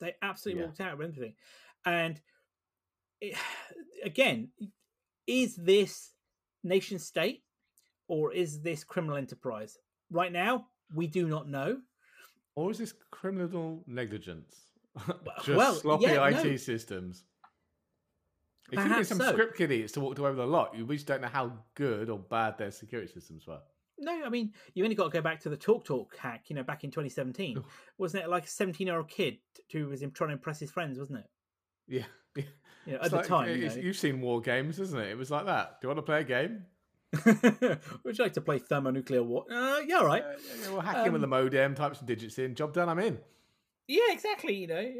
They 0.00 0.14
absolutely 0.22 0.60
yeah. 0.60 0.66
walked 0.66 0.80
out 0.80 0.98
with 0.98 1.08
everything, 1.08 1.34
and 1.84 2.20
again, 4.04 4.48
is 5.26 5.56
this 5.56 6.12
nation 6.64 6.98
state 6.98 7.42
or 8.08 8.32
is 8.32 8.62
this 8.62 8.84
criminal 8.84 9.16
enterprise? 9.16 9.78
Right 10.10 10.32
now, 10.32 10.66
we 10.94 11.06
do 11.06 11.28
not 11.28 11.48
know. 11.48 11.78
Or 12.54 12.70
is 12.70 12.78
this 12.78 12.94
criminal 13.10 13.84
negligence? 13.86 14.56
Just 15.44 15.48
well, 15.48 15.74
sloppy 15.74 16.06
yeah, 16.06 16.26
IT 16.26 16.44
no. 16.44 16.56
systems. 16.56 17.24
It 18.70 18.76
Perhaps 18.76 18.90
could 18.90 18.98
be 18.98 19.04
some 19.04 19.18
so. 19.18 19.32
script 19.32 19.56
kiddies 19.56 19.92
to 19.92 20.00
walk 20.00 20.18
away 20.18 20.30
with 20.30 20.40
a 20.40 20.46
lot. 20.46 20.76
We 20.76 20.96
just 20.96 21.06
don't 21.06 21.22
know 21.22 21.28
how 21.28 21.52
good 21.74 22.10
or 22.10 22.18
bad 22.18 22.58
their 22.58 22.70
security 22.70 23.10
systems 23.10 23.46
were. 23.46 23.60
No, 23.98 24.24
I 24.24 24.28
mean 24.28 24.52
you 24.74 24.84
only 24.84 24.94
got 24.94 25.04
to 25.04 25.10
go 25.10 25.22
back 25.22 25.40
to 25.40 25.48
the 25.48 25.56
TalkTalk 25.56 26.16
hack, 26.18 26.44
you 26.48 26.56
know, 26.56 26.62
back 26.62 26.84
in 26.84 26.90
2017, 26.90 27.62
wasn't 27.96 28.24
it? 28.24 28.28
Like 28.28 28.44
a 28.44 28.48
17 28.48 28.86
year 28.86 28.98
old 28.98 29.08
kid 29.08 29.38
who 29.72 29.88
was 29.88 30.00
trying 30.00 30.28
to 30.28 30.34
impress 30.34 30.60
his 30.60 30.70
friends, 30.70 30.98
wasn't 30.98 31.20
it? 31.20 31.30
Yeah, 31.90 32.04
yeah. 32.36 32.44
You 32.86 32.92
know, 32.92 32.98
at 33.00 33.12
like, 33.12 33.22
the 33.22 33.28
time, 33.28 33.60
you 33.60 33.86
have 33.86 33.96
seen 33.96 34.20
war 34.20 34.40
games, 34.40 34.78
isn't 34.78 34.98
it? 34.98 35.10
It 35.10 35.18
was 35.18 35.30
like 35.30 35.46
that. 35.46 35.80
Do 35.80 35.86
you 35.86 35.94
want 35.94 35.98
to 35.98 36.02
play 36.02 36.20
a 36.20 36.24
game? 36.24 36.64
Would 38.04 38.18
you 38.18 38.24
like 38.24 38.34
to 38.34 38.40
play 38.40 38.58
thermonuclear 38.58 39.22
war? 39.22 39.44
Uh, 39.50 39.80
yeah, 39.86 39.96
all 39.96 40.06
right. 40.06 40.22
Uh, 40.22 40.32
yeah, 40.62 40.70
we'll 40.70 40.80
hack 40.80 40.98
um, 40.98 41.06
in 41.06 41.12
with 41.12 41.22
the 41.22 41.26
modem, 41.26 41.74
type 41.74 41.96
some 41.96 42.06
digits 42.06 42.38
in, 42.38 42.54
job 42.54 42.74
done. 42.74 42.88
I'm 42.88 42.98
in. 42.98 43.18
Yeah, 43.86 44.10
exactly. 44.10 44.54
You 44.54 44.66
know, 44.66 44.92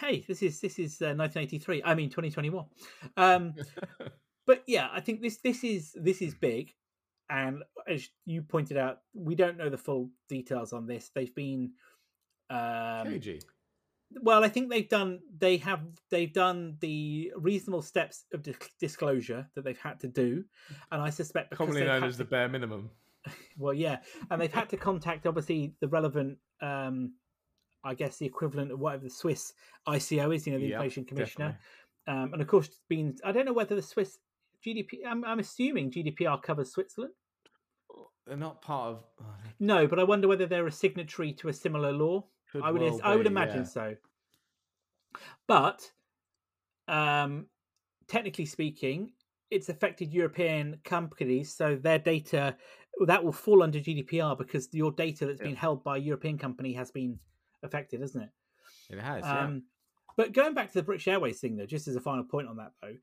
hey, 0.00 0.24
this 0.28 0.42
is 0.42 0.60
this 0.60 0.78
is 0.78 1.00
uh, 1.00 1.16
1983. 1.16 1.82
I 1.84 1.94
mean, 1.94 2.10
2021. 2.10 2.64
Um, 3.16 3.54
but 4.46 4.62
yeah, 4.66 4.88
I 4.92 5.00
think 5.00 5.22
this 5.22 5.38
this 5.38 5.64
is 5.64 5.96
this 5.98 6.20
is 6.20 6.34
big, 6.34 6.74
and 7.30 7.62
as 7.88 8.08
you 8.26 8.42
pointed 8.42 8.76
out, 8.76 9.00
we 9.14 9.34
don't 9.34 9.56
know 9.56 9.70
the 9.70 9.78
full 9.78 10.10
details 10.28 10.74
on 10.74 10.86
this. 10.86 11.10
They've 11.14 11.34
been 11.34 11.72
um, 12.50 12.58
KG 13.06 13.42
well 14.22 14.44
i 14.44 14.48
think 14.48 14.70
they've 14.70 14.88
done 14.88 15.20
they 15.38 15.56
have 15.56 15.80
they've 16.10 16.32
done 16.32 16.76
the 16.80 17.32
reasonable 17.36 17.82
steps 17.82 18.24
of 18.32 18.46
disclosure 18.78 19.48
that 19.54 19.64
they've 19.64 19.78
had 19.78 19.98
to 19.98 20.08
do 20.08 20.44
and 20.92 21.02
i 21.02 21.10
suspect 21.10 21.50
commonly 21.56 21.84
known 21.84 22.04
as 22.04 22.14
to, 22.14 22.18
the 22.18 22.24
bare 22.24 22.48
minimum. 22.48 22.90
Well 23.58 23.74
yeah 23.74 23.98
and 24.30 24.40
they've 24.40 24.52
had 24.52 24.68
to 24.68 24.76
contact 24.76 25.26
obviously 25.26 25.74
the 25.80 25.88
relevant 25.88 26.38
um 26.60 27.14
i 27.82 27.92
guess 27.92 28.18
the 28.18 28.26
equivalent 28.26 28.70
of 28.70 28.78
whatever 28.78 29.02
the 29.02 29.10
swiss 29.10 29.52
ico 29.88 30.34
is 30.34 30.46
you 30.46 30.52
know 30.52 30.60
the 30.60 30.66
yep, 30.66 30.74
inflation 30.74 31.04
commissioner. 31.04 31.58
um 32.06 32.32
and 32.32 32.40
of 32.40 32.46
course 32.46 32.66
it's 32.66 32.82
been 32.88 33.16
i 33.24 33.32
don't 33.32 33.44
know 33.44 33.52
whether 33.52 33.74
the 33.74 33.82
swiss 33.82 34.18
gdp 34.64 35.00
i'm, 35.04 35.24
I'm 35.24 35.40
assuming 35.40 35.90
gdpr 35.90 36.40
covers 36.42 36.70
switzerland. 36.70 37.14
They're 38.28 38.36
not 38.36 38.62
part 38.62 38.90
of 38.90 39.04
oh, 39.20 39.24
no 39.58 39.88
but 39.88 39.98
i 39.98 40.04
wonder 40.04 40.28
whether 40.28 40.46
they're 40.46 40.66
a 40.68 40.72
signatory 40.72 41.32
to 41.34 41.48
a 41.48 41.52
similar 41.52 41.92
law 41.92 42.26
could 42.50 42.62
I 42.62 42.70
would 42.70 42.82
well 42.82 43.00
I 43.02 43.16
would 43.16 43.26
imagine 43.26 43.62
yeah. 43.62 43.64
so. 43.64 43.94
But 45.46 45.90
um, 46.88 47.46
technically 48.08 48.46
speaking, 48.46 49.12
it's 49.50 49.68
affected 49.68 50.12
European 50.12 50.78
companies, 50.84 51.54
so 51.54 51.76
their 51.76 51.98
data 51.98 52.56
that 53.06 53.22
will 53.22 53.32
fall 53.32 53.62
under 53.62 53.78
GDPR 53.78 54.38
because 54.38 54.68
your 54.72 54.90
data 54.92 55.26
that's 55.26 55.40
yeah. 55.40 55.48
been 55.48 55.56
held 55.56 55.84
by 55.84 55.96
a 55.96 56.00
European 56.00 56.38
company 56.38 56.72
has 56.72 56.90
been 56.90 57.18
affected, 57.62 58.00
isn't 58.02 58.22
it? 58.22 58.30
It 58.90 59.00
has. 59.00 59.24
Um, 59.24 59.54
yeah. 59.54 59.60
But 60.16 60.32
going 60.32 60.54
back 60.54 60.68
to 60.68 60.74
the 60.74 60.82
British 60.82 61.08
Airways 61.08 61.40
thing, 61.40 61.56
though, 61.56 61.66
just 61.66 61.88
as 61.88 61.96
a 61.96 62.00
final 62.00 62.24
point 62.24 62.48
on 62.48 62.56
that, 62.56 62.72
though, 62.80 62.94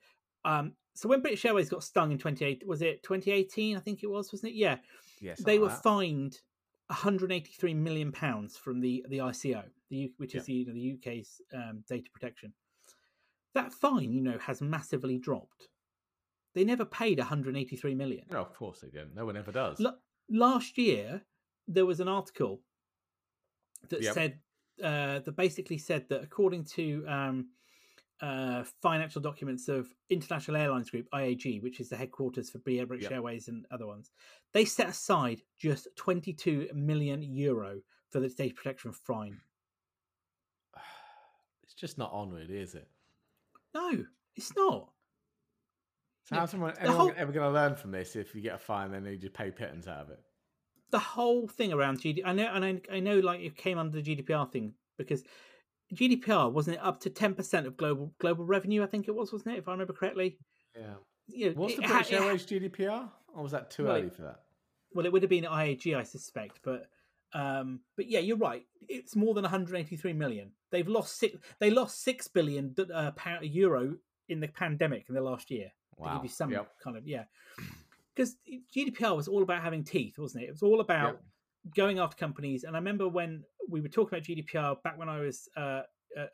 um, 0.45 0.73
so 0.95 1.07
when 1.09 1.21
British 1.21 1.45
Airways 1.45 1.69
got 1.69 1.83
stung 1.83 2.11
in 2.11 2.17
28, 2.17 2.63
was 2.65 2.81
it 2.81 3.03
2018? 3.03 3.77
I 3.77 3.79
think 3.79 4.03
it 4.03 4.09
was, 4.09 4.31
wasn't 4.31 4.51
it? 4.51 4.55
Yeah. 4.55 4.77
Yes. 5.21 5.39
They 5.39 5.59
were 5.59 5.69
that. 5.69 5.83
fined 5.83 6.39
183 6.87 7.73
million 7.73 8.11
pounds 8.11 8.57
from 8.57 8.79
the 8.79 9.05
the 9.09 9.19
ICO, 9.19 9.63
the 9.89 10.11
which 10.17 10.35
is 10.35 10.47
yeah. 10.47 10.65
the, 10.65 10.71
the 10.73 10.93
UK's 10.93 11.41
um, 11.53 11.83
data 11.87 12.09
protection. 12.13 12.53
That 13.53 13.71
fine, 13.71 14.11
you 14.11 14.21
know, 14.21 14.37
has 14.39 14.61
massively 14.61 15.17
dropped. 15.17 15.69
They 16.55 16.63
never 16.63 16.85
paid 16.85 17.17
183 17.19 17.95
million. 17.95 18.25
No, 18.31 18.39
of 18.39 18.53
course 18.53 18.79
they 18.81 18.89
didn't. 18.89 19.15
No 19.15 19.25
one 19.25 19.37
ever 19.37 19.51
does. 19.51 19.79
L- 19.79 19.99
last 20.29 20.77
year, 20.77 21.23
there 21.67 21.85
was 21.85 21.99
an 21.99 22.07
article 22.07 22.61
that 23.89 24.01
yep. 24.01 24.13
said 24.13 24.39
uh, 24.83 25.19
that 25.19 25.35
basically 25.35 25.77
said 25.77 26.09
that 26.09 26.23
according 26.23 26.65
to 26.65 27.05
um, 27.07 27.47
uh, 28.21 28.63
financial 28.81 29.21
documents 29.21 29.67
of 29.67 29.87
International 30.09 30.57
Airlines 30.57 30.89
Group 30.89 31.07
(IAG), 31.13 31.61
which 31.61 31.79
is 31.79 31.89
the 31.89 31.95
headquarters 31.95 32.49
for 32.49 32.59
British 32.59 33.03
yep. 33.03 33.11
Airways 33.11 33.47
and 33.47 33.65
other 33.71 33.87
ones, 33.87 34.11
they 34.53 34.65
set 34.65 34.89
aside 34.89 35.41
just 35.57 35.87
22 35.95 36.69
million 36.73 37.21
euro 37.21 37.79
for 38.09 38.19
the 38.19 38.29
data 38.29 38.53
protection 38.53 38.93
fine. 38.93 39.39
It's 41.63 41.73
just 41.73 41.97
not 41.97 42.11
on, 42.11 42.29
really, 42.29 42.57
is 42.57 42.75
it? 42.75 42.87
No, 43.73 44.05
it's 44.35 44.55
not. 44.55 44.89
So 46.25 46.35
how's 46.35 46.53
anyone 46.53 46.73
whole, 46.79 47.11
ever 47.17 47.31
going 47.31 47.47
to 47.47 47.53
learn 47.53 47.75
from 47.75 47.91
this? 47.91 48.15
If 48.15 48.33
you 48.35 48.41
get 48.41 48.55
a 48.55 48.59
fine, 48.59 48.91
then 48.91 49.05
you 49.05 49.17
just 49.17 49.33
pay 49.33 49.51
pittance 49.51 49.87
out 49.87 50.01
of 50.01 50.09
it. 50.11 50.19
The 50.91 50.99
whole 50.99 51.47
thing 51.47 51.73
around 51.73 51.99
GDPR, 51.99 52.21
I 52.25 52.33
know, 52.33 52.51
and 52.53 52.63
I, 52.63 52.81
I 52.91 52.99
know, 52.99 53.19
like 53.19 53.41
it 53.41 53.57
came 53.57 53.77
under 53.77 53.99
the 53.99 54.15
GDPR 54.15 54.51
thing 54.51 54.73
because 54.97 55.23
GDPR 55.93 56.51
wasn't 56.51 56.77
it 56.77 56.83
up 56.83 56.99
to 57.01 57.09
ten 57.09 57.33
percent 57.33 57.67
of 57.67 57.77
global 57.77 58.13
global 58.19 58.45
revenue? 58.45 58.83
I 58.83 58.87
think 58.87 59.07
it 59.07 59.15
was, 59.15 59.31
wasn't 59.31 59.55
it? 59.55 59.59
If 59.59 59.67
I 59.67 59.71
remember 59.71 59.93
correctly. 59.93 60.37
Yeah. 60.75 60.95
You 61.27 61.49
know, 61.49 61.53
What's 61.55 61.75
the 61.75 61.83
British 61.83 62.09
ha- 62.09 62.17
Airways 62.17 62.45
GDPR? 62.45 63.09
Or 63.33 63.43
was 63.43 63.53
that 63.53 63.71
too 63.71 63.85
well, 63.85 63.95
early 63.95 64.09
for 64.09 64.23
that? 64.23 64.41
Well, 64.93 65.05
it 65.05 65.11
would 65.11 65.23
have 65.23 65.29
been 65.29 65.45
IAG, 65.45 65.95
I 65.95 66.03
suspect, 66.03 66.59
but 66.63 66.87
um, 67.33 67.79
but 67.95 68.09
yeah, 68.09 68.19
you're 68.19 68.37
right. 68.37 68.63
It's 68.87 69.15
more 69.15 69.33
than 69.33 69.43
183 69.43 70.13
million. 70.13 70.51
They've 70.71 70.87
lost 70.87 71.17
six. 71.17 71.37
They 71.59 71.71
lost 71.71 72.03
six 72.03 72.27
billion 72.27 72.75
uh, 72.93 73.11
pound, 73.11 73.45
euro 73.45 73.95
in 74.29 74.39
the 74.39 74.47
pandemic 74.47 75.05
in 75.09 75.15
the 75.15 75.21
last 75.21 75.49
year. 75.49 75.71
Wow. 75.97 76.09
To 76.09 76.15
give 76.15 76.23
you 76.23 76.29
some 76.29 76.51
yep. 76.51 76.69
kind 76.83 76.97
of 76.97 77.07
yeah, 77.07 77.23
because 78.15 78.35
GDPR 78.75 79.15
was 79.15 79.27
all 79.27 79.43
about 79.43 79.61
having 79.61 79.83
teeth, 79.83 80.17
wasn't 80.17 80.43
it? 80.43 80.47
It 80.47 80.51
was 80.51 80.63
all 80.63 80.79
about 80.79 81.13
yep. 81.13 81.23
Going 81.75 81.99
after 81.99 82.17
companies. 82.17 82.63
And 82.63 82.75
I 82.75 82.79
remember 82.79 83.07
when 83.07 83.43
we 83.69 83.81
were 83.81 83.87
talking 83.87 84.17
about 84.17 84.27
GDPR 84.27 84.81
back 84.83 84.97
when 84.97 85.09
I 85.09 85.19
was 85.19 85.47
uh, 85.55 85.81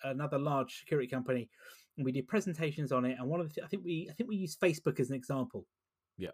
another 0.03 0.39
large 0.39 0.79
security 0.79 1.07
company, 1.07 1.49
and 1.97 2.05
we 2.05 2.11
did 2.11 2.27
presentations 2.27 2.91
on 2.91 3.05
it. 3.05 3.17
And 3.19 3.27
one 3.27 3.39
of 3.39 3.47
the 3.47 3.53
th- 3.55 3.65
I 3.65 3.67
think 3.67 3.83
we 3.83 4.07
I 4.09 4.13
think 4.13 4.29
we 4.29 4.37
used 4.37 4.59
Facebook 4.59 4.99
as 4.99 5.09
an 5.09 5.15
example. 5.15 5.65
Yeah. 6.17 6.31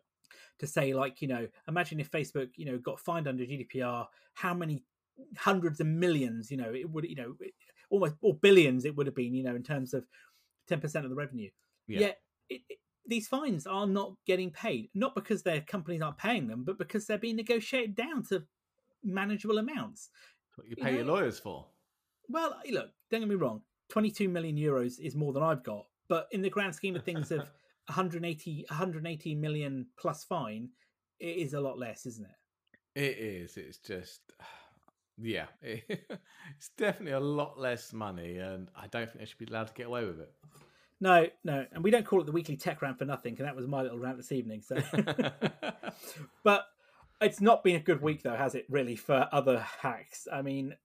To 0.59 0.67
say 0.67 0.93
like 0.93 1.21
you 1.21 1.27
know, 1.27 1.47
imagine 1.67 1.99
if 1.99 2.11
Facebook 2.11 2.49
you 2.55 2.65
know 2.65 2.77
got 2.77 2.99
fined 2.99 3.27
under 3.27 3.43
GDPR, 3.43 4.05
how 4.33 4.53
many 4.53 4.83
hundreds 5.37 5.79
of 5.79 5.87
millions 5.87 6.51
you 6.51 6.57
know 6.57 6.73
it 6.73 6.89
would 6.89 7.05
you 7.05 7.15
know 7.15 7.35
almost 7.89 8.15
or 8.21 8.33
billions 8.33 8.83
it 8.83 8.95
would 8.95 9.07
have 9.07 9.15
been 9.15 9.33
you 9.33 9.43
know 9.43 9.55
in 9.55 9.63
terms 9.63 9.93
of 9.93 10.05
ten 10.67 10.79
percent 10.79 11.05
of 11.05 11.09
the 11.09 11.15
revenue. 11.15 11.49
Yeah. 11.87 11.99
Yet 11.99 12.17
it, 12.49 12.61
it, 12.69 12.77
these 13.07 13.27
fines 13.27 13.67
are 13.67 13.85
not 13.85 14.13
getting 14.25 14.49
paid, 14.49 14.89
not 14.95 15.13
because 15.13 15.43
their 15.43 15.61
companies 15.61 16.01
aren't 16.01 16.17
paying 16.17 16.47
them, 16.47 16.63
but 16.63 16.79
because 16.79 17.05
they're 17.05 17.19
being 17.19 17.35
negotiated 17.35 17.95
down 17.95 18.23
to 18.29 18.43
manageable 19.05 19.57
amounts. 19.57 20.09
What 20.55 20.67
you 20.67 20.75
pay 20.75 20.91
you 20.91 20.97
know, 20.99 21.03
your 21.03 21.15
lawyers 21.15 21.39
for? 21.39 21.65
Well, 22.29 22.57
look, 22.69 22.89
don't 23.09 23.21
get 23.21 23.29
me 23.29 23.35
wrong. 23.35 23.61
22 23.89 24.29
million 24.29 24.55
euros 24.55 24.99
is 24.99 25.15
more 25.15 25.33
than 25.33 25.43
I've 25.43 25.63
got, 25.63 25.85
but 26.07 26.27
in 26.31 26.41
the 26.41 26.49
grand 26.49 26.73
scheme 26.73 26.95
of 26.95 27.03
things 27.03 27.31
of 27.31 27.39
180 27.87 28.65
180 28.69 29.35
million 29.35 29.85
plus 29.97 30.23
fine, 30.23 30.69
it 31.19 31.37
is 31.37 31.53
a 31.53 31.59
lot 31.59 31.77
less, 31.77 32.05
isn't 32.05 32.25
it? 32.25 32.99
It 32.99 33.17
is. 33.17 33.57
It's 33.57 33.77
just 33.77 34.21
yeah, 35.21 35.45
it's 35.61 36.69
definitely 36.77 37.13
a 37.13 37.19
lot 37.19 37.59
less 37.59 37.93
money, 37.93 38.37
and 38.37 38.69
I 38.75 38.87
don't 38.87 39.07
think 39.07 39.19
they 39.19 39.25
should 39.25 39.37
be 39.37 39.45
allowed 39.45 39.67
to 39.67 39.73
get 39.73 39.87
away 39.87 40.05
with 40.05 40.19
it. 40.19 40.33
No, 41.01 41.27
no, 41.43 41.65
and 41.73 41.83
we 41.83 41.91
don't 41.91 42.05
call 42.05 42.21
it 42.21 42.25
the 42.25 42.31
weekly 42.31 42.55
tech 42.55 42.81
rant 42.81 42.97
for 42.97 43.05
nothing, 43.05 43.33
because 43.33 43.45
that 43.45 43.55
was 43.55 43.67
my 43.67 43.81
little 43.81 43.99
rant 43.99 44.17
this 44.17 44.31
evening. 44.31 44.61
So, 44.61 44.77
but 46.43 46.65
it's 47.21 47.41
not 47.41 47.63
been 47.63 47.75
a 47.75 47.79
good 47.79 48.01
week 48.01 48.23
though, 48.23 48.35
has 48.35 48.55
it? 48.55 48.65
Really, 48.69 48.95
for 48.95 49.27
other 49.31 49.65
hacks. 49.81 50.27
I 50.31 50.41
mean, 50.41 50.75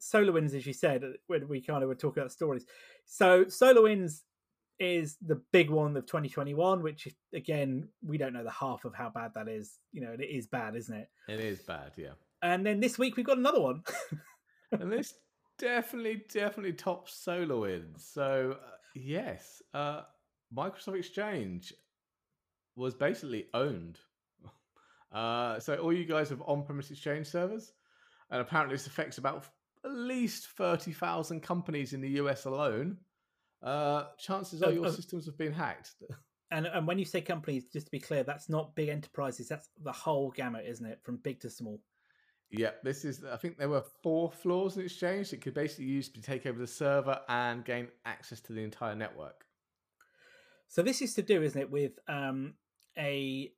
SolarWinds, 0.00 0.54
as 0.54 0.66
you 0.66 0.72
said, 0.72 1.02
when 1.26 1.48
we 1.48 1.60
kind 1.60 1.82
of 1.82 1.88
were 1.88 1.94
talking 1.94 2.22
about 2.22 2.32
stories. 2.32 2.64
So 3.06 3.44
SolarWinds 3.44 4.22
is 4.78 5.16
the 5.20 5.42
big 5.52 5.70
one 5.70 5.96
of 5.96 6.06
2021, 6.06 6.82
which 6.82 7.08
again 7.34 7.88
we 8.04 8.16
don't 8.16 8.32
know 8.32 8.44
the 8.44 8.50
half 8.50 8.84
of 8.84 8.94
how 8.94 9.10
bad 9.10 9.32
that 9.34 9.48
is. 9.48 9.78
You 9.92 10.02
know, 10.02 10.12
it 10.12 10.22
is 10.22 10.46
bad, 10.46 10.76
isn't 10.76 10.94
it? 10.94 11.08
It 11.28 11.40
is 11.40 11.60
bad, 11.60 11.92
yeah. 11.96 12.12
And 12.42 12.64
then 12.64 12.80
this 12.80 12.98
week 12.98 13.16
we've 13.16 13.26
got 13.26 13.38
another 13.38 13.60
one, 13.60 13.82
and 14.72 14.92
this 14.92 15.14
definitely, 15.58 16.22
definitely 16.32 16.74
tops 16.74 17.24
SolarWinds. 17.26 18.12
So 18.12 18.56
uh, 18.62 18.70
yes, 18.94 19.62
uh, 19.74 20.02
Microsoft 20.56 20.98
Exchange 20.98 21.74
was 22.76 22.94
basically 22.94 23.46
owned. 23.54 23.98
Uh, 25.12 25.58
so 25.58 25.76
all 25.76 25.92
you 25.92 26.04
guys 26.04 26.28
have 26.28 26.42
on-premise 26.46 26.90
Exchange 26.90 27.26
servers, 27.26 27.72
and 28.30 28.40
apparently 28.40 28.74
this 28.74 28.86
affects 28.86 29.18
about 29.18 29.46
at 29.84 29.90
least 29.90 30.48
30,000 30.56 31.40
companies 31.40 31.92
in 31.92 32.00
the 32.00 32.10
US 32.10 32.44
alone. 32.44 32.98
Uh, 33.62 34.04
chances 34.18 34.62
are 34.62 34.70
your 34.70 34.86
uh, 34.86 34.92
systems 34.92 35.26
have 35.26 35.38
been 35.38 35.52
hacked. 35.52 35.94
And 36.50 36.66
and 36.66 36.86
when 36.86 36.98
you 36.98 37.04
say 37.04 37.20
companies, 37.20 37.66
just 37.70 37.88
to 37.88 37.90
be 37.90 38.00
clear, 38.00 38.22
that's 38.22 38.48
not 38.48 38.74
big 38.74 38.88
enterprises. 38.88 39.48
That's 39.48 39.68
the 39.82 39.92
whole 39.92 40.30
gamut, 40.30 40.64
isn't 40.66 40.86
it? 40.86 40.98
From 41.02 41.18
big 41.18 41.40
to 41.40 41.50
small. 41.50 41.78
Yeah, 42.50 42.70
this 42.82 43.04
is. 43.04 43.22
I 43.22 43.36
think 43.36 43.58
there 43.58 43.68
were 43.68 43.84
four 44.02 44.30
flaws 44.32 44.78
in 44.78 44.84
Exchange 44.84 45.30
that 45.30 45.42
could 45.42 45.52
basically 45.52 45.84
use 45.84 46.08
to 46.08 46.22
take 46.22 46.46
over 46.46 46.58
the 46.58 46.66
server 46.66 47.20
and 47.28 47.64
gain 47.64 47.88
access 48.06 48.40
to 48.40 48.54
the 48.54 48.62
entire 48.62 48.94
network. 48.94 49.44
So 50.68 50.82
this 50.82 51.02
is 51.02 51.14
to 51.14 51.22
do, 51.22 51.42
isn't 51.42 51.60
it, 51.60 51.70
with 51.70 51.92
um, 52.08 52.54
a 52.96 53.52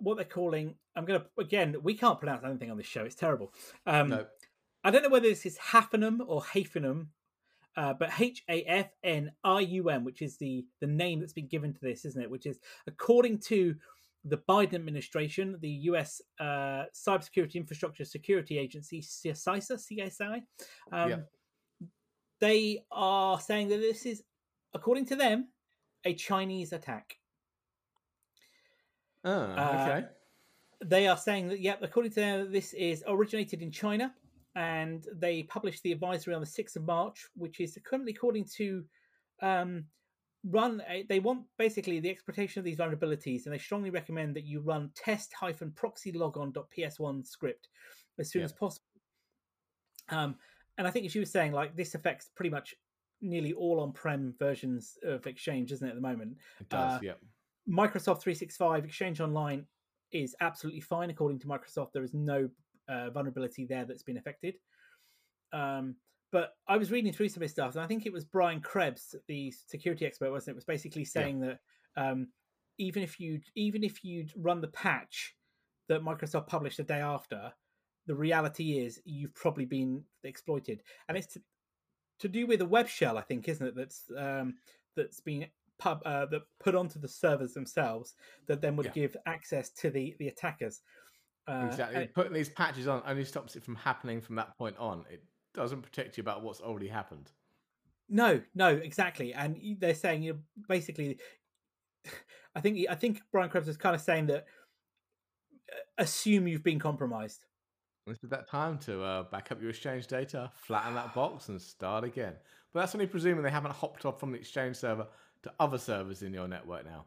what 0.00 0.16
they're 0.16 0.24
calling. 0.24 0.74
I'm 0.96 1.04
going 1.04 1.20
to 1.20 1.26
again. 1.38 1.76
We 1.82 1.94
can't 1.94 2.18
pronounce 2.18 2.44
anything 2.44 2.70
on 2.70 2.76
this 2.76 2.86
show. 2.86 3.04
It's 3.04 3.14
terrible. 3.14 3.52
Um, 3.86 4.08
no. 4.08 4.26
I 4.82 4.90
don't 4.90 5.02
know 5.02 5.08
whether 5.08 5.28
this 5.28 5.46
is 5.46 5.58
Hafenum 5.58 6.20
or 6.26 6.42
Hafenum, 6.42 7.06
uh, 7.76 7.94
but 7.98 8.10
H 8.20 8.42
A 8.48 8.62
F 8.64 8.90
N 9.02 9.32
I 9.42 9.60
U 9.60 9.88
M, 9.90 10.04
which 10.04 10.22
is 10.22 10.36
the 10.36 10.64
the 10.80 10.86
name 10.86 11.20
that's 11.20 11.32
been 11.32 11.48
given 11.48 11.72
to 11.72 11.80
this, 11.80 12.04
isn't 12.04 12.22
it? 12.22 12.30
Which 12.30 12.46
is 12.46 12.58
according 12.86 13.38
to 13.46 13.74
the 14.24 14.38
Biden 14.38 14.74
administration, 14.74 15.58
the 15.60 15.68
U.S. 15.68 16.22
Uh, 16.40 16.84
Cybersecurity 16.94 17.56
Infrastructure 17.56 18.04
Security 18.04 18.58
Agency, 18.58 19.02
CISA, 19.02 19.78
CSI, 19.92 20.42
um, 20.92 21.10
yeah. 21.10 21.16
they 22.40 22.84
are 22.90 23.38
saying 23.38 23.68
that 23.68 23.80
this 23.80 24.06
is, 24.06 24.22
according 24.72 25.04
to 25.06 25.16
them, 25.16 25.48
a 26.06 26.14
Chinese 26.14 26.72
attack. 26.72 27.18
Oh, 29.24 29.42
okay. 29.42 29.58
Uh, 29.60 30.02
they 30.84 31.06
are 31.06 31.16
saying 31.16 31.48
that, 31.48 31.60
yep, 31.60 31.80
according 31.82 32.12
to 32.12 32.20
them, 32.20 32.52
this 32.52 32.74
is 32.74 33.02
originated 33.06 33.62
in 33.62 33.70
China, 33.70 34.12
and 34.54 35.06
they 35.14 35.44
published 35.44 35.82
the 35.82 35.92
advisory 35.92 36.34
on 36.34 36.40
the 36.40 36.46
6th 36.46 36.76
of 36.76 36.84
March, 36.84 37.26
which 37.34 37.60
is 37.60 37.78
currently 37.84 38.12
according 38.12 38.44
to 38.56 38.84
um, 39.42 39.84
run 40.50 40.82
they 41.08 41.20
want 41.20 41.42
basically 41.58 42.00
the 42.00 42.10
exploitation 42.10 42.60
of 42.60 42.64
these 42.64 42.76
vulnerabilities 42.76 43.44
and 43.44 43.54
they 43.54 43.58
strongly 43.58 43.90
recommend 43.90 44.36
that 44.36 44.44
you 44.44 44.60
run 44.60 44.90
test 44.94 45.32
hyphen 45.32 45.70
proxy 45.72 46.12
logon.ps1 46.12 47.26
script 47.26 47.68
as 48.18 48.30
soon 48.30 48.40
yeah. 48.40 48.44
as 48.44 48.52
possible 48.52 48.84
um, 50.10 50.34
and 50.76 50.86
i 50.86 50.90
think 50.90 51.06
as 51.06 51.14
you 51.14 51.22
were 51.22 51.26
saying 51.26 51.52
like 51.52 51.74
this 51.74 51.94
affects 51.94 52.30
pretty 52.36 52.50
much 52.50 52.74
nearly 53.22 53.54
all 53.54 53.80
on-prem 53.80 54.34
versions 54.38 54.98
of 55.02 55.26
exchange 55.26 55.72
isn't 55.72 55.86
it 55.86 55.90
at 55.90 55.96
the 55.96 56.00
moment 56.00 56.36
it 56.60 56.68
does 56.68 56.96
uh, 56.96 56.98
yeah 57.02 57.12
microsoft 57.68 58.20
365 58.20 58.84
exchange 58.84 59.20
online 59.20 59.64
is 60.12 60.36
absolutely 60.40 60.80
fine 60.80 61.10
according 61.10 61.38
to 61.38 61.46
microsoft 61.46 61.92
there 61.92 62.04
is 62.04 62.14
no 62.14 62.48
uh, 62.88 63.10
vulnerability 63.10 63.64
there 63.64 63.84
that's 63.84 64.02
been 64.02 64.18
affected 64.18 64.54
um, 65.52 65.96
but 66.34 66.56
I 66.66 66.76
was 66.76 66.90
reading 66.90 67.12
through 67.12 67.28
some 67.28 67.38
of 67.38 67.42
his 67.42 67.52
stuff, 67.52 67.76
and 67.76 67.84
I 67.84 67.86
think 67.86 68.06
it 68.06 68.12
was 68.12 68.24
Brian 68.24 68.60
Krebs, 68.60 69.14
the 69.28 69.52
security 69.68 70.04
expert, 70.04 70.32
wasn't 70.32 70.54
it? 70.54 70.56
Was 70.56 70.64
basically 70.64 71.04
saying 71.04 71.40
yeah. 71.40 71.54
that 71.94 72.10
um, 72.10 72.26
even 72.76 73.04
if 73.04 73.20
you 73.20 73.40
even 73.54 73.84
if 73.84 74.04
you'd 74.04 74.32
run 74.36 74.60
the 74.60 74.66
patch 74.68 75.36
that 75.88 76.02
Microsoft 76.02 76.48
published 76.48 76.78
the 76.78 76.82
day 76.82 77.00
after, 77.00 77.52
the 78.08 78.16
reality 78.16 78.78
is 78.78 79.00
you've 79.04 79.32
probably 79.36 79.64
been 79.64 80.02
exploited, 80.24 80.82
and 81.08 81.16
it's 81.16 81.34
to, 81.34 81.42
to 82.18 82.28
do 82.28 82.48
with 82.48 82.60
a 82.62 82.66
web 82.66 82.88
shell, 82.88 83.16
I 83.16 83.22
think, 83.22 83.48
isn't 83.48 83.68
it? 83.68 83.76
That's 83.76 84.02
um, 84.18 84.54
that's 84.96 85.20
been 85.20 85.46
pub 85.78 86.00
uh, 86.04 86.26
that 86.26 86.42
put 86.60 86.74
onto 86.74 86.98
the 86.98 87.08
servers 87.08 87.54
themselves 87.54 88.14
that 88.46 88.60
then 88.60 88.76
would 88.76 88.86
yeah. 88.86 88.92
give 88.92 89.16
access 89.26 89.70
to 89.70 89.90
the 89.90 90.14
the 90.18 90.28
attackers. 90.28 90.80
Uh, 91.46 91.66
exactly. 91.68 92.08
Putting 92.14 92.32
these 92.32 92.48
patches 92.48 92.88
on 92.88 93.02
only 93.06 93.24
stops 93.24 93.56
it 93.56 93.62
from 93.62 93.76
happening 93.76 94.20
from 94.20 94.36
that 94.36 94.56
point 94.56 94.76
on. 94.78 95.04
It 95.10 95.22
doesn't 95.54 95.82
protect 95.82 96.16
you 96.16 96.22
about 96.22 96.42
what's 96.42 96.60
already 96.60 96.88
happened. 96.88 97.30
No, 98.08 98.40
no, 98.54 98.68
exactly. 98.68 99.32
And 99.32 99.58
they're 99.78 99.94
saying 99.94 100.22
you 100.22 100.32
know, 100.34 100.38
basically, 100.68 101.18
I 102.56 102.60
think 102.60 102.86
I 102.88 102.94
think 102.94 103.20
Brian 103.32 103.50
Krebs 103.50 103.68
is 103.68 103.76
kind 103.76 103.94
of 103.94 104.00
saying 104.00 104.26
that 104.26 104.46
uh, 105.72 105.76
assume 105.98 106.46
you've 106.48 106.64
been 106.64 106.78
compromised. 106.78 107.44
This 108.06 108.22
is 108.22 108.30
that 108.30 108.46
time 108.46 108.78
to 108.80 109.02
uh, 109.02 109.22
back 109.24 109.50
up 109.50 109.60
your 109.62 109.70
exchange 109.70 110.06
data, 110.06 110.50
flatten 110.54 110.94
that 110.94 111.14
box, 111.14 111.48
and 111.48 111.60
start 111.60 112.04
again. 112.04 112.34
But 112.72 112.80
that's 112.80 112.94
only 112.94 113.06
presuming 113.06 113.42
they 113.42 113.50
haven't 113.50 113.72
hopped 113.72 114.04
off 114.04 114.20
from 114.20 114.32
the 114.32 114.38
exchange 114.38 114.76
server 114.76 115.06
to 115.44 115.52
other 115.60 115.78
servers 115.78 116.22
in 116.22 116.34
your 116.34 116.48
network 116.48 116.84
now. 116.84 117.04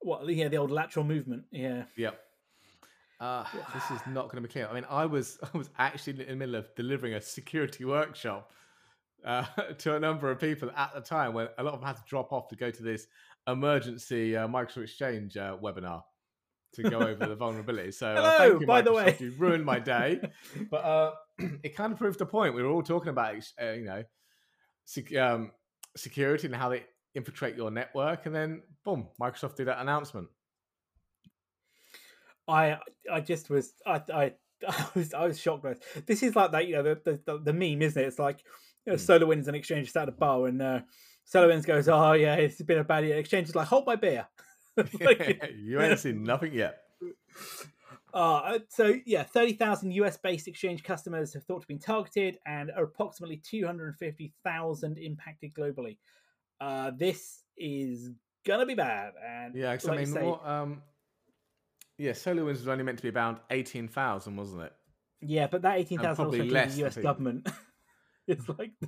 What? 0.00 0.28
Yeah, 0.28 0.48
the 0.48 0.56
old 0.58 0.70
lateral 0.70 1.04
movement. 1.04 1.44
Yeah. 1.50 1.84
Yep. 1.96 2.18
Uh, 3.20 3.44
this 3.74 3.90
is 3.90 4.06
not 4.06 4.24
going 4.26 4.42
to 4.42 4.48
be 4.48 4.52
clear. 4.52 4.68
I 4.68 4.74
mean, 4.74 4.86
I 4.88 5.06
was 5.06 5.38
I 5.54 5.56
was 5.56 5.70
actually 5.78 6.22
in 6.22 6.28
the 6.28 6.36
middle 6.36 6.54
of 6.56 6.74
delivering 6.76 7.14
a 7.14 7.20
security 7.20 7.84
workshop 7.84 8.52
uh, 9.24 9.44
to 9.78 9.96
a 9.96 10.00
number 10.00 10.30
of 10.30 10.40
people 10.40 10.70
at 10.76 10.94
the 10.94 11.00
time 11.00 11.34
when 11.34 11.48
a 11.58 11.62
lot 11.62 11.74
of 11.74 11.80
them 11.80 11.86
had 11.86 11.96
to 11.96 12.02
drop 12.06 12.32
off 12.32 12.48
to 12.48 12.56
go 12.56 12.70
to 12.70 12.82
this 12.82 13.06
emergency 13.46 14.36
uh, 14.36 14.46
Microsoft 14.46 14.84
Exchange 14.84 15.36
uh, 15.36 15.56
webinar 15.62 16.02
to 16.74 16.82
go 16.82 17.00
over 17.00 17.26
the 17.26 17.34
vulnerability. 17.36 17.90
So, 17.90 18.08
uh, 18.08 18.38
Hello, 18.38 18.60
you, 18.60 18.66
by 18.66 18.82
Microsoft. 18.82 18.84
the 18.84 18.92
way, 18.92 19.16
you 19.18 19.32
ruined 19.38 19.64
my 19.64 19.80
day, 19.80 20.20
but 20.70 20.84
uh, 20.84 21.12
it 21.62 21.74
kind 21.74 21.92
of 21.92 21.98
proved 21.98 22.18
the 22.18 22.26
point. 22.26 22.54
We 22.54 22.62
were 22.62 22.70
all 22.70 22.82
talking 22.82 23.08
about 23.08 23.34
you 23.34 23.84
know 23.84 24.04
sec- 24.84 25.16
um, 25.16 25.50
security 25.96 26.46
and 26.46 26.54
how 26.54 26.68
they 26.68 26.84
infiltrate 27.18 27.56
your 27.56 27.70
network, 27.70 28.24
and 28.26 28.34
then 28.34 28.62
boom, 28.84 29.08
Microsoft 29.20 29.56
did 29.56 29.68
that 29.68 29.80
announcement. 29.80 30.28
I 32.48 32.78
I 33.12 33.20
just 33.20 33.50
was 33.50 33.74
I 33.86 34.00
I, 34.12 34.32
I 34.68 34.86
was 34.94 35.12
I 35.12 35.26
was 35.26 35.38
shocked 35.38 35.66
this. 36.06 36.22
Is 36.22 36.34
like 36.34 36.52
that 36.52 36.66
you 36.66 36.76
know 36.76 36.82
the 36.82 37.20
the, 37.26 37.38
the 37.38 37.52
meme 37.52 37.82
isn't 37.82 38.02
it? 38.02 38.06
It's 38.06 38.18
like 38.18 38.42
you 38.86 38.92
know, 38.92 38.98
mm. 38.98 39.20
SolarWinds 39.20 39.46
and 39.46 39.56
Exchange 39.56 39.94
at 39.94 40.08
a 40.08 40.12
bar 40.12 40.46
and 40.46 40.62
uh, 40.62 40.80
SolarWinds 41.32 41.66
goes, 41.66 41.88
oh 41.88 42.12
yeah, 42.12 42.36
it's 42.36 42.60
been 42.62 42.78
a 42.78 42.84
bad 42.84 43.04
year. 43.04 43.18
Exchange 43.18 43.48
is 43.48 43.54
like, 43.54 43.68
hold 43.68 43.86
my 43.86 43.96
beer. 43.96 44.26
like, 45.00 45.42
you 45.56 45.80
ain't 45.80 45.98
seen 45.98 46.22
nothing 46.22 46.54
yet. 46.54 46.78
Uh, 48.14 48.58
so 48.68 48.94
yeah, 49.04 49.22
thirty 49.22 49.52
thousand 49.52 49.92
US-based 49.92 50.48
exchange 50.48 50.82
customers 50.82 51.34
have 51.34 51.44
thought 51.44 51.60
to 51.62 51.68
been 51.68 51.78
targeted, 51.78 52.38
and 52.46 52.70
approximately 52.70 53.42
two 53.44 53.66
hundred 53.66 53.88
and 53.88 53.96
fifty 53.96 54.32
thousand 54.44 54.98
impacted 54.98 55.52
globally. 55.52 55.98
Uh, 56.60 56.90
this 56.96 57.42
is 57.56 58.10
gonna 58.46 58.66
be 58.66 58.74
bad. 58.74 59.12
And 59.24 59.54
yeah, 59.54 59.70
like 59.70 59.88
I 59.88 59.96
mean, 59.96 60.06
say, 60.06 60.24
what, 60.24 60.46
um, 60.46 60.82
yeah, 61.98 62.12
SolarWinds 62.12 62.46
was 62.46 62.68
only 62.68 62.84
meant 62.84 62.98
to 62.98 63.02
be 63.02 63.08
about 63.08 63.44
eighteen 63.50 63.88
thousand, 63.88 64.36
wasn't 64.36 64.62
it? 64.62 64.72
Yeah, 65.20 65.46
but 65.46 65.62
that 65.62 65.78
eighteen 65.78 65.98
thousand 65.98 66.26
also 66.26 66.44
less, 66.44 66.76
the 66.76 66.86
US 66.86 66.96
government. 66.96 67.48
it's 68.26 68.48
like. 68.48 68.72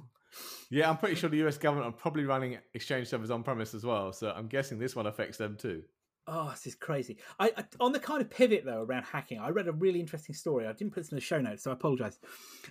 Yeah, 0.71 0.89
I'm 0.89 0.97
pretty 0.97 1.17
sure 1.17 1.29
the 1.29 1.45
US 1.49 1.59
government 1.59 1.89
are 1.89 1.99
probably 1.99 2.25
running 2.25 2.57
exchange 2.73 3.09
servers 3.09 3.33
on 3.33 3.43
premise 3.43 3.75
as 3.75 3.85
well, 3.85 4.13
so 4.13 4.31
I'm 4.31 4.47
guessing 4.47 4.79
this 4.79 4.95
one 4.95 5.07
affects 5.09 5.39
them 5.39 5.57
too. 5.57 5.83
Oh, 6.29 6.51
this 6.51 6.69
is 6.69 6.77
crazy. 6.77 7.19
I, 7.41 7.53
I, 7.57 7.65
on 7.81 7.91
the 7.91 7.99
kind 7.99 8.23
of 8.23 8.31
pivot 8.31 8.65
though 8.65 8.83
around 8.83 9.03
hacking, 9.03 9.41
I 9.41 9.49
read 9.49 9.67
a 9.67 9.73
really 9.73 9.99
interesting 9.99 10.37
story. 10.37 10.69
I 10.69 10.73
didn't 10.73 10.93
put 10.93 11.01
this 11.01 11.11
in 11.11 11.17
the 11.17 11.21
show 11.21 11.41
notes, 11.41 11.65
so 11.65 11.73
I 11.73 11.75
apologize. 11.75 12.21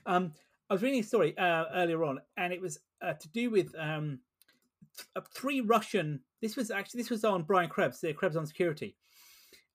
Um, 0.05 0.31
I 0.69 0.73
was 0.73 0.81
reading 0.81 1.01
a 1.01 1.03
story 1.03 1.37
uh, 1.37 1.65
earlier 1.73 2.03
on, 2.05 2.19
and 2.37 2.53
it 2.53 2.61
was 2.61 2.79
uh, 3.01 3.13
to 3.13 3.29
do 3.29 3.49
with 3.49 3.75
um, 3.77 4.19
three 5.33 5.61
Russian. 5.61 6.21
This 6.41 6.55
was 6.55 6.71
actually 6.71 7.01
this 7.01 7.09
was 7.09 7.23
on 7.23 7.43
Brian 7.43 7.69
Krebs, 7.69 7.99
the 7.99 8.13
Krebs 8.13 8.35
on 8.35 8.45
security. 8.45 8.95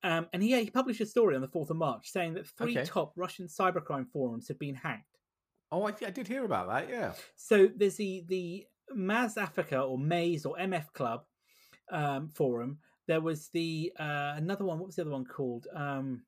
Um, 0.03 0.27
and 0.35 0.43
he, 0.43 0.55
he 0.62 0.71
published 0.71 1.01
a 1.01 1.07
story 1.07 1.35
on 1.35 1.41
the 1.41 1.49
4th 1.49 1.71
of 1.71 1.77
March 1.79 2.11
saying 2.11 2.35
that 2.35 2.47
three 2.47 2.77
okay. 2.77 2.85
top 2.85 3.15
Russian 3.17 3.47
cybercrime 3.47 4.07
forums 4.12 4.47
had 4.49 4.59
been 4.59 4.75
hacked. 4.75 5.19
Oh, 5.73 5.85
I, 5.85 5.95
I 6.07 6.11
did 6.11 6.29
hear 6.29 6.45
about 6.45 6.69
that, 6.69 6.91
yeah. 6.91 7.12
So 7.37 7.71
there's 7.75 7.97
the, 7.97 8.23
the 8.29 8.67
Mazafaka 8.95 9.89
or 9.89 9.99
Maze 9.99 10.45
or 10.45 10.57
MF 10.57 10.93
Club 10.93 11.23
um, 11.91 12.29
forum. 12.29 12.79
There 13.07 13.23
was 13.23 13.49
the 13.49 13.93
uh, 13.99 14.35
another 14.37 14.65
one. 14.65 14.79
What 14.79 14.87
was 14.87 14.97
the 14.97 15.03
other 15.03 15.11
one 15.11 15.25
called? 15.25 15.67
Um, 15.75 16.23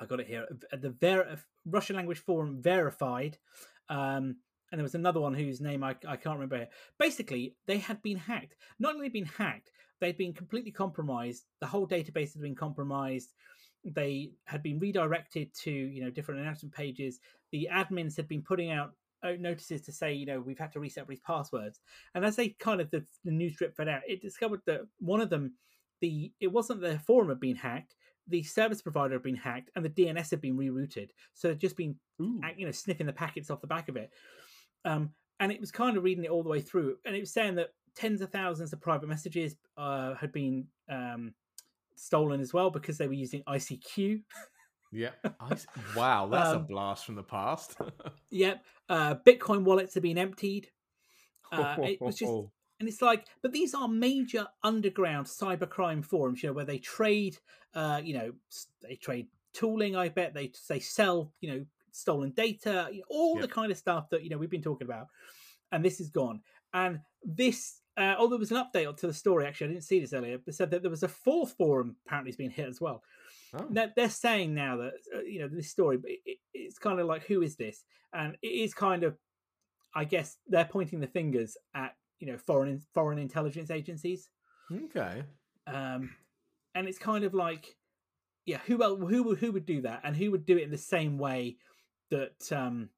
I 0.00 0.06
got 0.06 0.20
it 0.20 0.26
here. 0.26 0.46
The 0.72 0.90
Ver- 0.90 1.38
Russian 1.66 1.96
language 1.96 2.18
forum 2.18 2.60
verified. 2.60 3.38
Um, 3.88 4.36
and 4.72 4.78
there 4.78 4.84
was 4.84 4.94
another 4.94 5.20
one 5.20 5.34
whose 5.34 5.60
name 5.60 5.84
I, 5.84 5.90
I 6.08 6.16
can't 6.16 6.38
remember. 6.38 6.66
Basically, 6.98 7.54
they 7.66 7.76
had 7.76 8.00
been 8.00 8.16
hacked. 8.16 8.56
Not 8.78 8.94
only 8.94 9.10
been 9.10 9.26
hacked, 9.26 9.70
they'd 10.00 10.16
been 10.16 10.32
completely 10.32 10.72
compromised. 10.72 11.44
The 11.60 11.66
whole 11.66 11.86
database 11.86 12.32
had 12.32 12.42
been 12.42 12.54
compromised. 12.54 13.34
They 13.84 14.32
had 14.46 14.62
been 14.62 14.78
redirected 14.78 15.52
to 15.62 15.70
you 15.70 16.02
know 16.02 16.10
different 16.10 16.40
announcement 16.40 16.74
pages. 16.74 17.20
The 17.52 17.68
admins 17.70 18.16
had 18.16 18.28
been 18.28 18.42
putting 18.42 18.70
out 18.70 18.92
uh, 19.22 19.32
notices 19.38 19.82
to 19.82 19.92
say 19.92 20.14
you 20.14 20.24
know 20.24 20.40
we've 20.40 20.58
had 20.58 20.72
to 20.72 20.80
reset 20.80 21.06
these 21.06 21.20
passwords. 21.20 21.80
And 22.14 22.24
as 22.24 22.36
they 22.36 22.50
kind 22.50 22.80
of 22.80 22.90
the, 22.90 23.04
the 23.24 23.30
news 23.30 23.56
drip 23.56 23.76
fed 23.76 23.88
out, 23.88 24.02
it 24.08 24.22
discovered 24.22 24.62
that 24.66 24.80
one 25.00 25.20
of 25.20 25.28
them, 25.28 25.52
the 26.00 26.32
it 26.40 26.50
wasn't 26.50 26.80
the 26.80 26.98
forum 27.00 27.28
had 27.28 27.40
been 27.40 27.56
hacked. 27.56 27.94
The 28.28 28.42
service 28.42 28.80
provider 28.80 29.14
had 29.14 29.22
been 29.22 29.36
hacked, 29.36 29.70
and 29.76 29.84
the 29.84 29.90
DNS 29.90 30.30
had 30.30 30.40
been 30.40 30.56
rerouted. 30.56 31.10
So 31.34 31.50
it 31.50 31.58
just 31.58 31.76
been 31.76 31.96
Ooh. 32.22 32.40
you 32.56 32.64
know 32.64 32.72
sniffing 32.72 33.06
the 33.06 33.12
packets 33.12 33.50
off 33.50 33.60
the 33.60 33.66
back 33.66 33.90
of 33.90 33.96
it. 33.96 34.10
Um, 34.84 35.10
and 35.40 35.50
it 35.50 35.60
was 35.60 35.70
kind 35.70 35.96
of 35.96 36.04
reading 36.04 36.24
it 36.24 36.30
all 36.30 36.42
the 36.42 36.48
way 36.48 36.60
through, 36.60 36.96
and 37.04 37.16
it 37.16 37.20
was 37.20 37.32
saying 37.32 37.56
that 37.56 37.70
tens 37.94 38.20
of 38.20 38.30
thousands 38.30 38.72
of 38.72 38.80
private 38.80 39.08
messages 39.08 39.56
uh, 39.76 40.14
had 40.14 40.32
been 40.32 40.66
um, 40.88 41.34
stolen 41.96 42.40
as 42.40 42.52
well 42.52 42.70
because 42.70 42.98
they 42.98 43.06
were 43.06 43.12
using 43.12 43.42
ICQ. 43.44 44.22
Yeah. 44.92 45.10
wow, 45.96 46.28
that's 46.30 46.50
um, 46.50 46.56
a 46.56 46.60
blast 46.60 47.06
from 47.06 47.14
the 47.14 47.22
past. 47.22 47.76
yep. 48.30 48.64
Uh, 48.88 49.14
Bitcoin 49.26 49.64
wallets 49.64 49.94
have 49.94 50.02
been 50.02 50.18
emptied. 50.18 50.68
Uh, 51.50 51.76
it 51.80 52.00
was 52.00 52.16
just, 52.16 52.32
and 52.80 52.88
it's 52.88 53.02
like, 53.02 53.26
but 53.42 53.52
these 53.52 53.74
are 53.74 53.88
major 53.88 54.46
underground 54.62 55.26
cybercrime 55.26 56.04
forums, 56.04 56.42
you 56.42 56.48
know, 56.48 56.52
where 56.54 56.64
they 56.64 56.78
trade, 56.78 57.38
uh, 57.74 58.00
you 58.02 58.14
know, 58.14 58.32
they 58.82 58.96
trade 58.96 59.26
tooling. 59.52 59.94
I 59.94 60.08
bet 60.08 60.32
they 60.32 60.52
they 60.68 60.80
sell, 60.80 61.32
you 61.40 61.50
know, 61.50 61.66
stolen 61.92 62.30
data, 62.32 62.88
you 62.90 62.98
know, 63.00 63.04
all 63.08 63.36
Yeah. 63.36 63.42
the 63.42 63.48
kind 63.48 63.70
of 63.70 63.78
stuff 63.78 64.10
that 64.10 64.22
you 64.24 64.30
know 64.30 64.38
we've 64.38 64.50
been 64.50 64.62
talking 64.62 64.86
about. 64.86 65.06
And 65.70 65.84
this 65.84 66.00
is 66.00 66.10
gone. 66.10 66.42
And 66.74 67.00
this, 67.24 67.80
uh, 67.96 68.14
oh, 68.18 68.28
there 68.28 68.38
was 68.38 68.50
an 68.50 68.58
update 68.58 68.94
to 68.98 69.06
the 69.06 69.14
story. 69.14 69.46
Actually, 69.46 69.68
I 69.68 69.72
didn't 69.74 69.84
see 69.84 70.00
this 70.00 70.12
earlier. 70.12 70.38
But 70.38 70.54
said 70.54 70.70
that 70.70 70.82
there 70.82 70.90
was 70.90 71.02
a 71.02 71.08
fourth 71.08 71.52
forum 71.56 71.96
apparently 72.06 72.30
has 72.30 72.36
been 72.36 72.50
hit 72.50 72.68
as 72.68 72.80
well. 72.80 73.02
Oh. 73.54 73.66
They're, 73.70 73.92
they're 73.96 74.10
saying 74.10 74.54
now 74.54 74.76
that 74.78 74.92
uh, 75.14 75.20
you 75.20 75.40
know 75.40 75.48
this 75.48 75.70
story, 75.70 75.98
it, 76.04 76.38
it's 76.52 76.78
kind 76.78 77.00
of 77.00 77.06
like 77.06 77.24
who 77.24 77.40
is 77.42 77.56
this? 77.56 77.84
And 78.12 78.36
it 78.42 78.48
is 78.48 78.74
kind 78.74 79.02
of, 79.04 79.16
I 79.94 80.04
guess 80.04 80.36
they're 80.46 80.66
pointing 80.66 81.00
the 81.00 81.06
fingers 81.06 81.56
at 81.74 81.94
you 82.18 82.26
know 82.26 82.36
foreign 82.38 82.80
foreign 82.94 83.18
intelligence 83.18 83.70
agencies, 83.70 84.28
Okay. 84.70 85.22
um, 85.66 86.10
and 86.74 86.86
it's 86.88 86.98
kind 86.98 87.24
of 87.24 87.32
like, 87.34 87.76
yeah, 88.46 88.58
who 88.66 88.82
else, 88.82 89.00
who 89.00 89.22
would 89.24 89.38
who 89.38 89.52
would 89.52 89.66
do 89.66 89.82
that, 89.82 90.00
and 90.04 90.14
who 90.16 90.30
would 90.30 90.44
do 90.46 90.56
it 90.58 90.62
in 90.64 90.70
the 90.70 90.78
same 90.78 91.18
way 91.18 91.56
that 92.12 92.52
um, 92.56 92.90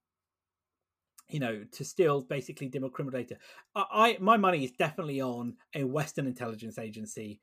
you 1.29 1.41
know 1.41 1.65
to 1.73 1.85
steal 1.85 2.21
basically 2.21 2.69
dim 2.69 2.89
criminal 2.91 3.19
data? 3.19 3.37
I, 3.75 3.85
I 3.93 4.17
my 4.21 4.37
money 4.37 4.65
is 4.65 4.73
definitely 4.73 5.21
on 5.21 5.57
a 5.75 5.85
Western 5.85 6.27
intelligence 6.27 6.79
agency. 6.79 7.41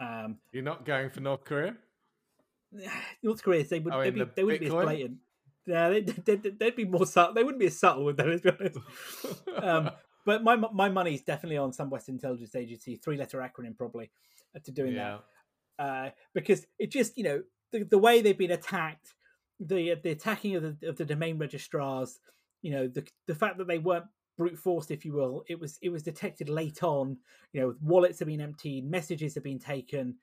Um, 0.00 0.38
You're 0.52 0.62
not 0.62 0.84
going 0.84 1.10
for 1.10 1.20
North 1.20 1.44
Korea? 1.44 1.74
North 3.22 3.42
Korea, 3.42 3.64
they 3.64 3.80
would 3.80 3.92
Oh, 3.92 4.00
they'd 4.00 4.08
in 4.08 4.14
be, 4.14 4.20
the 4.20 4.30
they 4.34 4.44
wouldn't 4.44 4.60
be 4.60 4.66
as 4.66 4.72
blatant. 4.72 5.18
Yeah, 5.66 5.90
they'd, 5.90 6.06
they'd, 6.06 6.58
they'd 6.58 6.76
be 6.76 6.86
more 6.86 7.04
subtle. 7.04 7.34
They 7.34 7.44
wouldn't 7.44 7.60
be 7.60 7.66
as 7.66 7.78
subtle 7.78 8.04
with 8.04 8.16
them, 8.16 8.30
let's 8.30 8.42
be 8.42 8.50
honest. 8.50 8.78
Um, 9.62 9.90
but 10.24 10.42
my 10.42 10.56
my 10.56 10.88
money 10.88 11.14
is 11.14 11.22
definitely 11.22 11.58
on 11.58 11.72
some 11.72 11.90
Western 11.90 12.14
intelligence 12.14 12.54
agency, 12.54 12.96
three 12.96 13.18
letter 13.18 13.38
acronym 13.38 13.76
probably, 13.76 14.10
uh, 14.56 14.60
to 14.64 14.72
doing 14.72 14.94
yeah. 14.94 15.18
that. 15.78 15.84
Uh, 15.84 16.10
because 16.34 16.66
it 16.78 16.90
just 16.90 17.18
you 17.18 17.24
know 17.24 17.42
the, 17.72 17.84
the 17.84 17.98
way 17.98 18.22
they've 18.22 18.38
been 18.38 18.50
attacked, 18.50 19.14
the 19.60 19.94
the 20.02 20.10
attacking 20.10 20.56
of 20.56 20.62
the 20.62 20.88
of 20.88 20.96
the 20.96 21.04
domain 21.04 21.38
registrars, 21.38 22.18
you 22.62 22.70
know 22.72 22.88
the 22.88 23.06
the 23.26 23.34
fact 23.34 23.58
that 23.58 23.66
they 23.68 23.78
weren't 23.78 24.06
brute 24.36 24.58
forced, 24.58 24.90
if 24.90 25.04
you 25.04 25.12
will, 25.12 25.42
it 25.48 25.58
was 25.58 25.78
it 25.82 25.90
was 25.90 26.02
detected 26.02 26.48
late 26.48 26.82
on. 26.82 27.18
You 27.52 27.60
know, 27.60 27.74
wallets 27.82 28.20
have 28.20 28.28
been 28.28 28.40
emptied, 28.40 28.88
messages 28.88 29.34
have 29.34 29.44
been 29.44 29.58
taken, 29.58 30.16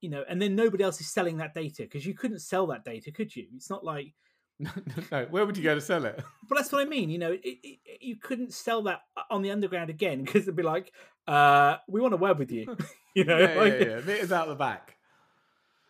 you 0.00 0.10
know, 0.10 0.24
and 0.28 0.40
then 0.40 0.54
nobody 0.54 0.84
else 0.84 1.00
is 1.00 1.12
selling 1.12 1.38
that 1.38 1.54
data 1.54 1.82
because 1.82 2.04
you 2.06 2.14
couldn't 2.14 2.40
sell 2.40 2.66
that 2.68 2.84
data, 2.84 3.10
could 3.10 3.34
you? 3.34 3.46
It's 3.54 3.70
not 3.70 3.84
like 3.84 4.12
no, 4.58 5.26
where 5.30 5.44
would 5.44 5.56
you 5.56 5.62
go 5.62 5.74
to 5.74 5.80
sell 5.80 6.04
it? 6.06 6.16
but 6.48 6.56
that's 6.56 6.72
what 6.72 6.80
I 6.80 6.88
mean. 6.88 7.10
You 7.10 7.18
know, 7.18 7.32
it, 7.32 7.40
it, 7.44 7.78
you 8.00 8.16
couldn't 8.16 8.52
sell 8.54 8.82
that 8.84 9.00
on 9.30 9.42
the 9.42 9.50
underground 9.50 9.90
again 9.90 10.24
because 10.24 10.42
it'd 10.42 10.56
be 10.56 10.62
like, 10.62 10.92
uh, 11.26 11.76
we 11.88 12.00
want 12.00 12.12
to 12.12 12.18
work 12.18 12.38
with 12.38 12.50
you. 12.50 12.76
you 13.14 13.24
know, 13.24 13.38
yeah, 13.38 13.54
like- 13.54 13.72
yeah, 13.74 13.86
yeah. 13.86 14.00
Meters 14.00 14.32
out 14.32 14.48
the 14.48 14.54
back. 14.54 14.96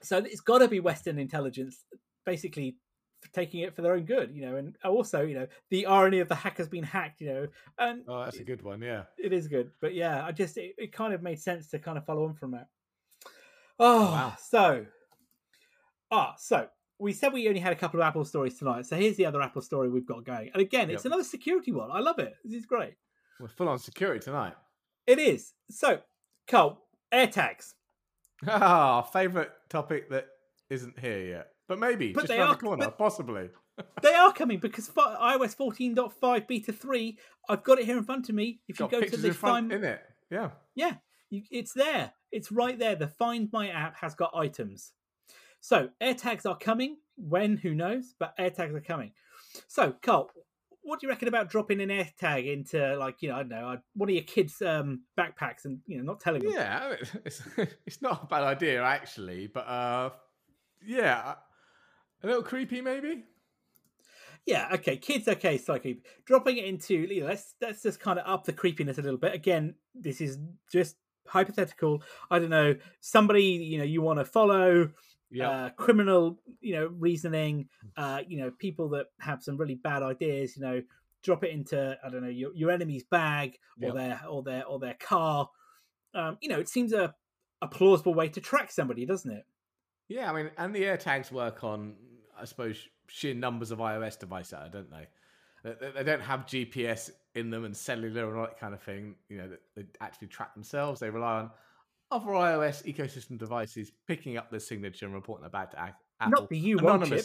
so 0.02 0.18
it's 0.18 0.40
got 0.40 0.58
to 0.58 0.68
be 0.68 0.80
Western 0.80 1.18
intelligence, 1.18 1.84
basically 2.26 2.76
taking 3.32 3.60
it 3.60 3.74
for 3.74 3.80
their 3.82 3.94
own 3.94 4.04
good. 4.04 4.30
You 4.34 4.42
know, 4.46 4.56
and 4.56 4.76
also, 4.84 5.22
you 5.22 5.34
know, 5.34 5.46
the 5.70 5.86
irony 5.86 6.20
of 6.20 6.28
the 6.28 6.34
hacker's 6.34 6.68
been 6.68 6.84
hacked. 6.84 7.20
You 7.22 7.28
know, 7.32 7.46
and 7.78 8.02
Oh, 8.06 8.24
that's 8.24 8.38
a 8.38 8.44
good 8.44 8.62
one. 8.62 8.82
Yeah. 8.82 9.04
it 9.18 9.32
is 9.32 9.48
good. 9.48 9.70
But 9.80 9.94
yeah, 9.94 10.24
I 10.24 10.32
just 10.32 10.58
it, 10.58 10.74
it 10.76 10.92
kind 10.92 11.14
of 11.14 11.22
made 11.22 11.40
sense 11.40 11.68
to 11.70 11.78
kind 11.78 11.96
of 11.96 12.04
follow 12.04 12.24
on 12.26 12.34
from 12.34 12.50
that. 12.50 12.66
Oh, 13.78 14.02
Wow. 14.10 14.34
so 14.38 14.86
ah, 16.10 16.34
so 16.38 16.68
we 16.98 17.12
said 17.12 17.32
we 17.32 17.46
only 17.48 17.60
had 17.60 17.72
a 17.72 17.76
couple 17.76 18.00
of 18.00 18.06
Apple 18.06 18.24
stories 18.24 18.58
tonight. 18.58 18.86
So 18.86 18.96
here's 18.96 19.16
the 19.16 19.26
other 19.26 19.42
Apple 19.42 19.60
story 19.62 19.90
we've 19.90 20.06
got 20.06 20.24
going. 20.24 20.50
And 20.52 20.62
again, 20.62 20.88
it's 20.90 21.04
Yep. 21.04 21.06
another 21.12 21.24
security 21.24 21.72
one. 21.72 21.90
I 21.90 22.00
love 22.00 22.18
it. 22.18 22.34
This 22.44 22.54
is 22.54 22.66
great. 22.66 22.94
We're 23.38 23.48
full 23.48 23.68
on 23.68 23.78
security 23.78 24.20
tonight. 24.20 24.54
It 25.06 25.18
is. 25.18 25.52
So, 25.70 26.00
Carl, 26.48 26.82
AirTags. 27.12 27.74
Ah, 28.46 29.00
favorite 29.02 29.50
topic 29.70 30.10
that 30.10 30.26
isn't 30.68 30.98
here 30.98 31.20
yet, 31.26 31.48
but 31.68 31.78
maybe 31.78 32.12
But 32.12 32.22
just 32.22 32.28
they 32.28 32.38
around 32.38 32.48
are- 32.48 32.54
the 32.54 32.60
corner, 32.60 32.90
possibly. 32.90 33.50
They 34.02 34.14
are 34.14 34.32
coming 34.32 34.58
because 34.58 34.88
iOS 34.88 35.54
14.5 35.54 36.46
beta 36.46 36.72
3, 36.72 37.18
I've 37.50 37.62
got 37.62 37.78
it 37.78 37.84
here 37.84 37.98
in 37.98 38.04
front 38.04 38.26
of 38.30 38.34
me. 38.34 38.60
If 38.68 38.80
you 38.80 38.88
Got 38.88 38.90
go 38.90 39.00
to 39.02 39.16
the 39.18 39.28
in 39.28 39.34
Find, 39.34 39.70
in 39.70 39.84
it. 39.84 40.00
Yeah. 40.30 40.50
yeah, 40.74 40.94
you, 41.28 41.42
it's 41.50 41.74
there. 41.74 42.12
It's 42.32 42.50
right 42.50 42.78
there. 42.78 42.96
The 42.96 43.08
Find 43.08 43.50
My 43.52 43.68
app 43.68 43.96
has 43.98 44.14
got 44.14 44.32
items. 44.34 44.92
So 45.60 45.90
AirTags 46.02 46.46
are 46.46 46.56
coming. 46.56 46.96
When? 47.16 47.58
Who 47.58 47.74
knows? 47.74 48.14
But 48.18 48.34
AirTags 48.38 48.74
are 48.74 48.80
coming. 48.80 49.12
So, 49.66 49.94
Carl, 50.00 50.30
what 50.82 51.00
do 51.00 51.06
you 51.06 51.10
reckon 51.10 51.28
about 51.28 51.50
dropping 51.50 51.80
an 51.82 51.90
AirTag 51.90 52.50
into, 52.50 52.96
like, 52.96 53.20
you 53.20 53.28
know, 53.28 53.34
I 53.36 53.38
don't 53.40 53.48
know, 53.50 53.68
uh, 53.72 53.76
one 53.94 54.08
of 54.08 54.14
your 54.14 54.24
kids' 54.24 54.62
um, 54.62 55.02
backpacks 55.18 55.64
and, 55.66 55.80
you 55.86 55.98
know, 55.98 56.04
not 56.04 56.20
telling 56.20 56.42
them? 56.42 56.52
Yeah, 56.54 56.80
I 56.82 56.88
mean, 56.90 56.98
it's, 57.26 57.42
it's 57.84 58.00
not 58.00 58.22
a 58.22 58.26
bad 58.26 58.42
idea 58.42 58.82
actually, 58.82 59.48
but 59.48 59.66
uh, 59.66 60.10
yeah, 60.84 61.34
a 62.22 62.26
little 62.26 62.42
creepy 62.42 62.80
maybe. 62.80 63.24
Yeah, 64.44 64.68
okay, 64.74 64.96
kids, 64.96 65.26
okay, 65.26 65.58
slightly 65.58 66.02
dropping 66.24 66.58
it 66.58 66.66
into. 66.66 66.94
You 66.94 67.22
know, 67.22 67.26
let's 67.26 67.54
let's 67.60 67.82
just 67.82 67.98
kind 67.98 68.18
of 68.18 68.26
up 68.28 68.44
the 68.44 68.52
creepiness 68.52 68.98
a 68.98 69.02
little 69.02 69.18
bit. 69.18 69.34
Again, 69.34 69.74
this 69.94 70.20
is 70.20 70.38
just 70.70 70.96
hypothetical. 71.26 72.02
I 72.30 72.38
don't 72.38 72.50
know 72.50 72.76
somebody 73.00 73.42
you 73.42 73.78
know 73.78 73.84
you 73.84 74.02
want 74.02 74.20
to 74.20 74.24
follow, 74.24 74.90
Yeah, 75.30 75.48
uh, 75.48 75.70
criminal 75.70 76.38
you 76.60 76.74
know 76.74 76.86
reasoning, 76.86 77.68
uh, 77.96 78.22
you 78.26 78.38
know 78.38 78.52
people 78.52 78.88
that 78.90 79.06
have 79.20 79.42
some 79.42 79.56
really 79.56 79.74
bad 79.74 80.02
ideas. 80.04 80.56
You 80.56 80.62
know, 80.62 80.82
drop 81.24 81.42
it 81.42 81.50
into 81.50 81.98
I 82.04 82.08
don't 82.08 82.22
know 82.22 82.28
your 82.28 82.54
your 82.54 82.70
enemy's 82.70 83.04
bag 83.04 83.58
or 83.82 83.88
Yep. 83.88 83.94
their 83.94 84.20
or 84.28 84.42
their 84.44 84.64
or 84.64 84.78
their 84.78 84.94
car. 84.94 85.50
Um, 86.14 86.38
you 86.40 86.48
know, 86.48 86.60
it 86.60 86.68
seems 86.68 86.92
a 86.92 87.14
a 87.62 87.66
plausible 87.66 88.14
way 88.14 88.28
to 88.28 88.40
track 88.40 88.70
somebody, 88.70 89.06
doesn't 89.06 89.30
it? 89.32 89.44
Yeah. 90.08 90.30
I 90.30 90.34
mean, 90.34 90.50
and 90.58 90.74
the 90.74 90.82
AirTags 90.84 91.30
work 91.32 91.64
on, 91.64 91.94
I 92.38 92.44
suppose, 92.44 92.78
sheer 93.08 93.34
numbers 93.34 93.70
of 93.70 93.78
iOS 93.78 94.18
devices, 94.18 94.58
don't 94.72 94.90
they? 94.90 95.06
They, 95.64 95.90
they- 95.90 96.04
don't 96.04 96.20
have 96.22 96.46
GPS 96.46 97.10
in 97.34 97.50
them 97.50 97.64
and 97.64 97.76
cellular 97.76 98.28
and 98.28 98.36
all 98.38 98.44
that 98.44 98.58
kind 98.58 98.74
of 98.74 98.82
thing. 98.82 99.16
You 99.28 99.38
know, 99.38 99.48
they, 99.74 99.82
they 99.82 99.88
actually 100.00 100.28
track 100.28 100.54
themselves. 100.54 101.00
They 101.00 101.10
rely 101.10 101.40
on 101.40 101.50
other 102.10 102.26
iOS 102.32 102.84
ecosystem 102.84 103.36
devices 103.38 103.90
picking 104.06 104.36
up 104.36 104.50
the 104.50 104.60
signature 104.60 105.06
and 105.06 105.14
reporting 105.14 105.44
it 105.46 105.52
back 105.52 105.72
to 105.72 105.78
Apple 105.80 105.94
Not 106.30 106.48
the 106.48 106.74
U1 106.74 106.82
chip. 107.08 107.16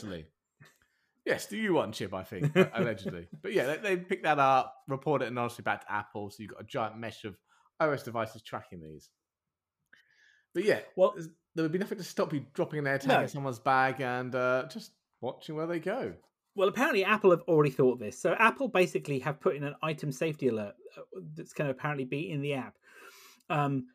Yes, 1.23 1.45
the 1.45 1.67
U1 1.67 1.93
chip, 1.93 2.15
I 2.15 2.23
think, 2.23 2.51
allegedly. 2.73 3.27
But 3.43 3.53
yeah, 3.53 3.67
they, 3.67 3.77
they 3.77 3.97
pick 3.97 4.23
that 4.23 4.39
up, 4.39 4.75
report 4.87 5.21
it 5.21 5.27
anonymously 5.27 5.61
back 5.61 5.81
to 5.85 5.91
Apple, 5.91 6.31
so 6.31 6.37
you've 6.39 6.51
got 6.51 6.61
a 6.61 6.65
giant 6.65 6.97
mesh 6.97 7.25
of 7.25 7.37
iOS 7.79 8.03
devices 8.03 8.41
tracking 8.41 8.81
these. 8.81 9.09
But 10.53 10.63
yeah, 10.65 10.81
Well- 10.95 11.15
there 11.55 11.63
would 11.63 11.71
be 11.71 11.79
nothing 11.79 11.97
to 11.97 12.03
stop 12.03 12.33
you 12.33 12.45
dropping 12.53 12.79
an 12.79 12.85
AirTag 12.85 13.07
No. 13.07 13.21
in 13.21 13.27
someone's 13.27 13.59
bag 13.59 13.99
and 13.99 14.33
uh, 14.33 14.67
just 14.71 14.91
watching 15.19 15.55
where 15.55 15.67
they 15.67 15.79
go. 15.79 16.13
Well, 16.55 16.67
apparently 16.67 17.03
Apple 17.05 17.31
have 17.31 17.41
already 17.43 17.71
thought 17.71 17.99
this. 17.99 18.19
So 18.19 18.33
Apple 18.33 18.67
basically 18.67 19.19
have 19.19 19.39
put 19.39 19.55
in 19.55 19.63
an 19.63 19.75
item 19.81 20.11
safety 20.11 20.47
alert 20.47 20.75
uh, 20.97 21.01
that's 21.35 21.53
going 21.53 21.67
to 21.67 21.71
apparently 21.71 22.05
be 22.05 22.31
in 22.31 22.41
the 22.41 22.53
app. 22.53 22.77
Um, 23.49 23.87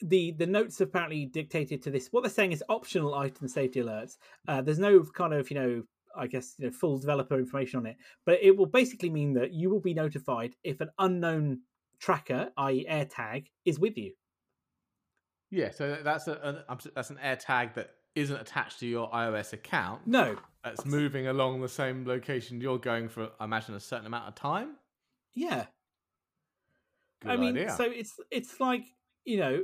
the 0.00 0.32
the 0.32 0.46
notes 0.46 0.78
have 0.78 0.88
apparently 0.88 1.26
dictated 1.26 1.82
to 1.82 1.90
this. 1.90 2.08
What 2.10 2.22
they're 2.22 2.30
saying 2.30 2.52
is 2.52 2.62
optional 2.68 3.14
item 3.14 3.48
safety 3.48 3.80
alerts. 3.80 4.16
Uh, 4.48 4.60
there's 4.60 4.78
no 4.78 5.02
kind 5.02 5.32
of 5.32 5.50
you 5.50 5.56
know 5.56 5.82
I 6.16 6.26
guess 6.26 6.54
you 6.58 6.66
know 6.66 6.72
full 6.72 6.98
developer 6.98 7.38
information 7.38 7.78
on 7.80 7.86
it, 7.86 7.96
but 8.26 8.38
it 8.42 8.56
will 8.56 8.66
basically 8.66 9.10
mean 9.10 9.32
that 9.34 9.52
you 9.52 9.70
will 9.70 9.80
be 9.80 9.94
notified 9.94 10.54
if 10.64 10.80
an 10.80 10.90
unknown 10.98 11.60
tracker, 11.98 12.50
i.e., 12.56 12.86
AirTag, 12.90 13.46
is 13.64 13.78
with 13.78 13.96
you. 13.96 14.12
Yeah, 15.54 15.70
so 15.70 15.98
that's 16.02 16.26
a, 16.26 16.32
a 16.32 16.64
I'm 16.68 16.78
that's 16.96 17.10
an 17.10 17.18
AirTag 17.24 17.74
that 17.74 17.90
isn't 18.16 18.36
attached 18.36 18.80
to 18.80 18.86
your 18.86 19.08
iOS 19.10 19.52
account. 19.52 20.04
No, 20.04 20.36
That's 20.64 20.84
moving 20.84 21.28
along 21.28 21.60
the 21.60 21.68
same 21.68 22.04
location 22.04 22.60
you're 22.60 22.78
going 22.78 23.08
for. 23.08 23.30
I 23.38 23.44
imagine 23.44 23.76
a 23.76 23.80
certain 23.80 24.06
amount 24.06 24.26
of 24.26 24.34
time. 24.34 24.70
yeah, 25.32 25.66
Good 27.22 27.30
I 27.30 27.36
mean, 27.36 27.56
idea. 27.56 27.70
so 27.70 27.84
it's 27.84 28.14
it's 28.32 28.58
like 28.58 28.84
you 29.24 29.36
know, 29.38 29.62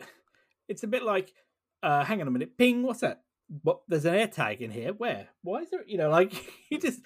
it's 0.68 0.84
a 0.84 0.86
bit 0.86 1.02
like, 1.02 1.32
uh, 1.82 2.04
hang 2.04 2.20
on 2.20 2.28
a 2.28 2.30
minute, 2.30 2.56
ping, 2.56 2.84
what's 2.84 3.00
that? 3.00 3.22
What? 3.62 3.80
There's 3.88 4.04
an 4.04 4.14
AirTag 4.14 4.60
in 4.60 4.70
here. 4.70 4.92
Where? 4.92 5.28
Why 5.42 5.62
is 5.62 5.70
there? 5.70 5.84
You 5.84 5.98
know, 5.98 6.10
like 6.20 6.32
you 6.70 6.78
just 6.78 7.00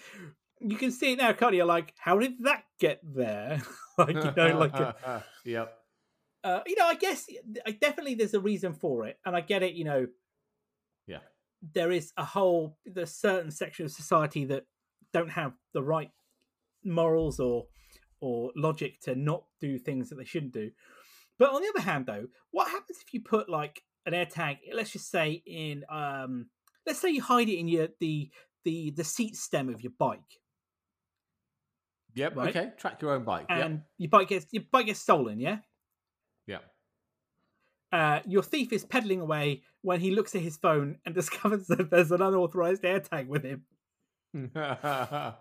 you 0.61 0.77
can 0.77 0.91
see 0.91 1.15
it 1.15 1.17
now, 1.19 1.33
can't 1.33 1.55
you? 1.55 1.65
Like, 1.65 1.95
how 1.99 2.19
did 2.19 2.43
that 2.45 2.65
get 2.79 3.01
there? 3.03 3.63
like 3.99 4.17
you 4.17 4.33
know, 4.37 4.59
like 4.59 4.75
uh, 4.75 5.21
yep. 5.47 5.78
Uh, 6.45 6.61
you 6.67 6.77
know, 6.77 6.87
I 6.87 6.95
guess 6.95 7.27
I 7.67 7.73
definitely 7.73 8.15
there's 8.15 8.35
a 8.35 8.41
reason 8.41 8.73
for 8.73 9.07
it, 9.07 9.19
and 9.25 9.35
I 9.37 9.41
get 9.41 9.63
it. 9.63 9.75
You 9.75 9.85
know, 9.85 10.07
Yeah. 11.07 11.21
there 11.75 11.91
is 11.91 12.13
a 12.17 12.25
whole 12.25 12.79
there's 12.87 13.13
certain 13.15 13.51
section 13.51 13.85
of 13.87 13.93
society 13.93 14.45
that 14.47 14.65
don't 15.13 15.31
have 15.31 15.53
the 15.73 15.83
right 15.83 16.11
morals 16.85 17.41
or 17.41 17.67
or 18.21 18.53
logic 18.57 19.01
to 19.03 19.15
not 19.15 19.45
do 19.61 19.79
things 19.79 20.09
that 20.09 20.17
they 20.17 20.25
shouldn't 20.25 20.53
do. 20.53 20.71
But 21.39 21.53
on 21.55 21.63
the 21.63 21.69
other 21.69 21.83
hand, 21.85 22.07
though, 22.07 22.27
what 22.51 22.69
happens 22.69 22.99
if 23.07 23.15
you 23.15 23.21
put 23.21 23.49
like 23.49 23.83
an 24.07 24.15
air 24.15 24.27
tag? 24.27 24.59
Let's 24.73 24.91
just 24.91 25.11
say 25.11 25.43
in 25.47 25.85
um, 25.91 26.51
let's 26.87 26.99
say 27.01 27.11
you 27.11 27.23
hide 27.23 27.49
it 27.49 27.59
in 27.59 27.69
your 27.69 27.89
the 28.01 28.31
the 28.65 28.91
the 28.97 29.05
seat 29.05 29.37
stem 29.37 29.69
of 29.69 29.83
your 29.83 29.93
bike. 29.99 30.41
Yep. 32.15 32.37
Right. 32.37 32.49
Okay. 32.57 32.73
Track 32.77 33.01
your 33.03 33.13
own 33.13 33.25
bike. 33.25 33.47
and 33.49 33.75
Yep. 33.75 33.83
your 33.99 34.11
bike 34.11 34.29
gets 34.29 34.47
your 34.53 34.65
bike 34.71 34.87
gets 34.87 35.01
stolen. 35.01 35.39
Yeah. 35.41 35.59
Yep. 36.49 36.65
Uh, 37.93 38.21
your 38.27 38.43
thief 38.43 38.73
is 38.73 38.85
pedaling 38.85 39.21
away 39.21 39.63
when 39.83 40.01
he 40.01 40.11
looks 40.11 40.35
at 40.35 40.43
his 40.43 40.57
phone 40.57 40.99
and 41.07 41.15
discovers 41.15 41.67
that 41.69 41.91
there's 41.91 42.11
an 42.11 42.23
unauthorized 42.23 42.83
AirTag 42.83 43.29
with 43.29 43.45
him. 43.45 43.63
yeah. 44.55 45.35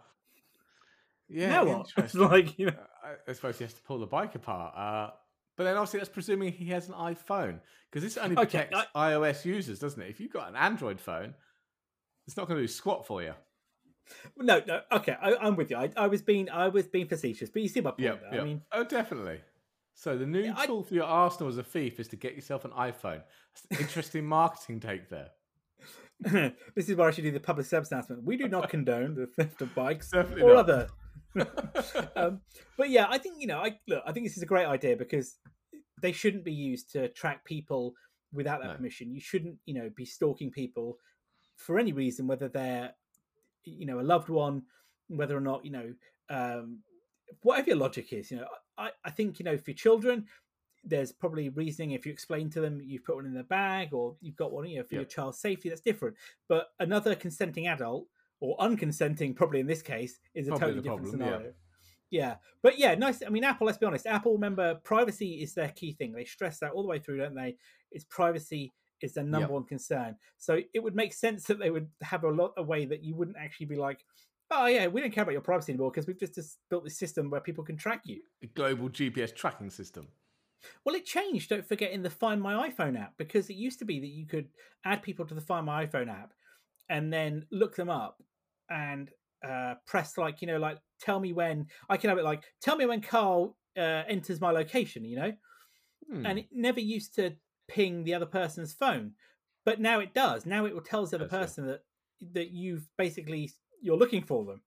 now 1.30 1.84
like 2.14 2.58
you 2.58 2.68
know. 2.68 2.74
I, 3.04 3.16
I 3.30 3.34
suppose 3.34 3.58
he 3.58 3.66
has 3.66 3.74
to 3.74 3.82
pull 3.82 4.00
the 4.00 4.06
bike 4.06 4.36
apart. 4.36 4.74
Uh, 4.78 5.14
but 5.58 5.64
then 5.66 5.76
obviously 5.76 6.00
that's 6.00 6.10
presuming 6.10 6.54
he 6.54 6.68
has 6.68 6.88
an 6.88 6.94
iPhone 6.94 7.60
because 7.90 8.04
this 8.04 8.18
only 8.18 8.38
Okay, 8.38 8.68
protects 8.68 8.92
iOS 8.96 9.44
users, 9.44 9.80
doesn't 9.80 10.02
it? 10.02 10.10
If 10.10 10.20
you've 10.20 10.32
got 10.32 10.50
an 10.50 10.56
Android 10.56 11.02
phone, 11.02 11.34
it's 12.28 12.38
not 12.38 12.48
going 12.48 12.58
to 12.58 12.64
do 12.64 12.68
squat 12.68 13.08
for 13.08 13.24
you. 13.24 13.34
No, 14.38 14.62
no. 14.66 14.82
Okay, 14.92 15.16
I, 15.22 15.36
I'm 15.36 15.56
with 15.56 15.70
you. 15.70 15.78
I, 15.78 15.90
I 15.98 16.08
was 16.08 16.22
being 16.22 16.50
I 16.50 16.70
was 16.70 16.88
being 16.88 17.08
facetious, 17.08 17.50
but 17.50 17.62
you 17.62 17.68
see 17.68 17.82
my 17.82 17.92
point. 17.92 18.02
Yeah, 18.02 18.16
though. 18.32 18.40
I 18.40 18.44
mean, 18.44 18.62
oh, 18.72 18.84
definitely. 18.86 19.40
So 20.00 20.16
the 20.16 20.28
new 20.28 20.44
Yeah, 20.44 20.54
I- 20.56 20.68
tool 20.68 20.84
for 20.84 20.94
your 20.94 21.06
arsenal 21.06 21.50
as 21.50 21.58
a 21.58 21.64
thief 21.64 22.00
is 22.00 22.08
to 22.10 22.16
get 22.16 22.36
yourself 22.36 22.66
an 22.66 22.72
iPhone. 22.72 23.24
That's 23.56 23.66
an 23.72 23.78
interesting 23.80 24.26
marketing 24.40 24.80
take 24.80 25.10
there. 25.10 25.32
this 26.76 26.88
is 26.90 26.96
where 26.96 27.08
I 27.08 27.12
should 27.12 27.24
do 27.24 27.32
the 27.32 27.40
public 27.40 27.66
service 27.66 27.92
announcement. 27.92 28.24
We 28.24 28.38
do 28.38 28.48
not 28.48 28.70
condone 28.76 29.16
the 29.16 29.26
theft 29.26 29.60
of 29.64 29.74
bikes 29.74 30.12
Definitely 30.12 30.44
or 30.44 30.54
not. 30.54 30.70
other. 30.70 30.88
um, 32.16 32.42
but 32.78 32.92
yeah, 32.92 33.08
I 33.10 33.18
think 33.18 33.38
you 33.40 33.48
know, 33.48 33.58
I 33.58 33.80
look. 33.88 34.04
I 34.06 34.12
think 34.12 34.28
this 34.28 34.38
is 34.38 34.44
a 34.44 34.48
great 34.48 34.66
idea 34.68 34.96
because 34.96 35.38
they 36.02 36.12
shouldn't 36.12 36.44
be 36.44 36.54
used 36.54 36.92
to 36.92 37.10
track 37.10 37.44
people 37.44 37.94
without 38.32 38.62
that 38.62 38.68
No. 38.68 38.76
permission. 38.76 39.12
You 39.12 39.20
shouldn't, 39.20 39.58
you 39.66 39.74
know, 39.74 39.90
be 39.96 40.06
stalking 40.06 40.52
people 40.52 40.98
for 41.56 41.80
any 41.80 41.92
reason, 41.92 42.28
whether 42.28 42.48
they're, 42.50 42.92
you 43.64 43.88
know, 43.88 44.00
a 44.00 44.02
loved 44.02 44.30
one, 44.30 44.62
whether 45.08 45.36
or 45.36 45.42
not, 45.42 45.66
you 45.66 45.72
know, 45.72 45.94
um, 46.30 46.80
whatever 47.42 47.70
your 47.70 47.78
logic 47.78 48.14
is. 48.14 48.30
You 48.30 48.38
know, 48.38 48.48
I, 48.78 48.92
I 49.04 49.12
think 49.12 49.40
you 49.40 49.46
know, 49.46 49.58
for 49.58 49.74
children, 49.74 50.26
there's 50.84 51.12
probably 51.12 51.50
reasoning 51.50 51.92
if 51.92 52.06
you 52.06 52.12
explain 52.12 52.50
to 52.52 52.62
them 52.62 52.80
you've 52.82 53.04
put 53.04 53.16
one 53.16 53.26
in 53.26 53.34
their 53.34 53.44
bag 53.44 53.94
or 53.94 54.16
you've 54.22 54.36
got 54.36 54.52
one, 54.52 54.68
you 54.68 54.78
know, 54.78 54.84
for 54.84 54.96
Yeah. 54.96 55.02
your 55.02 55.08
child's 55.10 55.40
safety. 55.40 55.70
That's 55.70 55.82
different. 55.82 56.16
But 56.48 56.68
another 56.80 57.16
consenting 57.16 57.68
adult 57.68 58.08
or 58.40 58.56
unconsenting, 58.58 59.36
probably 59.36 59.60
in 59.60 59.68
this 59.68 59.82
case, 59.82 60.20
is 60.34 60.48
a 60.48 60.52
Probably 60.52 60.68
totally 60.68 60.82
different 60.82 61.02
problem, 61.04 61.22
yeah. 61.22 61.28
scenario. 61.28 61.54
Yeah, 62.10 62.36
but 62.62 62.80
yeah, 62.80 62.96
nice. 62.96 63.22
I 63.26 63.30
mean, 63.30 63.44
Apple. 63.44 63.68
Let's 63.68 63.78
be 63.78 63.86
honest. 63.86 64.06
Apple, 64.08 64.32
remember, 64.34 64.76
privacy 64.76 65.42
is 65.42 65.54
their 65.54 65.70
key 65.70 65.92
thing. 65.92 66.14
They 66.14 66.24
stress 66.24 66.58
that 66.60 66.72
all 66.72 66.82
the 66.84 66.88
way 66.88 67.00
through, 67.00 67.18
don't 67.18 67.36
they? 67.36 67.58
It's 67.92 68.06
privacy 68.06 68.74
is 69.02 69.14
their 69.14 69.26
number 69.26 69.50
one 69.54 69.66
concern. 69.66 70.16
So 70.38 70.62
it 70.74 70.80
would 70.80 70.96
make 70.96 71.14
sense 71.14 71.44
that 71.46 71.60
they 71.60 71.70
would 71.70 71.90
have 72.02 72.24
a 72.24 72.30
lot 72.30 72.54
a 72.56 72.64
way 72.64 72.86
that 72.86 73.04
you 73.04 73.14
wouldn't 73.16 73.38
actually 73.38 73.66
be 73.66 73.76
like, 73.76 74.06
oh 74.52 74.66
yeah, 74.68 74.88
we 74.88 75.02
don't 75.02 75.12
care 75.12 75.24
about 75.24 75.34
your 75.34 75.42
privacy 75.42 75.74
anymore 75.74 75.92
because 75.92 76.08
we've 76.08 76.20
just, 76.20 76.36
just 76.36 76.58
built 76.70 76.84
this 76.84 76.98
system 76.98 77.30
where 77.30 77.42
people 77.42 77.64
can 77.64 77.78
track 77.78 78.02
you. 78.06 78.22
A 78.44 78.48
global 78.48 78.90
GPS 78.90 79.36
tracking 79.36 79.70
system. 79.70 80.08
Well, 80.84 80.96
it 80.96 81.06
changed. 81.06 81.50
Don't 81.50 81.68
forget 81.68 81.92
in 81.92 82.02
the 82.02 82.10
Find 82.10 82.42
My 82.42 82.70
iPhone 82.70 83.00
app 83.00 83.14
because 83.18 83.50
it 83.50 83.56
used 83.56 83.80
to 83.80 83.86
be 83.86 84.00
that 84.00 84.08
you 84.08 84.26
could 84.26 84.50
add 84.86 85.04
people 85.04 85.26
to 85.26 85.36
the 85.36 85.42
Find 85.42 85.66
My 85.66 85.86
iPhone 85.86 86.10
app 86.10 86.34
and 86.90 87.12
then 87.12 87.46
look 87.52 87.76
them 87.76 87.90
up 87.90 88.22
and 88.70 89.12
uh, 89.48 89.76
press 89.86 90.18
like 90.18 90.42
you 90.42 90.48
know 90.48 90.58
like 90.58 90.80
tell 91.00 91.20
me 91.20 91.32
when 91.32 91.68
I 91.90 91.98
can 91.98 92.10
have 92.10 92.18
it 92.18 92.26
like 92.26 92.44
tell 92.60 92.76
me 92.76 92.86
when 92.86 93.02
Carl 93.02 93.56
uh, 93.78 94.04
enters 94.08 94.42
my 94.42 94.52
location. 94.52 95.06
You 95.06 95.16
know, 95.18 95.34
Hmm. 96.10 96.26
and 96.26 96.40
it 96.40 96.48
never 96.54 96.80
used 96.80 97.16
to 97.16 97.36
ping 97.68 98.04
the 98.04 98.14
other 98.14 98.26
person's 98.26 98.74
phone, 98.74 99.12
but 99.66 99.82
now 99.82 100.00
it 100.00 100.14
does. 100.14 100.46
Now 100.46 100.66
it 100.66 100.74
will 100.74 100.82
tell 100.82 101.06
the 101.06 101.18
other 101.18 101.28
person 101.28 101.68
that 101.68 101.82
that 102.34 102.52
you've 102.52 102.88
basically 102.98 103.52
you're 103.82 103.98
looking 103.98 104.24
for 104.24 104.46
them. 104.46 104.62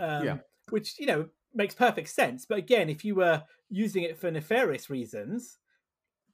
Um, 0.00 0.24
Yeah. 0.24 0.38
which 0.70 0.98
you 0.98 1.06
know 1.06 1.28
makes 1.54 1.74
perfect 1.74 2.08
sense. 2.08 2.46
But 2.46 2.58
again, 2.58 2.88
if 2.88 3.04
you 3.04 3.14
were 3.14 3.42
using 3.68 4.02
it 4.02 4.18
for 4.18 4.30
nefarious 4.30 4.90
reasons, 4.90 5.58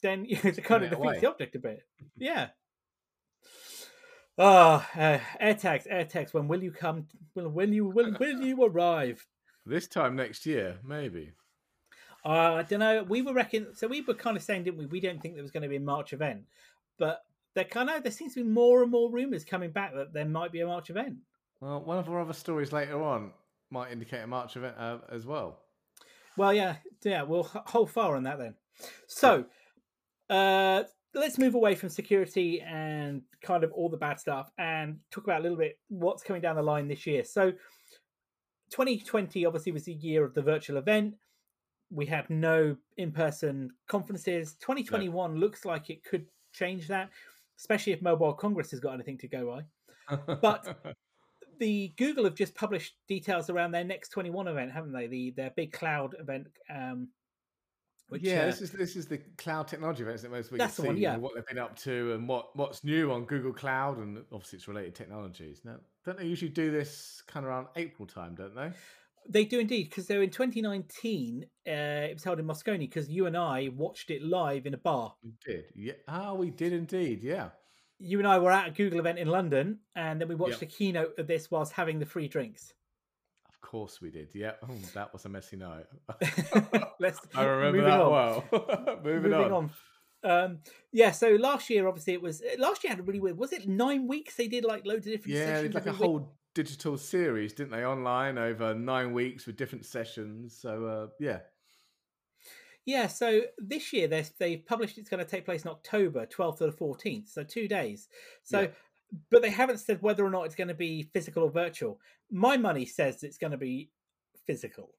then 0.03 0.24
you 0.28 0.36
know, 0.36 0.51
it 0.51 0.64
kind 0.64 0.84
of 0.84 0.90
defeats 0.90 1.20
the 1.20 1.28
object 1.28 1.57
a 1.57 1.59
bit. 1.59 1.86
Yeah. 2.16 2.48
Ah, 4.38 4.88
uh, 4.96 5.18
AirTags, 5.42 5.86
AirTags. 5.90 6.32
When 6.32 6.48
will 6.48 6.62
you 6.62 6.72
come? 6.72 7.07
Will 7.34 7.48
will 7.51 7.68
you 7.68 7.86
will 7.86 8.14
will 8.18 8.40
you 8.40 8.64
arrive? 8.64 9.26
This 9.66 9.86
time 9.86 10.16
next 10.16 10.46
year, 10.46 10.78
maybe. 10.82 11.32
Uh, 12.24 12.55
I 12.55 12.62
don't 12.62 12.80
know. 12.80 13.03
We 13.03 13.22
were 13.22 13.34
reckon 13.34 13.74
so. 13.74 13.86
We 13.86 14.01
were 14.01 14.14
kind 14.14 14.36
of 14.36 14.42
saying, 14.42 14.64
didn't 14.64 14.78
we? 14.78 14.86
We 14.86 15.01
don't 15.01 15.20
think 15.20 15.34
there 15.34 15.42
was 15.42 15.51
going 15.51 15.62
to 15.62 15.68
be 15.68 15.76
a 15.76 15.80
March 15.80 16.12
event, 16.12 16.44
but 16.98 17.22
there 17.55 17.64
kind 17.64 17.90
of 17.90 18.03
there 18.03 18.12
seems 18.12 18.34
to 18.34 18.42
be 18.42 18.48
more 18.48 18.82
and 18.82 18.90
more 18.90 19.11
rumors 19.11 19.44
coming 19.44 19.70
back 19.70 19.94
that 19.94 20.12
there 20.12 20.24
might 20.24 20.53
be 20.53 20.61
a 20.61 20.66
March 20.66 20.88
event. 20.90 21.16
Well, 21.61 21.82
one 21.82 21.98
of 21.98 22.08
our 22.08 22.20
other 22.20 22.32
stories 22.32 22.72
later 22.72 23.02
on 23.02 23.32
might 23.70 23.92
indicate 23.92 24.20
a 24.22 24.26
March 24.26 24.56
event 24.56 24.76
uh, 24.78 24.98
as 25.11 25.26
well. 25.26 25.58
Well, 26.36 26.54
yeah, 26.54 26.76
yeah. 27.04 27.22
We'll 27.22 27.42
hold 27.42 27.90
fire 27.90 28.16
on 28.16 28.22
that 28.22 28.38
then. 28.38 28.54
So, 29.06 29.44
uh, 30.30 30.84
let's 31.14 31.38
move 31.38 31.54
away 31.54 31.74
from 31.74 31.88
security 31.90 32.62
and 32.62 33.22
kind 33.42 33.62
of 33.64 33.72
all 33.72 33.88
the 33.88 33.96
bad 33.96 34.18
stuff 34.18 34.50
and 34.58 34.98
talk 35.11 35.24
about 35.24 35.40
a 35.40 35.42
little 35.42 35.58
bit 35.58 35.78
what's 35.88 36.22
coming 36.22 36.40
down 36.40 36.56
the 36.56 36.62
line 36.62 36.88
this 36.88 37.06
year. 37.06 37.24
So, 37.24 37.52
2020 38.70 39.44
obviously 39.44 39.72
was 39.72 39.84
the 39.84 39.92
year 39.94 40.24
of 40.24 40.32
the 40.32 40.42
virtual 40.42 40.78
event. 40.78 41.14
We 41.90 42.06
had 42.06 42.30
no 42.30 42.76
in-person 42.96 43.70
conferences. 43.88 44.54
2021 44.61 45.36
looks 45.36 45.64
like 45.64 45.90
it 45.90 46.04
could 46.04 46.26
change 46.52 46.86
that, 46.88 47.11
especially 47.58 47.92
if 47.92 48.00
Mobile 48.00 48.32
Congress 48.32 48.70
has 48.70 48.78
got 48.80 48.94
anything 48.94 49.18
to 49.18 49.28
go 49.28 49.62
by. 50.08 50.16
But- 50.40 50.96
the 51.61 51.92
Google 51.96 52.24
have 52.24 52.34
just 52.34 52.54
published 52.54 52.94
details 53.06 53.48
around 53.48 53.70
their 53.70 53.84
next 53.84 54.08
21 54.08 54.48
event, 54.48 54.72
haven't 54.72 54.92
they? 54.92 55.06
The 55.06 55.30
their 55.36 55.50
big 55.54 55.72
cloud 55.72 56.16
event. 56.18 56.48
Um, 56.68 57.08
which, 58.08 58.22
yeah, 58.22 58.40
uh, 58.40 58.46
this 58.46 58.61
is 58.61 58.70
this 58.72 58.96
is 58.96 59.06
the 59.06 59.18
cloud 59.38 59.68
technology 59.68 60.02
events 60.02 60.22
that 60.22 60.32
most 60.32 60.50
we 60.50 60.58
That's 60.58 60.74
can 60.74 60.82
the 60.82 60.88
one, 60.88 60.96
see, 60.96 61.02
yeah. 61.02 61.16
what 61.16 61.32
they've 61.36 61.46
been 61.46 61.58
up 61.58 61.78
to 61.80 62.12
and 62.14 62.26
what 62.26 62.56
what's 62.56 62.82
new 62.82 63.12
on 63.12 63.24
Google 63.24 63.52
Cloud 63.52 63.98
and 63.98 64.18
obviously 64.32 64.56
it's 64.56 64.66
related 64.66 64.96
technologies. 64.96 65.61
Now, 65.64 65.76
don't 66.04 66.18
they 66.18 66.26
usually 66.26 66.50
do 66.50 66.72
this 66.72 67.22
kind 67.28 67.46
of 67.46 67.50
around 67.50 67.68
April 67.76 68.08
time, 68.08 68.34
don't 68.34 68.56
they? 68.56 68.72
they 69.28 69.44
do 69.44 69.61
indeed 69.61 69.84
because 69.84 70.06
they're 70.06 70.22
in 70.22 70.30
2019 70.30 71.44
uh, 71.44 71.70
it 71.70 72.14
was 72.14 72.24
held 72.24 72.40
in 72.40 72.46
Moscone 72.46 72.78
because 72.78 73.08
you 73.08 73.26
and 73.26 73.36
I 73.36 73.70
watched 73.76 74.11
it 74.11 74.22
live 74.22 74.66
in 74.66 74.74
a 74.74 74.78
bar. 74.78 75.14
We 75.22 75.32
did. 75.44 75.64
Yeah. 75.76 75.92
Ah, 76.08 76.34
we 76.34 76.50
did 76.50 76.72
indeed. 76.72 77.22
Yeah. 77.22 77.50
You 78.03 78.18
and 78.18 78.26
I 78.26 78.38
were 78.38 78.51
at 78.51 78.68
a 78.68 78.70
Google 78.70 78.98
event 78.98 79.18
in 79.18 79.28
London, 79.28 79.78
and 79.94 80.20
then 80.20 80.26
we 80.28 80.34
watched 80.34 80.53
Yep. 80.53 80.61
the 80.61 80.66
keynote 80.66 81.18
of 81.18 81.26
this 81.26 81.51
whilst 81.51 81.72
having 81.74 81.98
the 81.98 82.07
free 82.07 82.28
drinks. 82.28 82.72
Of 83.48 83.61
course 83.61 84.01
we 84.01 84.11
did. 84.11 84.30
Yeah. 84.34 84.53
Oh, 84.62 84.74
that 84.94 85.12
was 85.12 85.26
a 85.26 85.28
messy 85.28 85.57
night. 85.57 85.84
Let's 86.98 87.20
I 87.34 87.44
remember 87.44 87.82
that 87.82 88.01
on. 88.01 88.11
well. 88.11 88.44
Moving, 89.05 89.30
moving 89.30 89.32
on. 89.53 89.53
on. 89.53 89.70
Um, 90.22 90.59
yeah, 90.92 91.12
so 91.12 91.30
last 91.30 91.70
year, 91.70 91.86
obviously, 91.88 92.12
it 92.14 92.22
was 92.22 92.42
last 92.59 92.82
year 92.84 92.90
had 92.90 93.01
a 93.01 93.03
really 93.03 93.20
weird. 93.20 93.38
Was 93.38 93.53
it 93.53 93.68
nine 93.68 94.07
weeks? 94.07 94.34
They 94.36 94.48
did 94.48 94.64
like 94.64 94.84
loads 94.86 95.07
of 95.07 95.12
different. 95.12 95.36
Yeah, 95.36 95.46
sessions 95.57 95.74
like 95.74 95.86
a 95.86 95.90
week? 95.90 95.98
whole 95.98 96.32
digital 96.55 96.98
series, 96.98 97.53
didn't 97.53 97.70
they? 97.70 97.84
Online 97.84 98.36
over 98.38 98.74
nine 98.74 99.12
weeks 99.12 99.46
with 99.46 99.57
different 99.57 99.84
sessions. 99.86 100.57
So 100.59 100.84
uh, 100.84 101.07
yeah. 101.20 101.40
Yeah, 102.87 103.07
so 103.07 103.43
this 103.59 103.93
year 103.93 104.09
they 104.09 104.24
they've 104.39 104.64
published 104.64 104.99
it's 104.99 105.11
going 105.11 105.24
to 105.24 105.31
take 105.31 105.45
place 105.45 105.64
in 105.64 105.70
October 105.70 106.26
12th 106.26 106.59
to 106.59 106.66
the 106.66 106.72
14th, 106.72 107.28
so 107.28 107.45
two 107.45 107.68
days. 107.68 108.09
So, 108.43 108.62
Yeah. 108.62 108.68
but 109.31 109.43
they 109.43 109.51
haven't 109.51 109.78
said 109.78 110.03
whether 110.03 110.24
or 110.24 110.31
not 110.31 110.45
it's 110.47 110.55
going 110.55 110.68
to 110.68 110.74
be 110.74 111.03
physical 111.12 111.45
or 111.45 111.51
virtual. 111.51 112.01
My 112.31 112.57
money 112.57 112.87
says 112.87 113.22
it's 113.22 113.39
going 113.39 113.51
to 113.53 113.59
be 113.59 113.91
physical. 114.47 114.95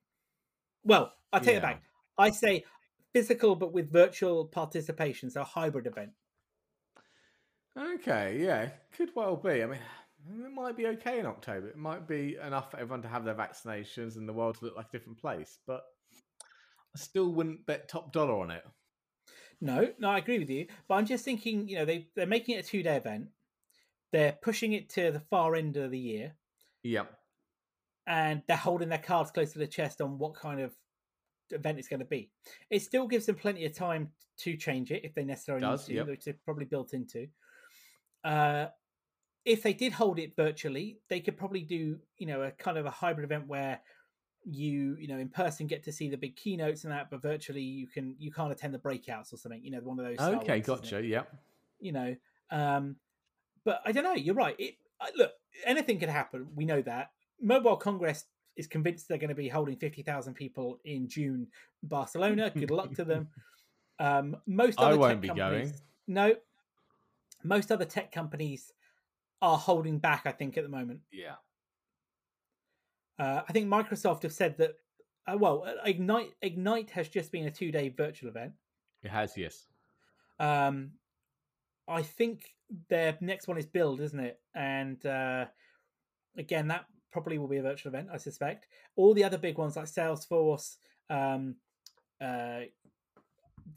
Well, 0.84 1.14
I 1.34 1.40
take 1.40 1.58
it 1.58 1.62
back. 1.62 1.84
I 2.18 2.30
say 2.30 2.66
physical, 3.14 3.56
but 3.56 3.74
with 3.74 3.92
virtual 3.92 4.46
participation, 4.46 5.30
so 5.30 5.42
a 5.42 5.46
hybrid 5.46 5.88
event. 5.88 6.12
Okay, 7.78 8.38
yeah, 8.42 8.70
could 8.96 9.10
well 9.16 9.36
be. 9.36 9.64
I 9.64 9.66
mean, 9.66 9.80
it 10.30 10.52
might 10.52 10.76
be 10.76 10.88
okay 10.88 11.20
in 11.20 11.26
October. 11.26 11.68
It 11.68 11.78
might 11.78 12.08
be 12.08 12.38
enough 12.46 12.72
for 12.72 12.78
everyone 12.78 13.02
to 13.04 13.08
have 13.08 13.24
their 13.24 13.36
vaccinations 13.36 14.18
and 14.18 14.28
the 14.28 14.34
world 14.34 14.58
to 14.60 14.66
look 14.66 14.76
like 14.76 14.88
a 14.90 14.92
different 14.92 15.20
place. 15.20 15.60
But 15.66 15.84
I 16.96 17.00
still 17.00 17.32
wouldn't 17.34 17.66
bet 17.66 17.88
top 17.90 18.12
dollar 18.12 18.34
on 18.40 18.52
it. 18.52 18.64
No, 19.62 19.90
no, 20.00 20.10
I 20.10 20.18
agree 20.18 20.40
with 20.40 20.50
you. 20.50 20.68
But 20.88 20.96
I'm 20.96 21.06
just 21.06 21.24
thinking, 21.24 21.68
you 21.68 21.78
know, 21.78 21.86
they 21.86 22.08
they're 22.16 22.26
making 22.26 22.56
it 22.56 22.66
a 22.66 22.68
two 22.68 22.84
day 22.84 22.98
event. 22.98 23.28
They're 24.12 24.38
pushing 24.42 24.74
it 24.74 24.90
to 24.92 25.12
the 25.12 25.20
far 25.20 25.56
end 25.56 25.78
of 25.78 25.92
the 25.92 26.00
year. 26.00 26.34
Yep. 26.84 27.12
and 28.08 28.42
they're 28.48 28.58
holding 28.58 28.90
their 28.90 28.98
cards 28.98 29.32
close 29.32 29.54
to 29.54 29.60
the 29.60 29.68
chest 29.68 30.02
on 30.02 30.18
what 30.18 30.34
kind 30.34 30.60
of 30.60 30.74
event 31.52 31.78
it's 31.80 31.88
going 31.88 32.00
to 32.00 32.06
be. 32.06 32.32
It 32.70 32.82
still 32.82 33.08
gives 33.08 33.26
them 33.28 33.36
plenty 33.36 33.66
of 33.66 33.74
time 33.74 34.10
to 34.40 34.58
change 34.58 34.92
it 34.92 35.06
if 35.06 35.14
they 35.14 35.24
necessarily 35.24 35.62
Does, 35.62 35.88
need 35.88 35.94
to, 35.94 35.98
yep. 36.00 36.08
which 36.08 36.26
they're 36.26 36.36
probably 36.44 36.66
built 36.66 36.94
into. 36.94 37.28
Uh, 38.24 38.68
if 39.46 39.62
they 39.64 39.74
did 39.74 39.94
hold 39.94 40.20
it 40.20 40.36
virtually, 40.36 41.00
they 41.10 41.20
could 41.20 41.38
probably 41.38 41.62
do, 41.62 42.00
you 42.18 42.28
know, 42.28 42.42
a 42.42 42.52
kind 42.52 42.78
of 42.78 42.86
a 42.86 42.92
hybrid 42.92 43.26
event 43.26 43.48
where 43.48 43.80
you, 44.44 44.98
you 45.00 45.08
know, 45.08 45.18
in 45.18 45.30
person 45.30 45.68
get 45.68 45.84
to 45.84 45.92
see 45.92 46.10
the 46.10 46.18
big 46.18 46.36
keynotes 46.36 46.84
and 46.84 46.92
that, 46.94 47.10
but 47.10 47.22
virtually 47.22 47.62
you 47.62 47.88
can 47.88 48.16
you 48.20 48.32
can't 48.32 48.52
attend 48.52 48.74
the 48.74 48.80
breakouts 48.80 49.34
or 49.34 49.38
something. 49.38 49.64
You 49.64 49.72
know, 49.72 49.80
one 49.80 50.00
of 50.00 50.06
those. 50.06 50.20
Okay, 50.20 50.56
ones, 50.56 50.66
gotcha. 50.68 51.04
Yeah. 51.06 51.24
you 51.80 51.92
know 51.92 52.16
um 52.52 52.96
but 53.64 53.82
i 53.86 53.92
don't 53.92 54.04
know 54.04 54.14
you're 54.14 54.36
right 54.36 54.56
it 54.60 54.76
look 55.16 55.32
anything 55.66 55.98
could 56.00 56.10
happen 56.10 56.48
we 56.54 56.66
know 56.66 56.82
that 56.82 57.12
mobile 57.42 57.78
congress 57.78 58.26
is 58.58 58.68
convinced 58.68 59.08
they're 59.08 59.18
going 59.18 59.30
to 59.30 59.36
be 59.36 59.48
holding 59.48 59.78
fifty 59.78 60.04
thousand 60.04 60.34
people 60.34 60.80
in 60.84 61.08
June, 61.08 61.48
Barcelona. 61.84 62.52
Good 62.54 62.70
luck 62.72 62.94
to 62.96 63.06
them. 63.06 63.30
Um, 64.00 64.38
most 64.48 64.80
I 64.80 64.96
won't 64.96 65.22
tech 65.22 65.22
be 65.22 65.28
going. 65.30 65.72
No, 66.08 66.36
most 67.44 67.72
other 67.72 67.86
tech 67.86 68.12
companies 68.12 68.74
are 69.44 69.60
holding 69.60 70.00
back. 70.00 70.24
I 70.26 70.32
think 70.32 70.58
at 70.58 70.64
the 70.64 70.70
moment. 70.70 71.02
Yeah. 71.12 71.36
Uh, 73.22 73.44
I 73.48 73.52
think 73.54 73.70
Microsoft 73.70 74.24
have 74.24 74.34
said 74.34 74.58
that. 74.58 74.72
Uh, 75.28 75.38
well, 75.38 75.64
uh, 75.68 75.74
Ignite 75.86 76.32
Ignite 76.42 76.90
has 76.90 77.08
just 77.08 77.32
been 77.32 77.46
a 77.46 77.52
two 77.52 77.72
day 77.72 77.90
virtual 77.90 78.30
event. 78.30 78.54
It 79.04 79.12
has, 79.12 79.38
yes. 79.38 79.68
Um, 80.40 80.94
I 81.88 82.02
think 82.02 82.56
their 82.90 83.16
next 83.22 83.48
one 83.48 83.60
is 83.60 83.68
Build, 83.68 84.02
isn't 84.02 84.20
it? 84.20 84.40
And 84.56 85.06
uh, 85.06 85.46
again, 86.36 86.68
that 86.70 86.86
probably 87.12 87.38
will 87.38 87.48
be 87.48 87.58
a 87.58 87.62
virtual 87.62 87.92
event, 87.92 88.10
I 88.12 88.18
suspect. 88.18 88.68
All 88.96 89.14
the 89.14 89.24
other 89.24 89.38
big 89.38 89.58
ones 89.58 89.76
like 89.76 89.86
Salesforce, 89.86 90.78
um, 91.10 91.56
uh, 92.20 92.62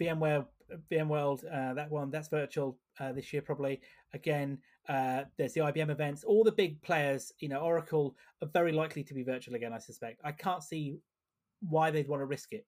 VMware, 0.01 0.47
VMworld, 0.91 1.45
uh, 1.45 1.75
that 1.75 1.91
one 1.91 2.11
that's 2.11 2.29
virtual 2.29 2.79
uh, 2.99 3.13
this 3.13 3.31
year 3.33 3.43
probably. 3.43 3.83
Again, 4.15 4.59
uh, 4.89 5.24
there's 5.37 5.53
the 5.55 5.61
IBM 5.61 5.91
events. 5.91 6.24
All 6.24 6.45
the 6.45 6.53
big 6.53 6.80
players, 6.82 7.32
you 7.39 7.49
know, 7.49 7.61
Oracle 7.61 8.16
are 8.43 8.49
very 8.49 8.72
likely 8.72 9.03
to 9.05 9.14
be 9.14 9.22
virtual 9.22 9.55
again. 9.55 9.72
I 9.72 9.78
suspect. 9.78 10.20
I 10.24 10.32
can't 10.32 10.62
see 10.62 10.99
why 11.68 11.91
they'd 11.91 12.09
want 12.09 12.20
to 12.20 12.26
risk 12.26 12.53
it 12.53 12.66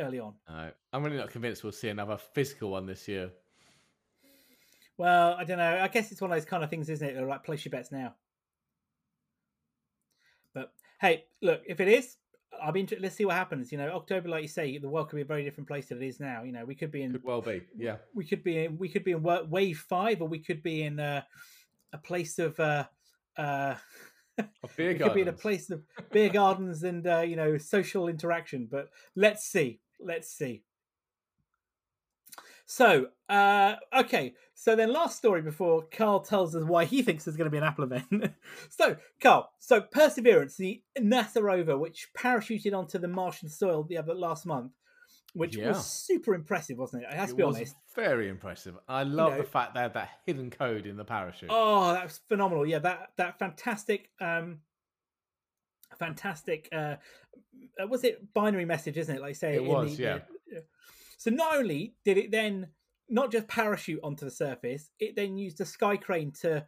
early 0.00 0.18
on. 0.18 0.34
No, 0.48 0.70
I'm 0.92 1.04
really 1.04 1.16
not 1.16 1.30
convinced 1.30 1.62
we'll 1.62 1.72
see 1.72 1.88
another 1.88 2.16
physical 2.16 2.70
one 2.70 2.86
this 2.86 3.06
year. 3.06 3.30
Well, 4.96 5.34
I 5.34 5.44
don't 5.44 5.58
know. 5.58 5.78
I 5.80 5.86
guess 5.88 6.10
it's 6.10 6.20
one 6.20 6.32
of 6.32 6.36
those 6.36 6.44
kind 6.44 6.64
of 6.64 6.70
things, 6.70 6.90
isn't 6.90 7.06
it? 7.06 7.14
They're 7.14 7.26
like 7.26 7.44
place 7.44 7.64
your 7.64 7.70
bets 7.70 7.92
now. 7.92 8.14
But 10.54 10.72
hey, 11.00 11.26
look, 11.40 11.62
if 11.66 11.78
it 11.78 11.86
is, 11.86 12.16
I'll 12.62 12.72
be. 12.72 12.80
Inter- 12.80 12.98
let's 13.00 13.16
see 13.16 13.24
what 13.24 13.36
happens. 13.36 13.70
You 13.72 13.78
know, 13.78 13.90
October, 13.90 14.28
like 14.28 14.42
you 14.42 14.48
say, 14.48 14.78
the 14.78 14.88
world 14.88 15.08
could 15.08 15.16
be 15.16 15.22
a 15.22 15.26
very 15.26 15.44
different 15.44 15.68
place 15.68 15.88
than 15.88 16.02
it 16.02 16.06
is 16.06 16.20
now. 16.20 16.42
You 16.42 16.52
know, 16.52 16.64
we 16.64 16.74
could 16.74 16.90
be 16.90 17.02
in. 17.02 17.12
Could 17.12 17.24
well 17.24 17.40
be, 17.40 17.62
yeah. 17.76 17.96
We 18.14 18.24
could 18.24 18.42
be 18.42 18.64
in. 18.64 18.78
We 18.78 18.88
could 18.88 19.04
be 19.04 19.12
in 19.12 19.22
wa- 19.22 19.44
wave 19.48 19.78
five, 19.88 20.22
or 20.22 20.28
we 20.28 20.40
could 20.40 20.62
be 20.62 20.82
in 20.82 21.00
uh, 21.00 21.22
a 21.92 21.98
place 21.98 22.38
of. 22.38 22.58
Uh, 22.58 22.84
uh, 23.36 23.74
Of 24.62 24.76
beer 24.76 24.92
we 24.92 24.98
could 24.98 25.14
be 25.14 25.22
in 25.22 25.28
a 25.28 25.32
place 25.32 25.68
of 25.68 25.82
beer 26.12 26.28
gardens 26.28 26.84
and 26.84 27.04
uh, 27.06 27.20
you 27.20 27.34
know 27.34 27.58
social 27.58 28.06
interaction. 28.06 28.68
But 28.70 28.88
let's 29.16 29.44
see. 29.44 29.80
Let's 30.00 30.30
see. 30.30 30.62
So, 32.70 33.06
uh, 33.30 33.76
okay. 33.96 34.34
So 34.54 34.76
then, 34.76 34.92
last 34.92 35.16
story 35.16 35.40
before 35.40 35.84
Carl 35.90 36.20
tells 36.20 36.54
us 36.54 36.64
why 36.64 36.84
he 36.84 37.00
thinks 37.00 37.24
there's 37.24 37.36
going 37.38 37.46
to 37.46 37.50
be 37.50 37.56
an 37.56 37.64
Apple 37.64 37.84
event. 37.84 38.34
so, 38.68 38.96
Carl. 39.22 39.50
So, 39.58 39.80
Perseverance, 39.80 40.56
the 40.58 40.82
NASA 40.98 41.40
rover, 41.40 41.78
which 41.78 42.08
parachuted 42.14 42.76
onto 42.76 42.98
the 42.98 43.08
Martian 43.08 43.48
soil 43.48 43.84
the 43.84 43.96
other 43.96 44.12
last 44.12 44.44
month, 44.44 44.72
which 45.32 45.56
Yeah. 45.56 45.68
was 45.68 45.86
super 45.86 46.34
impressive, 46.34 46.76
wasn't 46.76 47.04
it? 47.04 47.08
I 47.10 47.14
have 47.14 47.30
to 47.30 47.36
be 47.36 47.42
was 47.42 47.56
honest. 47.56 47.74
very 47.96 48.28
impressive. 48.28 48.74
I 48.86 49.02
love 49.04 49.32
know- 49.32 49.38
the 49.38 49.44
fact 49.44 49.72
they 49.74 49.80
had 49.80 49.94
that 49.94 50.10
hidden 50.26 50.50
code 50.50 50.84
in 50.84 50.98
the 50.98 51.04
parachute. 51.06 51.48
Oh, 51.50 51.94
that 51.94 52.04
was 52.04 52.20
phenomenal. 52.28 52.66
Yeah, 52.66 52.80
that 52.80 53.12
that 53.16 53.38
fantastic, 53.38 54.10
um, 54.20 54.58
fantastic. 55.98 56.68
Uh, 56.70 56.96
uh, 57.82 57.86
was 57.86 58.04
it 58.04 58.32
binary 58.34 58.66
message? 58.66 58.98
Isn't 58.98 59.16
it? 59.16 59.22
Like 59.22 59.36
say 59.36 59.54
It 59.56 59.62
in 59.62 59.68
was, 59.68 59.96
the- 59.96 60.02
yeah. 60.02 60.18
the- 60.50 60.64
So 61.18 61.30
not 61.30 61.56
only 61.56 61.94
did 62.04 62.16
it 62.16 62.30
then 62.30 62.68
not 63.10 63.30
just 63.32 63.46
parachute 63.48 64.00
onto 64.02 64.24
the 64.24 64.30
surface, 64.30 64.90
it 65.00 65.14
then 65.16 65.36
used 65.36 65.60
a 65.60 65.64
sky 65.66 65.96
crane 65.96 66.30
to 66.42 66.64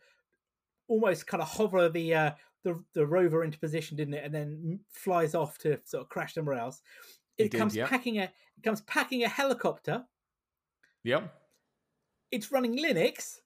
almost 0.88 1.26
kind 1.26 1.42
of 1.42 1.48
hover 1.48 1.88
the 1.88 2.14
uh, 2.14 2.30
the 2.64 2.82
the 2.94 3.06
rover 3.06 3.42
into 3.44 3.58
position, 3.58 3.96
didn't 3.96 4.14
it? 4.14 4.24
And 4.24 4.34
then 4.34 4.80
flies 4.90 5.34
off 5.34 5.56
to 5.58 5.78
sort 5.84 6.02
of 6.02 6.08
crash 6.08 6.34
somewhere 6.34 6.56
else. 6.58 6.82
It 7.38 7.44
It 7.46 7.50
did, 7.52 7.58
comes 7.58 7.74
yeah. 7.76 7.86
packing 7.86 8.18
a 8.18 8.24
it 8.24 8.62
comes 8.64 8.80
packing 8.82 9.22
a 9.24 9.28
helicopter. 9.28 10.04
Yep. 11.04 11.32
It's 12.30 12.52
running 12.52 12.76
Linux. 12.78 13.36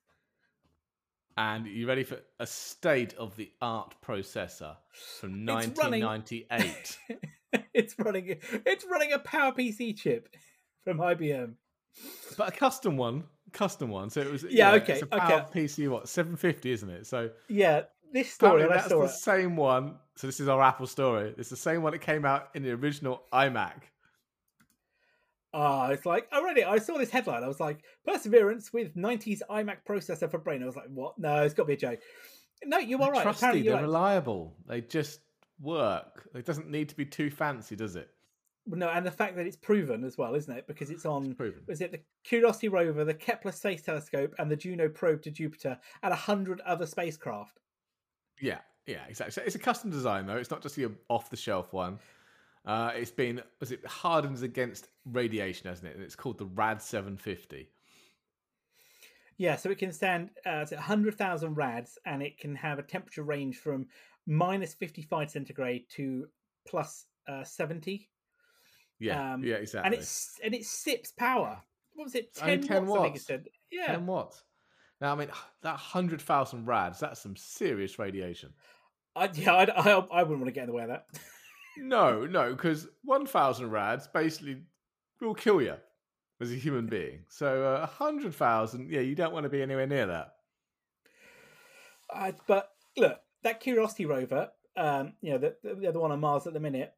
And 1.37 1.67
you 1.67 1.85
ready 1.87 2.03
for 2.03 2.19
a 2.39 2.47
state 2.47 3.13
of 3.15 3.35
the 3.35 3.51
art 3.61 3.95
processor 4.05 4.77
from 5.19 5.47
It's 5.49 5.77
running- 5.77 6.03
1998? 6.05 6.97
it's 7.73 7.95
running 7.99 8.37
it's 8.65 8.85
running 8.89 9.11
a 9.11 9.19
Power 9.19 9.51
PC 9.51 9.97
chip 9.97 10.29
from 10.85 10.99
IBM. 10.99 11.53
but 12.37 12.47
a 12.47 12.51
custom 12.51 12.95
one. 12.95 13.25
Custom 13.51 13.89
one. 13.89 14.09
So 14.09 14.21
it 14.21 14.31
was. 14.31 14.43
Yeah, 14.49 14.73
okay, 14.75 14.93
It's 14.93 15.01
a 15.03 15.15
okay. 15.15 15.43
PC, 15.53 15.89
what, 15.89 16.07
750, 16.07 16.71
isn't 16.71 16.89
it? 16.89 17.07
So 17.07 17.29
Yeah, 17.49 17.81
this 18.13 18.31
story. 18.31 18.63
Apparently 18.63 18.77
that's 18.77 18.89
the 18.89 19.01
it. 19.01 19.09
same 19.09 19.55
one. 19.57 19.97
So 20.15 20.27
this 20.27 20.39
is 20.39 20.47
our 20.47 20.61
Apple 20.61 20.87
story. 20.87 21.33
It's 21.37 21.49
the 21.49 21.57
same 21.57 21.81
one 21.81 21.91
that 21.91 21.99
came 21.99 22.23
out 22.25 22.49
in 22.55 22.63
the 22.63 22.71
original 22.71 23.23
iMac. 23.33 23.73
Ah, 25.53 25.87
it's 25.89 26.05
like 26.05 26.27
already. 26.33 26.63
I 26.65 26.79
saw 26.79 26.97
this 26.97 27.09
headline. 27.09 27.43
I 27.43 27.47
was 27.47 27.61
like, 27.61 27.79
"Perseverance 28.05 28.73
with 28.73 28.93
90s 28.95 29.41
iMac 29.49 29.77
processor 29.87 30.29
for 30.29 30.37
brain." 30.37 30.61
I 30.61 30.65
was 30.65 30.75
like, 30.75 30.89
"What? 30.89 31.17
No, 31.17 31.43
it's 31.43 31.53
got 31.53 31.63
to 31.63 31.67
be 31.67 31.73
a 31.73 31.77
joke." 31.77 31.99
No, 32.65 32.77
you 32.77 32.97
are 32.97 32.99
They're 33.05 33.11
right. 33.11 33.21
Trusty, 33.23 33.61
they're 33.61 33.73
you're 33.73 33.81
reliable. 33.81 34.57
They 34.67 34.81
just 34.81 35.21
work. 35.61 36.27
It 36.35 36.45
doesn't 36.45 36.69
need 36.69 36.89
to 36.89 36.95
be 36.95 37.05
too 37.05 37.29
fancy, 37.29 37.75
does 37.77 37.95
it? 37.95 38.09
No, 38.67 38.89
and 38.89 39.05
the 39.05 39.11
fact 39.11 39.35
that 39.35 39.45
it's 39.45 39.55
proven 39.55 40.03
as 40.03 40.17
well, 40.17 40.33
isn't 40.33 40.55
it? 40.55 40.65
Because 40.67 40.89
it's 40.89 41.05
on. 41.05 41.35
Proven. 41.35 41.61
Was 41.67 41.81
it 41.81 41.91
the 41.91 41.99
Curiosity 42.23 42.67
rover, 42.67 43.03
the 43.03 43.13
Kepler 43.13 43.51
Space 43.51 43.83
Telescope, 43.83 44.33
and 44.39 44.49
the 44.49 44.55
Juno 44.55 44.89
probe 44.89 45.21
to 45.23 45.31
Jupiter, 45.31 45.77
and 46.01 46.11
a 46.11 46.15
hundred 46.15 46.61
other 46.61 46.85
spacecraft? 46.85 47.59
Yeah, 48.41 48.59
yeah, 48.87 49.03
exactly. 49.07 49.31
So 49.31 49.41
it's 49.45 49.55
a 49.55 49.59
custom 49.59 49.91
design 49.91 50.25
though. 50.25 50.37
It's 50.37 50.51
not 50.51 50.61
just 50.61 50.77
your 50.77 50.91
off 51.09 51.29
the 51.29 51.37
shelf 51.37 51.73
one. 51.73 51.99
Uh, 52.65 52.91
it's 52.95 53.11
been 53.11 53.41
was 53.59 53.71
it 53.71 53.85
hardens 53.85 54.41
against 54.41 54.87
radiation, 55.05 55.69
hasn't 55.69 55.87
it? 55.87 55.95
And 55.95 56.03
it's 56.03 56.15
called 56.15 56.37
the 56.37 56.45
Rad 56.45 56.81
750. 56.81 57.69
Yeah, 59.37 59.57
so 59.57 59.69
it 59.69 59.77
can 59.77 59.91
stand 59.91 60.29
uh, 60.45 60.65
100,000 60.65 61.55
rads 61.55 61.97
and 62.05 62.23
it 62.23 62.37
can 62.37 62.55
have 62.55 62.79
a 62.79 62.83
temperature 62.83 63.23
range 63.23 63.57
from 63.57 63.85
minus 64.25 64.73
55 64.73 65.29
centigrade 65.29 65.83
to 65.89 66.27
plus 66.65 67.05
uh, 67.27 67.43
70. 67.43 68.07
Yeah, 68.99 69.33
Um, 69.33 69.43
yeah, 69.43 69.55
exactly. 69.55 69.87
And 69.87 69.93
it's 69.95 70.39
and 70.43 70.53
it 70.53 70.65
sips 70.65 71.11
power. 71.11 71.61
What 71.93 72.05
was 72.05 72.15
it? 72.15 72.37
Only 72.41 72.57
10, 72.57 72.67
10 72.67 72.87
watts, 72.87 72.99
I 72.99 73.07
watts. 73.09 73.25
said. 73.25 73.47
Yeah. 73.71 73.87
10 73.87 74.05
watts. 74.05 74.43
Now, 75.01 75.13
I 75.13 75.15
mean, 75.15 75.29
that 75.61 75.77
hundred 75.77 76.21
thousand 76.21 76.65
rads. 76.65 76.99
That's 76.99 77.21
some 77.21 77.35
serious 77.35 77.99
radiation. 77.99 78.53
I, 79.15 79.29
yeah, 79.33 79.53
I, 79.53 79.63
I, 79.63 79.91
I 80.11 80.23
wouldn't 80.23 80.39
want 80.39 80.45
to 80.47 80.51
get 80.51 80.63
in 80.63 80.67
the 80.67 80.73
way 80.73 80.83
of 80.83 80.89
that. 80.89 81.05
No, 81.77 82.25
no, 82.25 82.51
because 82.53 82.87
one 83.03 83.25
thousand 83.25 83.69
rads 83.71 84.07
basically 84.07 84.61
will 85.19 85.33
kill 85.35 85.61
you 85.61 85.75
as 86.39 86.51
a 86.51 86.55
human 86.55 86.87
being. 86.87 87.19
So 87.29 87.65
uh, 87.65 87.83
a 87.83 87.85
hundred 87.85 88.33
thousand, 88.33 88.89
yeah, 88.91 89.01
you 89.01 89.15
don't 89.15 89.33
want 89.33 89.43
to 89.43 89.49
be 89.49 89.61
anywhere 89.61 89.87
near 89.87 90.05
that. 90.07 90.35
Uh, 92.13 92.31
but 92.47 92.71
look, 92.97 93.19
that 93.43 93.59
Curiosity 93.59 94.05
rover, 94.05 94.51
um, 94.77 95.13
you 95.21 95.31
know, 95.31 95.37
the, 95.37 95.55
the, 95.63 95.75
the 95.75 95.87
other 95.87 95.99
one 95.99 96.11
on 96.11 96.19
Mars 96.19 96.47
at 96.47 96.53
the 96.53 96.59
minute, 96.59 96.93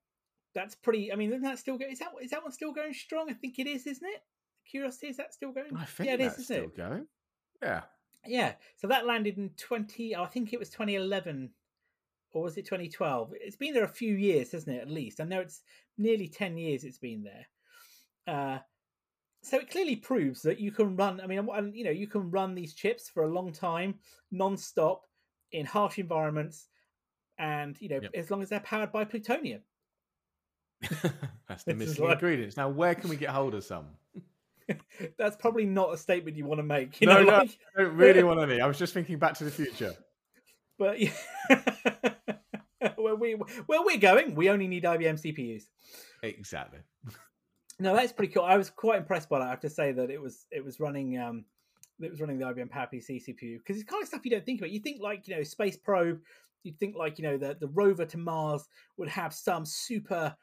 that's 0.58 0.74
pretty. 0.76 1.14
I 1.14 1.16
mean, 1.16 1.30
isn't 1.30 1.44
that 1.44 1.60
still 1.60 1.78
go- 1.78 1.86
is 1.86 2.00
that 2.00 2.10
is 2.22 2.32
that 2.32 2.42
one 2.42 2.52
still 2.52 2.74
going 2.74 2.94
strong? 2.94 3.30
I 3.30 3.34
think 3.34 3.60
it 3.60 3.68
is, 3.68 3.86
isn't 3.86 4.08
it? 4.08 4.24
Curiosity 4.70 5.08
is 5.08 5.18
that 5.18 5.34
still 5.34 5.52
going? 5.52 5.76
I 5.78 5.86
think 5.86 6.08
yeah, 6.08 6.16
it 6.16 6.22
is, 6.22 6.44
still 6.46 6.64
it? 6.66 6.76
going. 6.76 7.06
Yeah. 7.62 7.84
Yeah. 8.26 8.54
So 8.76 8.88
that 8.88 9.06
landed 9.06 9.38
in 9.38 9.52
twenty. 9.52 10.16
I 10.16 10.26
think 10.26 10.52
it 10.52 10.60
was 10.60 10.70
twenty 10.72 10.96
eleven, 10.96 11.52
or 12.32 12.42
was 12.44 12.58
it 12.58 12.66
twenty 12.68 12.90
twelve? 12.90 13.34
It's 13.40 13.56
been 13.56 13.74
there 13.76 13.84
a 13.86 13.88
few 13.88 14.16
years, 14.16 14.52
hasn't 14.52 14.76
it? 14.76 14.82
At 14.82 14.90
least 14.90 15.22
I 15.22 15.26
know 15.26 15.42
it's 15.42 15.62
nearly 15.98 16.28
ten 16.28 16.58
years. 16.58 16.84
It's 16.84 16.98
been 16.98 17.24
there. 17.24 17.46
Uh, 18.28 18.60
so 19.44 19.58
it 19.60 19.70
clearly 19.70 19.96
proves 19.96 20.42
that 20.42 20.60
you 20.60 20.72
can 20.72 20.96
run. 20.98 21.22
I 21.22 21.28
mean, 21.28 21.48
and, 21.54 21.74
you 21.76 21.86
know, 21.86 21.92
you 21.92 22.08
can 22.08 22.30
run 22.32 22.56
these 22.56 22.74
chips 22.74 23.08
for 23.08 23.24
a 23.24 23.32
long 23.34 23.54
time, 23.54 23.96
non-stop, 24.32 25.06
in 25.54 25.66
harsh 25.66 26.00
environments, 26.00 26.68
and 27.38 27.80
you 27.80 27.88
know, 27.88 28.00
Yep. 28.02 28.12
as 28.16 28.32
long 28.32 28.42
as 28.42 28.50
they're 28.50 28.60
powered 28.60 28.92
by 28.92 29.06
plutonium. 29.06 29.62
That's 31.48 31.64
the 31.64 31.74
missing 31.74 32.04
like- 32.04 32.14
ingredients. 32.14 32.58
Now, 32.58 32.70
where 32.70 32.96
can 32.96 33.10
we 33.10 33.16
get 33.16 33.30
hold 33.30 33.56
of 33.56 33.64
some? 33.64 33.88
That's 35.18 35.36
probably 35.38 35.66
not 35.66 35.94
a 35.94 35.98
statement 35.98 36.36
you 36.38 36.46
want 36.46 36.60
to 36.60 36.64
make. 36.64 37.00
You 37.02 37.08
No, 37.08 37.16
know, 37.16 37.24
no. 37.24 37.38
like- 37.40 37.58
I 37.78 37.82
don't 37.84 37.96
really 37.96 38.24
want 38.24 38.40
any. 38.42 38.62
I 38.62 38.68
was 38.68 38.78
just 38.78 38.94
thinking 38.94 39.18
back 39.18 39.34
to 39.36 39.44
the 39.44 39.52
future. 39.52 39.94
but 40.78 41.00
yeah. 41.00 41.12
where 42.96 43.16
we 43.16 43.34
where 43.66 43.82
we're 43.84 43.98
going, 43.98 44.36
we 44.36 44.50
only 44.50 44.68
need 44.68 44.84
IBM 44.84 45.22
CPUs. 45.22 45.64
Exactly. 46.24 46.80
No, 47.80 47.96
that's 47.96 48.12
pretty 48.12 48.34
cool. 48.34 48.44
I 48.44 48.58
was 48.58 48.70
quite 48.70 49.00
impressed 49.00 49.30
by 49.30 49.40
that. 49.40 49.48
I 49.48 49.50
have 49.52 49.60
to 49.62 49.70
say 49.70 49.92
that 49.92 50.10
it 50.10 50.22
was 50.22 50.46
it 50.52 50.64
was 50.64 50.80
running 50.80 51.18
um 51.18 51.46
it 52.00 52.12
was 52.12 52.20
running 52.22 52.38
the 52.40 52.46
IBM 52.46 52.70
PowerPC 52.70 53.24
CPU 53.28 53.58
because 53.60 53.78
it's 53.80 53.90
kind 53.90 54.02
of 54.02 54.08
stuff 54.08 54.22
you 54.24 54.32
don't 54.32 54.46
think 54.46 54.60
about. 54.60 54.72
You 54.72 54.80
think 54.80 55.02
like 55.02 55.28
you 55.28 55.36
know 55.36 55.44
space 55.44 55.78
probe. 55.78 56.20
You 56.64 56.74
think 56.80 56.96
like 56.96 57.18
you 57.20 57.24
know 57.24 57.38
the 57.38 57.56
the 57.60 57.68
rover 57.70 58.06
to 58.06 58.18
Mars 58.18 58.68
would 58.98 59.10
have 59.10 59.34
some 59.34 59.66
super 59.66 60.36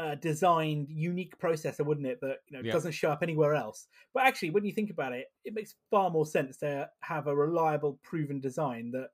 uh, 0.00 0.14
designed 0.14 0.88
unique 0.88 1.38
processor, 1.38 1.84
wouldn't 1.84 2.06
it? 2.06 2.20
That 2.22 2.38
you 2.48 2.56
know 2.56 2.64
Yeah. 2.64 2.72
doesn't 2.72 2.92
show 2.92 3.10
up 3.10 3.22
anywhere 3.22 3.54
else. 3.54 3.86
But 4.14 4.24
actually, 4.24 4.50
when 4.50 4.64
you 4.64 4.72
think 4.72 4.90
about 4.90 5.12
it, 5.12 5.26
it 5.44 5.52
makes 5.52 5.74
far 5.90 6.08
more 6.10 6.24
sense 6.24 6.56
to 6.58 6.88
have 7.00 7.26
a 7.26 7.36
reliable, 7.36 7.98
proven 8.02 8.40
design 8.40 8.92
that 8.92 9.10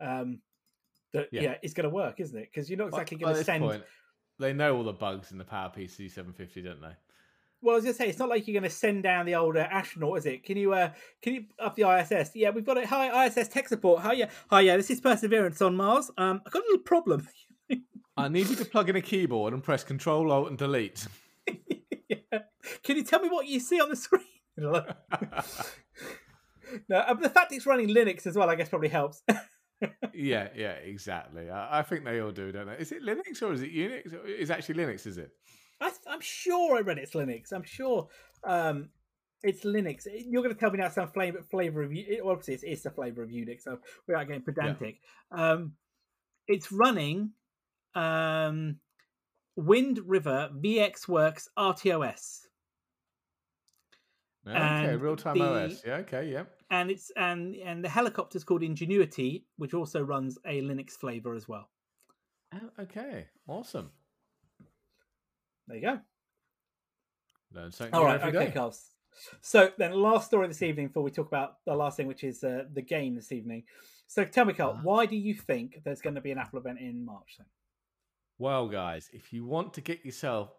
um 0.00 0.40
that 1.14 1.28
yeah, 1.32 1.42
Yeah. 1.42 1.54
it's 1.62 1.72
going 1.72 1.88
to 1.88 1.94
work, 1.94 2.20
isn't 2.20 2.38
it? 2.38 2.50
Because 2.52 2.68
you're 2.68 2.78
not 2.78 2.88
exactly 2.88 3.16
going 3.16 3.34
to 3.34 3.44
send. 3.44 3.64
point, 3.64 3.82
they 4.38 4.52
know 4.52 4.76
all 4.76 4.84
the 4.84 4.92
bugs 4.92 5.32
in 5.32 5.38
the 5.38 5.44
PowerPC 5.44 6.10
750, 6.10 6.60
don't 6.62 6.82
they? 6.82 6.94
Well, 7.62 7.72
I 7.72 7.76
was 7.76 7.84
going 7.84 7.94
to 7.94 7.98
say 7.98 8.08
it's 8.08 8.18
not 8.18 8.28
like 8.28 8.46
you're 8.46 8.52
going 8.60 8.70
to 8.70 8.76
send 8.76 9.02
down 9.02 9.26
the 9.26 9.34
older 9.34 9.60
astronaut, 9.60 10.18
is 10.18 10.26
it? 10.26 10.44
Can 10.44 10.58
you 10.58 10.74
uh 10.74 10.92
can 11.22 11.34
you 11.34 11.46
up 11.58 11.74
the 11.74 11.90
ISS? 11.90 12.32
Yeah, 12.36 12.50
we've 12.50 12.66
got 12.66 12.76
it. 12.76 12.84
Hi 12.84 13.26
ISS 13.26 13.48
tech 13.48 13.66
support. 13.68 14.02
Hi 14.02 14.12
yeah, 14.12 14.28
hi 14.50 14.60
yeah. 14.60 14.76
This 14.76 14.90
is 14.90 15.00
Perseverance 15.00 15.62
on 15.62 15.74
Mars. 15.74 16.10
Um, 16.18 16.42
I've 16.46 16.52
got 16.52 16.62
a 16.62 16.66
little 16.66 16.84
problem. 16.84 17.26
I 18.18 18.28
need 18.28 18.48
you 18.48 18.56
to 18.56 18.64
plug 18.64 18.88
in 18.88 18.96
a 18.96 19.00
keyboard 19.00 19.52
and 19.52 19.62
press 19.62 19.84
Control 19.84 20.32
Alt 20.32 20.48
and 20.48 20.58
Delete. 20.58 21.06
yeah. 22.08 22.16
Can 22.82 22.96
you 22.96 23.04
tell 23.04 23.20
me 23.20 23.28
what 23.28 23.46
you 23.46 23.60
see 23.60 23.80
on 23.80 23.88
the 23.88 23.96
screen? 23.96 24.24
no, 24.58 24.82
but 26.88 27.22
the 27.22 27.30
fact 27.30 27.52
it's 27.52 27.66
running 27.66 27.88
Linux 27.88 28.26
as 28.26 28.36
well, 28.36 28.50
I 28.50 28.56
guess, 28.56 28.68
probably 28.68 28.88
helps. 28.88 29.22
yeah, 30.12 30.48
yeah, 30.54 30.72
exactly. 30.72 31.48
I, 31.48 31.78
I 31.78 31.82
think 31.82 32.04
they 32.04 32.20
all 32.20 32.32
do, 32.32 32.50
don't 32.50 32.66
they? 32.66 32.74
Is 32.74 32.92
it 32.92 33.02
Linux 33.04 33.40
or 33.42 33.52
is 33.52 33.62
it 33.62 33.72
Unix? 33.72 34.12
It's 34.26 34.50
actually 34.50 34.74
Linux, 34.84 35.06
is 35.06 35.16
it? 35.18 35.30
I, 35.80 35.92
I'm 36.08 36.20
sure 36.20 36.76
I 36.76 36.80
read 36.80 36.98
it's 36.98 37.14
Linux. 37.14 37.52
I'm 37.52 37.62
sure 37.62 38.08
um, 38.44 38.88
it's 39.42 39.64
Linux. 39.64 40.06
You're 40.12 40.42
going 40.42 40.54
to 40.54 40.60
tell 40.60 40.72
me 40.72 40.78
now 40.78 40.88
some 40.88 41.08
flavor 41.08 41.42
flavor 41.48 41.84
of 41.84 41.92
it- 41.92 42.20
obviously 42.24 42.54
it's, 42.54 42.64
it's 42.64 42.84
a 42.86 42.90
flavor 42.90 43.22
of 43.22 43.30
Unix, 43.30 43.62
so 43.62 43.78
without 44.06 44.26
getting 44.26 44.42
pedantic. 44.42 44.98
Um, 45.30 45.74
it's 46.48 46.72
running 46.72 47.30
um, 47.98 48.76
Wind 49.56 50.00
River 50.06 50.50
VxWorks 50.54 51.48
RTOS, 51.58 52.40
Okay, 54.46 54.56
And 54.56 55.02
real 55.02 55.16
time 55.16 55.36
the- 55.38 55.64
OS. 55.66 55.82
Yeah, 55.84 55.96
okay, 55.96 56.30
yeah. 56.30 56.44
and 56.70 56.90
it's 56.90 57.10
and 57.16 57.54
and 57.56 57.84
the 57.84 57.88
helicopter's 57.88 58.44
called 58.44 58.62
Ingenuity, 58.62 59.44
which 59.56 59.74
also 59.74 60.00
runs 60.00 60.38
a 60.46 60.62
Linux 60.62 60.92
flavor 60.92 61.34
as 61.34 61.46
well. 61.48 61.68
Oh, 62.54 62.70
okay, 62.84 63.26
awesome. 63.46 63.90
There 65.66 65.76
you 65.76 65.82
go. 65.82 66.00
Learn 67.52 67.72
something 67.72 67.94
All 67.94 68.04
right, 68.04 68.22
okay. 68.22 68.50
Carl. 68.52 68.74
So 69.42 69.70
then, 69.76 69.92
last 69.92 70.28
story 70.28 70.46
this 70.48 70.62
evening 70.62 70.86
before 70.88 71.02
we 71.02 71.10
talk 71.10 71.26
about 71.26 71.56
the 71.66 71.74
last 71.74 71.96
thing, 71.96 72.06
which 72.06 72.24
is 72.24 72.42
uh, 72.44 72.64
the 72.72 72.80
game 72.82 73.16
this 73.16 73.32
evening. 73.32 73.64
So 74.06 74.24
tell 74.24 74.44
me, 74.46 74.54
Carl, 74.54 74.70
Uh-huh. 74.70 74.80
why 74.84 75.06
do 75.06 75.16
you 75.16 75.34
think 75.34 75.82
there's 75.84 76.00
going 76.00 76.14
to 76.14 76.20
be 76.22 76.30
an 76.30 76.38
Apple 76.38 76.60
event 76.60 76.78
in 76.78 77.04
March? 77.04 77.34
Then? 77.36 77.46
Well, 78.40 78.68
guys, 78.68 79.10
if 79.12 79.32
you 79.32 79.44
want 79.44 79.74
to 79.74 79.80
get 79.80 80.04
yourself 80.04 80.50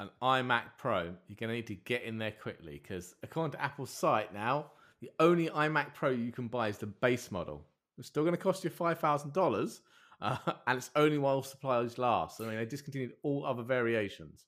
an 0.00 0.10
iMac 0.20 0.62
Pro, 0.76 1.14
you're 1.28 1.36
going 1.38 1.50
to 1.50 1.54
need 1.54 1.68
to 1.68 1.76
get 1.76 2.02
in 2.02 2.18
there 2.18 2.32
quickly 2.32 2.80
because, 2.82 3.14
according 3.22 3.52
to 3.52 3.62
Apple's 3.62 3.90
site 3.90 4.34
now, 4.34 4.72
the 5.00 5.10
only 5.20 5.48
iMac 5.48 5.94
Pro 5.94 6.10
you 6.10 6.32
can 6.32 6.48
buy 6.48 6.66
is 6.66 6.78
the 6.78 6.86
base 6.86 7.30
model. 7.30 7.64
It's 7.96 8.08
still 8.08 8.24
going 8.24 8.34
to 8.34 8.40
cost 8.40 8.64
you 8.64 8.70
five 8.70 8.98
thousand 8.98 9.34
dollars, 9.34 9.82
uh, 10.20 10.36
and 10.66 10.78
it's 10.78 10.90
only 10.96 11.18
while 11.18 11.42
supplies 11.44 11.96
last. 11.96 12.40
I 12.40 12.46
mean, 12.46 12.56
they 12.56 12.64
discontinued 12.64 13.12
all 13.22 13.46
other 13.46 13.62
variations. 13.62 14.46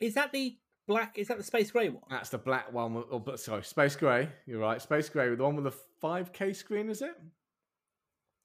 Is 0.00 0.14
that 0.14 0.32
the 0.32 0.56
black? 0.88 1.18
Is 1.18 1.28
that 1.28 1.38
the 1.38 1.44
space 1.44 1.70
grey 1.70 1.90
one? 1.90 2.02
That's 2.10 2.30
the 2.30 2.38
black 2.38 2.72
one. 2.72 2.94
With, 2.94 3.04
oh, 3.10 3.20
but 3.20 3.38
sorry, 3.38 3.62
Space 3.62 3.94
Gray. 3.94 4.28
You're 4.46 4.60
right, 4.60 4.82
Space 4.82 5.08
Gray, 5.08 5.32
the 5.32 5.44
one 5.44 5.54
with 5.54 5.72
the 5.72 5.78
5K 6.02 6.56
screen, 6.56 6.90
is 6.90 7.02
it? 7.02 7.16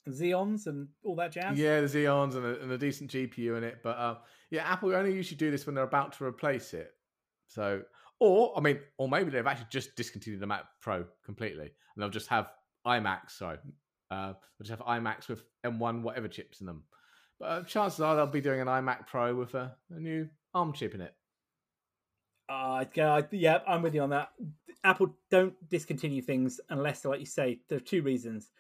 Xeons 0.09 0.67
and 0.67 0.87
all 1.03 1.15
that 1.15 1.31
jazz. 1.31 1.57
Yeah, 1.57 1.81
the 1.81 1.87
Xeons 1.87 2.35
and 2.35 2.45
a, 2.45 2.61
and 2.61 2.71
a 2.71 2.77
decent 2.77 3.11
GPU 3.11 3.57
in 3.57 3.63
it. 3.63 3.79
But 3.83 3.97
uh, 3.97 4.15
yeah, 4.49 4.63
Apple 4.63 4.93
only 4.95 5.13
usually 5.13 5.37
do 5.37 5.51
this 5.51 5.65
when 5.65 5.75
they're 5.75 5.83
about 5.83 6.13
to 6.13 6.25
replace 6.25 6.73
it. 6.73 6.91
So, 7.47 7.81
or 8.19 8.53
I 8.57 8.61
mean, 8.61 8.79
or 8.97 9.07
maybe 9.07 9.29
they've 9.29 9.45
actually 9.45 9.67
just 9.69 9.95
discontinued 9.95 10.41
the 10.41 10.47
Mac 10.47 10.65
Pro 10.81 11.05
completely, 11.25 11.65
and 11.65 11.71
they'll 11.97 12.09
just 12.09 12.29
have 12.29 12.49
iMacs. 12.85 13.31
Sorry, 13.31 13.57
uh, 14.09 14.33
they'll 14.33 14.65
just 14.65 14.71
have 14.71 14.87
iMacs 14.87 15.27
with 15.27 15.43
M1 15.65 16.01
whatever 16.01 16.27
chips 16.27 16.61
in 16.61 16.67
them. 16.67 16.83
But 17.39 17.45
uh, 17.45 17.63
chances 17.63 17.99
are 18.01 18.15
they'll 18.15 18.27
be 18.27 18.41
doing 18.41 18.61
an 18.61 18.67
iMac 18.67 19.07
Pro 19.07 19.35
with 19.35 19.53
a, 19.55 19.75
a 19.89 19.99
new 19.99 20.29
ARM 20.53 20.73
chip 20.73 20.95
in 20.95 21.01
it. 21.01 21.15
Uh, 22.49 22.85
yeah, 22.93 23.21
yeah, 23.31 23.59
I'm 23.67 23.81
with 23.81 23.95
you 23.95 24.01
on 24.01 24.09
that. 24.09 24.29
Apple 24.83 25.15
don't 25.29 25.53
discontinue 25.69 26.21
things 26.21 26.59
unless, 26.69 27.05
like 27.05 27.19
you 27.19 27.25
say, 27.25 27.59
there 27.69 27.77
are 27.77 27.81
two 27.81 28.01
reasons. 28.01 28.51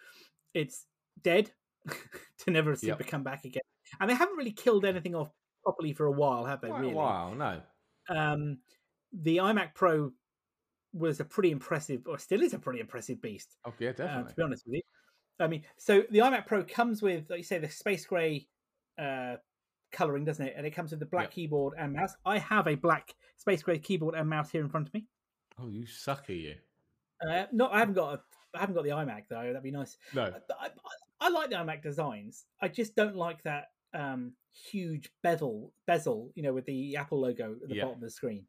It's 0.53 0.85
dead 1.23 1.51
to 2.39 2.51
never 2.51 2.75
seem 2.75 2.89
Yep. 2.89 2.97
to 2.99 3.03
come 3.03 3.23
back 3.23 3.45
again, 3.45 3.61
and 3.99 4.09
they 4.09 4.13
haven't 4.15 4.35
really 4.37 4.51
killed 4.51 4.85
anything 4.85 5.15
off 5.15 5.29
properly 5.63 5.93
for 5.93 6.05
a 6.05 6.11
while, 6.11 6.45
have 6.45 6.61
they? 6.61 6.69
Quite 6.69 6.81
really? 6.81 6.93
a 6.93 6.95
while, 6.95 7.35
no. 7.35 7.61
um, 8.09 8.57
the 9.13 9.37
iMac 9.37 9.73
Pro 9.75 10.11
was 10.93 11.19
a 11.19 11.25
pretty 11.25 11.51
impressive, 11.51 12.01
or 12.07 12.17
still 12.17 12.41
is 12.41 12.53
a 12.53 12.59
pretty 12.59 12.79
impressive 12.79 13.21
beast. 13.21 13.57
Oh 13.65 13.73
yeah, 13.79 13.89
Uh, 13.89 13.93
definitely. 13.93 14.29
to 14.31 14.35
be 14.35 14.43
honest 14.43 14.63
with 14.65 14.75
you, 14.75 14.81
I 15.39 15.47
mean, 15.47 15.63
so 15.77 16.03
the 16.11 16.19
iMac 16.19 16.45
Pro 16.45 16.63
comes 16.63 17.01
with, 17.01 17.29
like 17.29 17.37
you 17.39 17.43
say, 17.43 17.57
the 17.59 17.69
space 17.69 18.05
gray 18.05 18.47
uh, 19.01 19.35
coloring, 19.91 20.23
doesn't 20.25 20.45
it? 20.45 20.53
And 20.55 20.65
it 20.67 20.71
comes 20.71 20.91
with 20.91 20.99
the 20.99 21.05
black 21.05 21.25
Yep. 21.25 21.31
keyboard 21.31 21.73
and 21.79 21.93
mouse. 21.93 22.13
I 22.25 22.37
have 22.39 22.67
a 22.67 22.75
black 22.75 23.13
space 23.37 23.63
gray 23.63 23.79
keyboard 23.79 24.15
and 24.15 24.29
mouse 24.29 24.51
here 24.51 24.61
in 24.61 24.69
front 24.69 24.87
of 24.87 24.93
me. 24.93 25.07
oh, 25.59 25.67
you 25.69 25.85
sucker, 25.85 26.33
you. 26.33 26.55
Uh, 27.27 27.45
no, 27.51 27.67
I 27.69 27.79
haven't 27.79 27.93
got 27.95 28.13
a, 28.15 28.21
I 28.55 28.59
haven't 28.59 28.75
got 28.75 28.83
the 28.83 28.89
iMac 28.91 29.23
though. 29.29 29.41
That'd 29.47 29.63
be 29.63 29.71
nice. 29.71 29.97
No. 30.13 30.23
I, 30.23 30.65
I, 30.65 30.69
I 31.21 31.29
like 31.29 31.49
the 31.51 31.55
iMac 31.55 31.83
designs. 31.83 32.45
I 32.61 32.67
just 32.67 32.95
don't 32.95 33.15
like 33.15 33.43
that 33.43 33.67
um, 33.93 34.33
huge 34.71 35.09
bezel, 35.21 35.71
bezel, 35.85 36.31
you 36.35 36.43
know, 36.43 36.53
with 36.53 36.65
the 36.65 36.95
Apple 36.97 37.21
logo 37.21 37.55
at 37.61 37.69
the 37.69 37.75
Yeah. 37.75 37.83
bottom 37.83 37.97
of 37.97 38.01
the 38.01 38.09
screen. 38.09 38.45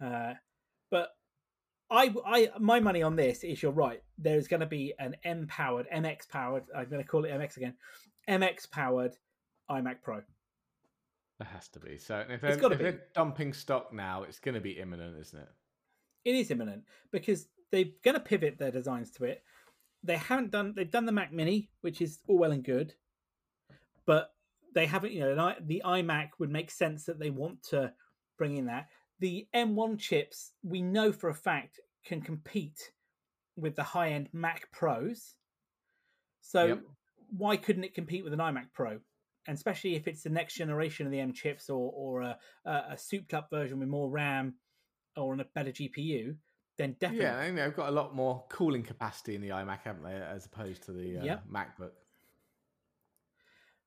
Uh, 0.00 0.34
but 0.90 1.08
I, 1.90 2.14
I, 2.26 2.50
my 2.60 2.80
money 2.80 3.02
on 3.02 3.16
this 3.16 3.44
is 3.44 3.62
you're 3.62 3.72
right. 3.72 4.02
There's 4.18 4.46
going 4.46 4.60
to 4.60 4.66
be 4.66 4.92
an 4.98 5.16
M 5.24 5.46
powered, 5.48 5.86
MX 5.90 6.28
powered. 6.28 6.64
I'm 6.76 6.88
going 6.88 7.02
to 7.02 7.08
call 7.08 7.24
it 7.24 7.30
MX 7.30 7.56
again. 7.56 7.74
MX 8.28 8.70
powered 8.70 9.16
iMac 9.70 10.02
Pro. 10.02 10.20
There 11.38 11.48
has 11.48 11.68
to 11.68 11.80
be. 11.80 11.98
So 11.98 12.24
if, 12.28 12.40
they're, 12.40 12.72
if 12.72 12.78
they're 12.78 13.02
dumping 13.14 13.52
stock 13.52 13.92
now, 13.92 14.22
it's 14.24 14.38
going 14.38 14.54
to 14.54 14.60
be 14.60 14.72
imminent, 14.72 15.18
isn't 15.18 15.38
it? 15.38 15.48
It 16.24 16.34
is 16.34 16.50
imminent 16.50 16.84
because 17.12 17.46
they're 17.70 17.84
going 18.04 18.14
to 18.14 18.20
pivot 18.20 18.58
their 18.58 18.70
designs 18.70 19.10
to 19.12 19.24
it. 19.24 19.42
They 20.06 20.16
haven't 20.16 20.50
done. 20.50 20.72
They've 20.74 20.90
done 20.90 21.06
the 21.06 21.12
Mac 21.12 21.32
Mini, 21.32 21.70
which 21.80 22.00
is 22.00 22.20
all 22.28 22.38
well 22.38 22.52
and 22.52 22.64
good, 22.64 22.94
but 24.06 24.30
they 24.74 24.86
haven't. 24.86 25.12
You 25.12 25.34
know, 25.34 25.48
i- 25.48 25.58
the 25.60 25.82
iMac 25.84 26.30
would 26.38 26.50
make 26.50 26.70
sense 26.70 27.04
that 27.06 27.18
they 27.18 27.30
want 27.30 27.62
to 27.64 27.92
bring 28.38 28.56
in 28.56 28.66
that. 28.66 28.88
The 29.18 29.48
M1 29.54 29.98
chips, 29.98 30.52
we 30.62 30.82
know 30.82 31.10
for 31.12 31.30
a 31.30 31.34
fact, 31.34 31.80
can 32.04 32.20
compete 32.20 32.92
with 33.56 33.74
the 33.74 33.82
high 33.82 34.10
end 34.10 34.28
Mac 34.32 34.70
Pros. 34.70 35.34
So 36.42 36.66
Yep. 36.66 36.84
why 37.30 37.56
couldn't 37.56 37.84
it 37.84 37.94
compete 37.94 38.22
with 38.22 38.32
an 38.32 38.38
iMac 38.38 38.72
Pro? 38.72 39.00
And 39.48 39.56
especially 39.56 39.94
if 39.94 40.06
it's 40.06 40.22
the 40.22 40.30
next 40.30 40.54
generation 40.54 41.06
of 41.06 41.12
the 41.12 41.20
M 41.20 41.32
chips 41.32 41.70
or 41.70 41.90
or 41.92 42.22
a, 42.22 42.38
a, 42.64 42.70
a 42.90 42.98
souped 42.98 43.34
up 43.34 43.48
version 43.50 43.78
with 43.78 43.88
more 43.88 44.10
RAM 44.10 44.58
or 45.16 45.32
on 45.32 45.40
a 45.40 45.44
better 45.54 45.72
GPU, 45.72 46.36
then 46.76 46.96
definitely. 47.00 47.24
Yeah, 47.24 47.40
and 47.40 47.58
they've 47.58 47.74
got 47.74 47.88
a 47.88 47.92
lot 47.92 48.14
more 48.14 48.44
cooling 48.48 48.82
capacity 48.82 49.34
in 49.34 49.40
the 49.40 49.48
iMac, 49.50 49.80
haven't 49.84 50.04
they, 50.04 50.14
as 50.14 50.46
opposed 50.46 50.82
to 50.84 50.92
the 50.92 51.18
uh, 51.18 51.24
Yep. 51.24 51.44
MacBook. 51.50 51.90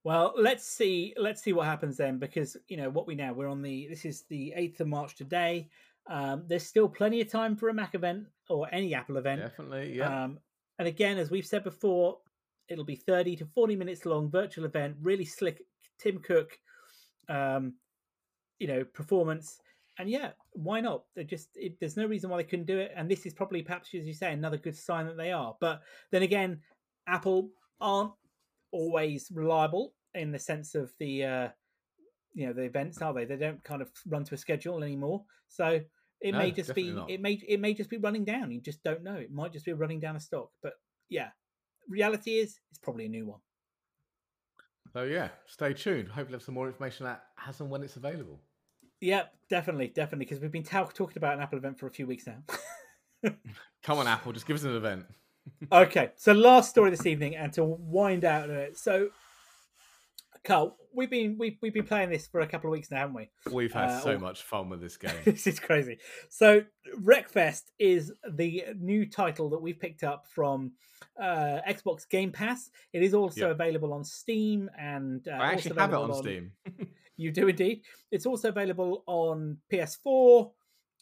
Well, 0.04 0.34
let's 0.38 0.66
see. 0.66 1.14
Let's 1.18 1.42
see 1.42 1.54
what 1.54 1.66
happens 1.66 1.98
then, 1.98 2.20
because 2.20 2.56
you 2.68 2.78
know 2.78 2.90
what 2.90 3.06
we 3.06 3.16
know. 3.16 3.34
We're 3.34 3.50
on 3.50 3.62
the. 3.62 3.88
This 3.88 4.06
is 4.06 4.24
the 4.24 4.54
eighth 4.56 4.80
of 4.80 4.88
March 4.88 5.16
today. 5.16 5.70
Um, 6.08 6.44
there's 6.48 6.66
still 6.66 6.88
plenty 6.88 7.22
of 7.22 7.30
time 7.30 7.56
for 7.56 7.70
a 7.70 7.74
Mac 7.74 7.94
event 7.96 8.26
or 8.50 8.68
any 8.72 8.96
Apple 8.96 9.18
event. 9.18 9.42
Definitely, 9.42 9.98
yeah. 9.98 10.24
Um, 10.24 10.40
and 10.80 10.88
again, 10.88 11.18
as 11.18 11.30
we've 11.30 11.46
said 11.46 11.64
before, 11.64 12.18
it'll 12.70 12.86
be 12.86 12.96
30 12.96 13.36
to 13.38 13.46
40 13.46 13.76
minutes 13.76 14.06
long, 14.06 14.32
virtual 14.32 14.66
event, 14.66 14.96
really 15.02 15.26
slick. 15.26 15.62
Tim 16.00 16.20
Cook, 16.20 16.58
um, 17.28 17.74
you 18.58 18.68
know, 18.68 18.84
performance. 18.86 19.60
And 20.00 20.10
yeah, 20.10 20.32
why 20.54 20.80
not? 20.80 21.04
They 21.16 21.26
just 21.26 21.50
it, 21.56 21.78
there's 21.80 21.97
no 21.97 22.06
reason 22.06 22.30
why 22.30 22.38
they 22.38 22.47
couldn't 22.47 22.66
do 22.68 22.80
it. 22.80 22.93
And 22.95 23.12
this 23.12 23.26
is 23.26 23.34
probably, 23.34 23.62
perhaps, 23.62 23.93
as 23.93 24.08
you 24.08 24.14
say, 24.14 24.32
another 24.32 24.58
good 24.58 24.78
sign 24.78 25.06
that 25.08 25.18
they 25.18 25.32
are. 25.34 25.56
But 25.60 25.82
then 26.12 26.24
again, 26.24 26.62
Apple 27.08 27.50
aren't 27.82 28.14
always 28.72 29.30
reliable 29.34 29.93
in 30.14 30.32
the 30.32 30.39
sense 30.39 30.74
of 30.74 30.91
the 31.00 31.24
uh, 31.26 31.47
you 32.34 32.47
know 32.47 32.54
the 32.54 32.64
events, 32.64 33.02
are 33.02 33.14
they? 33.14 33.26
They 33.26 33.36
don't 33.36 33.62
kind 33.64 33.82
of 33.82 33.89
run 34.08 34.24
to 34.24 34.36
a 34.36 34.38
schedule 34.38 34.82
anymore. 34.82 35.24
So 35.50 35.82
it 36.22 36.34
may 36.34 36.52
just 36.52 36.74
be 36.74 36.91
not. 36.91 37.10
it 37.10 37.22
may 37.22 37.34
it 37.47 37.60
may 37.60 37.74
just 37.74 37.89
be 37.89 37.97
running 37.97 38.24
down. 38.24 38.52
You 38.52 38.62
just 38.62 38.84
don't 38.84 39.04
know. 39.04 39.16
It 39.16 39.32
might 39.32 39.52
just 39.52 39.66
be 39.66 39.74
running 39.74 40.00
down 40.00 40.16
a 40.16 40.20
stock. 40.20 40.50
But 40.64 40.74
yeah, 41.10 41.30
reality 41.89 42.38
is 42.38 42.58
it's 42.70 42.80
probably 42.80 43.06
a 43.06 43.10
new 43.10 43.26
one. 43.28 43.39
so 44.93 45.04
yeah, 45.04 45.30
stay 45.45 45.74
tuned. 45.74 46.08
Hopefully, 46.08 46.28
we'll 46.28 46.39
have 46.39 46.43
some 46.43 46.56
more 46.56 46.68
information 46.68 47.06
that 47.06 47.24
as 47.45 47.60
and 47.60 47.70
when 47.70 47.84
it's 47.84 47.97
available. 47.97 48.39
Yep, 49.02 49.34
definitely, 49.50 49.88
definitely, 49.88 50.26
because 50.26 50.39
we've 50.41 50.52
been 50.52 50.64
ta- 50.64 50.84
talking 50.93 51.18
about 51.18 51.36
an 51.36 51.41
Apple 51.41 51.58
event 51.58 51.80
for 51.80 51.88
a 51.88 51.91
few 51.91 52.06
weeks 52.08 52.26
now. 52.28 52.43
Come 53.84 53.97
on, 54.00 54.08
Apple, 54.08 54.32
just 54.34 54.45
give 54.45 54.56
us 54.58 54.64
an 54.64 54.76
event. 54.76 55.06
okay, 55.72 56.12
so 56.16 56.34
last 56.34 56.70
story 56.70 56.89
this 56.89 57.06
evening, 57.06 57.36
and 57.36 57.52
to 57.54 57.64
wind 57.64 58.26
out 58.26 58.50
on 58.50 58.56
it. 58.56 58.78
So, 58.78 59.10
Carl, 60.43 60.78
we've 60.93 61.10
been 61.10 61.38
we've, 61.38 61.58
we've 61.62 61.74
been 61.74 61.86
playing 61.86 62.10
this 62.10 62.28
for 62.28 62.41
a 62.41 62.47
couple 62.47 62.70
of 62.70 62.74
weeks 62.74 62.91
now, 62.91 62.97
haven't 63.00 63.16
we? 63.16 63.30
We've 63.52 63.72
had 63.74 63.89
Uh, 63.89 64.00
so 64.02 64.18
much 64.18 64.43
fun 64.43 64.70
with 64.70 64.82
this 64.82 64.97
game. 65.06 65.12
this 65.26 65.47
is 65.47 65.60
crazy. 65.60 65.97
So, 66.30 66.64
Wreckfest 67.02 67.64
is 67.80 68.12
the 68.30 68.66
new 68.78 69.06
title 69.06 69.50
that 69.52 69.62
we've 69.62 69.80
picked 69.80 70.04
up 70.04 70.26
from 70.28 70.74
uh, 71.20 71.60
Xbox 71.68 72.08
Game 72.10 72.32
Pass. 72.32 72.70
It 72.93 73.02
is 73.04 73.14
also 73.14 73.47
Yep. 73.47 73.52
available 73.52 73.93
on 73.93 74.04
Steam 74.04 74.70
and 74.78 75.26
uh, 75.28 75.32
I 75.32 75.54
actually 75.54 75.76
have 75.78 75.91
it 75.91 75.93
available 75.95 76.16
on 76.16 76.22
Steam. 76.24 76.52
You 77.20 77.32
do 77.32 77.47
indeed. 77.49 77.82
It's 78.11 78.26
also 78.26 78.49
available 78.49 79.03
on 79.05 79.57
PS4. 79.72 80.51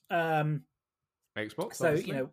Um, 0.09 0.63
Xbox. 1.37 1.75
so 1.75 1.87
obviously. 1.89 2.07
you 2.07 2.13
know, 2.13 2.29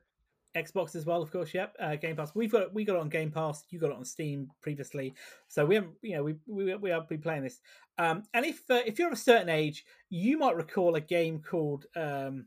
Xbox 0.56 0.94
as 0.96 1.04
well, 1.04 1.20
of 1.20 1.30
course. 1.30 1.52
Yep, 1.52 1.76
uh, 1.78 1.96
Game 1.96 2.16
Pass. 2.16 2.34
We've 2.34 2.50
got 2.50 2.72
we 2.72 2.84
got 2.84 2.94
it 2.96 3.00
on 3.00 3.08
Game 3.08 3.30
Pass. 3.30 3.64
You 3.70 3.78
got 3.78 3.90
it 3.90 3.96
on 3.96 4.04
Steam 4.04 4.48
previously, 4.62 5.14
so 5.48 5.66
we 5.66 5.74
haven't. 5.74 5.94
You 6.00 6.16
know, 6.16 6.22
we 6.22 6.36
we 6.46 6.74
we 6.76 6.90
have 6.90 7.08
been 7.08 7.20
playing 7.20 7.42
this. 7.42 7.60
Um, 7.98 8.22
and 8.32 8.46
if 8.46 8.62
uh, 8.70 8.80
if 8.86 8.98
you're 8.98 9.08
of 9.08 9.14
a 9.14 9.16
certain 9.16 9.48
age, 9.48 9.84
you 10.08 10.38
might 10.38 10.56
recall 10.56 10.94
a 10.94 11.00
game 11.00 11.42
called 11.42 11.86
um, 11.96 12.46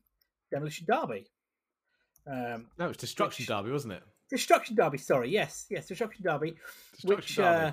Demolition 0.51 0.88
Derby. 0.89 1.27
Um, 2.25 2.67
no, 2.79 2.89
it's 2.89 2.97
Destruction 2.97 3.43
which- 3.43 3.49
Derby, 3.49 3.71
wasn't 3.71 3.93
it? 3.93 4.03
Destruction 4.29 4.75
Derby. 4.75 4.97
Sorry, 4.97 5.29
yes, 5.29 5.67
yes, 5.69 5.88
Destruction 5.88 6.23
Derby. 6.23 6.55
Destruction 6.93 7.15
which 7.15 7.35
Derby. 7.35 7.65
uh, 7.67 7.71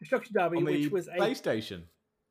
Destruction 0.00 0.34
Derby, 0.34 0.62
which 0.62 0.90
was 0.90 1.08
a 1.08 1.12
PlayStation. 1.12 1.82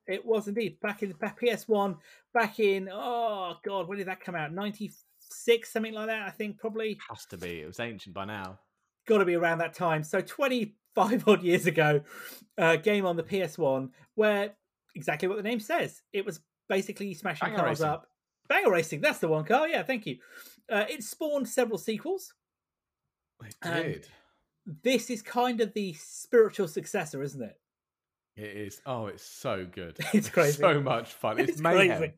It 0.10 0.26
was 0.26 0.47
indeed 0.47 0.80
back 0.82 1.03
in 1.03 1.12
back 1.14 1.39
PS1, 1.39 1.97
back 2.34 2.60
in 2.60 2.89
oh 2.91 3.55
god, 3.64 3.88
when 3.88 3.97
did 3.97 4.07
that 4.07 4.22
come 4.22 4.36
out? 4.36 4.51
Ninety 4.51 4.91
six, 5.20 5.72
something 5.72 5.93
like 5.93 6.07
that. 6.07 6.28
I 6.28 6.32
think 6.32 6.57
probably 6.57 6.97
Has 7.10 7.26
to 7.28 7.38
be. 7.38 7.62
It 7.62 7.68
was 7.68 7.80
ancient 7.80 8.16
by 8.16 8.26
now. 8.26 8.60
got 9.07 9.20
to 9.20 9.26
be 9.26 9.36
around 9.36 9.60
that 9.60 9.74
time. 9.74 10.03
So 10.03 10.22
twenty 10.22 10.76
five 10.95 11.28
odd 11.28 11.43
years 11.43 11.66
ago, 11.66 12.01
uh, 12.57 12.76
game 12.76 13.05
on 13.05 13.16
the 13.16 13.24
PS1 13.24 13.89
where 14.16 14.53
exactly 14.95 15.28
what 15.28 15.38
the 15.38 15.43
name 15.43 15.60
says. 15.60 16.01
It 16.12 16.26
was 16.26 16.41
basically 16.68 17.14
smashing 17.14 17.47
Banger 17.49 17.57
cars 17.57 17.80
racing. 17.80 17.86
up. 17.86 18.07
Banger 18.47 18.72
racing, 18.72 19.01
that's 19.01 19.20
the 19.20 19.28
one, 19.28 19.45
car. 19.45 19.68
Yeah, 19.68 19.84
thank 19.84 20.05
you. 20.05 20.18
Uh, 20.70 20.86
it 20.89 21.03
spawned 21.03 21.47
several 21.47 21.78
sequels. 21.78 22.34
It 23.43 23.55
did. 23.64 24.07
This 24.84 25.10
is 25.10 25.22
kind 25.22 25.62
of 25.62 25.74
the 25.74 25.93
spiritual 25.93 26.68
successor, 26.68 27.24
isn't 27.24 27.41
it? 27.41 27.55
It 28.40 28.58
is. 28.58 28.82
Oh, 28.86 29.08
it's 29.08 29.24
so 29.24 29.66
good. 29.70 29.98
It's 30.14 30.30
crazy. 30.30 30.62
So 30.62 30.80
much 30.82 31.14
fun. 31.14 31.40
It's, 31.40 31.52
It's 31.54 31.62
mayhem. 31.62 31.98
crazy. 31.98 32.14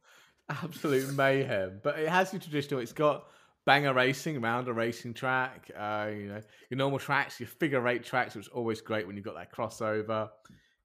Absolute 0.49 1.13
mayhem. 1.15 1.80
But 1.84 1.99
it 1.99 2.09
has 2.09 2.32
your 2.34 2.39
traditional. 2.41 2.80
It's 2.82 2.93
got 2.93 3.26
banger 3.65 3.93
racing 3.93 4.38
around 4.38 4.67
a 4.67 4.74
racing 4.74 5.13
track. 5.13 5.69
Uh, 5.78 6.09
you 6.13 6.28
know 6.28 6.41
your 6.69 6.78
normal 6.78 6.99
tracks, 6.99 7.39
your 7.39 7.47
figure 7.47 7.88
eight 7.88 8.03
tracks, 8.03 8.36
which 8.36 8.45
is 8.45 8.51
always 8.51 8.82
great 8.82 9.07
when 9.07 9.15
you've 9.15 9.26
got 9.26 9.36
that 9.36 9.51
crossover. 9.53 10.30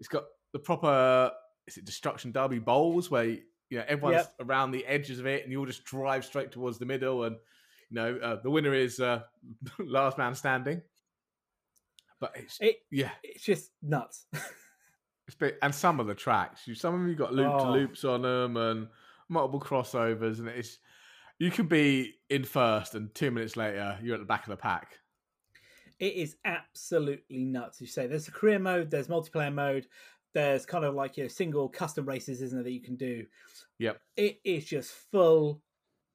It's 0.00 0.08
got 0.08 0.24
the 0.52 0.58
proper. 0.58 1.32
Is 1.66 1.76
it 1.78 1.84
destruction 1.84 2.30
derby 2.32 2.60
bowls 2.60 3.10
where 3.10 3.24
you 3.24 3.40
know 3.72 3.84
everyone's 3.88 4.28
around 4.40 4.70
the 4.70 4.86
edges 4.86 5.18
of 5.18 5.26
it, 5.26 5.42
and 5.42 5.50
you 5.52 5.58
all 5.58 5.66
just 5.66 5.84
drive 5.84 6.24
straight 6.24 6.52
towards 6.52 6.78
the 6.78 6.86
middle, 6.86 7.24
and 7.24 7.36
you 7.90 7.94
know 7.96 8.16
uh, 8.22 8.36
the 8.42 8.50
winner 8.50 8.72
is 8.72 9.00
uh, 9.00 9.20
last 9.80 10.16
man 10.16 10.34
standing. 10.34 10.80
But 12.20 12.32
it's 12.36 12.58
It 12.60 12.76
yeah, 12.90 13.10
it's 13.22 13.44
just 13.44 13.70
nuts. 13.82 14.26
And 15.62 15.74
some 15.74 15.98
of 16.00 16.06
the 16.06 16.14
tracks, 16.14 16.66
you 16.66 16.74
some 16.74 16.94
of 16.94 17.00
them 17.00 17.08
you 17.08 17.16
got 17.16 17.34
loop 17.34 17.58
to 17.58 17.64
Oh. 17.64 17.72
loops 17.72 18.04
on 18.04 18.22
them 18.22 18.56
and 18.56 18.88
multiple 19.28 19.60
crossovers, 19.60 20.38
and 20.38 20.48
it's 20.48 20.78
you 21.38 21.50
could 21.50 21.68
be 21.68 22.14
in 22.30 22.44
first, 22.44 22.94
and 22.94 23.14
two 23.14 23.30
minutes 23.30 23.56
later 23.56 23.98
you're 24.02 24.14
at 24.14 24.20
the 24.20 24.26
back 24.26 24.44
of 24.44 24.50
the 24.50 24.56
pack. 24.56 24.98
it 25.98 26.12
is 26.14 26.36
absolutely 26.44 27.44
nuts. 27.44 27.80
You 27.80 27.86
say 27.86 28.06
there's 28.06 28.28
a 28.28 28.32
career 28.32 28.58
mode, 28.58 28.90
there's 28.90 29.08
multiplayer 29.08 29.52
mode, 29.52 29.86
there's 30.34 30.66
kind 30.66 30.84
of 30.84 30.94
like 30.94 31.16
your 31.16 31.28
single 31.30 31.68
custom 31.70 32.04
races, 32.06 32.42
isn't 32.42 32.60
it, 32.60 32.64
that 32.64 32.72
you 32.72 32.82
can 32.82 32.96
do. 32.96 33.24
Yep. 33.78 33.98
It 34.16 34.38
is 34.44 34.64
just 34.66 34.92
full 35.10 35.62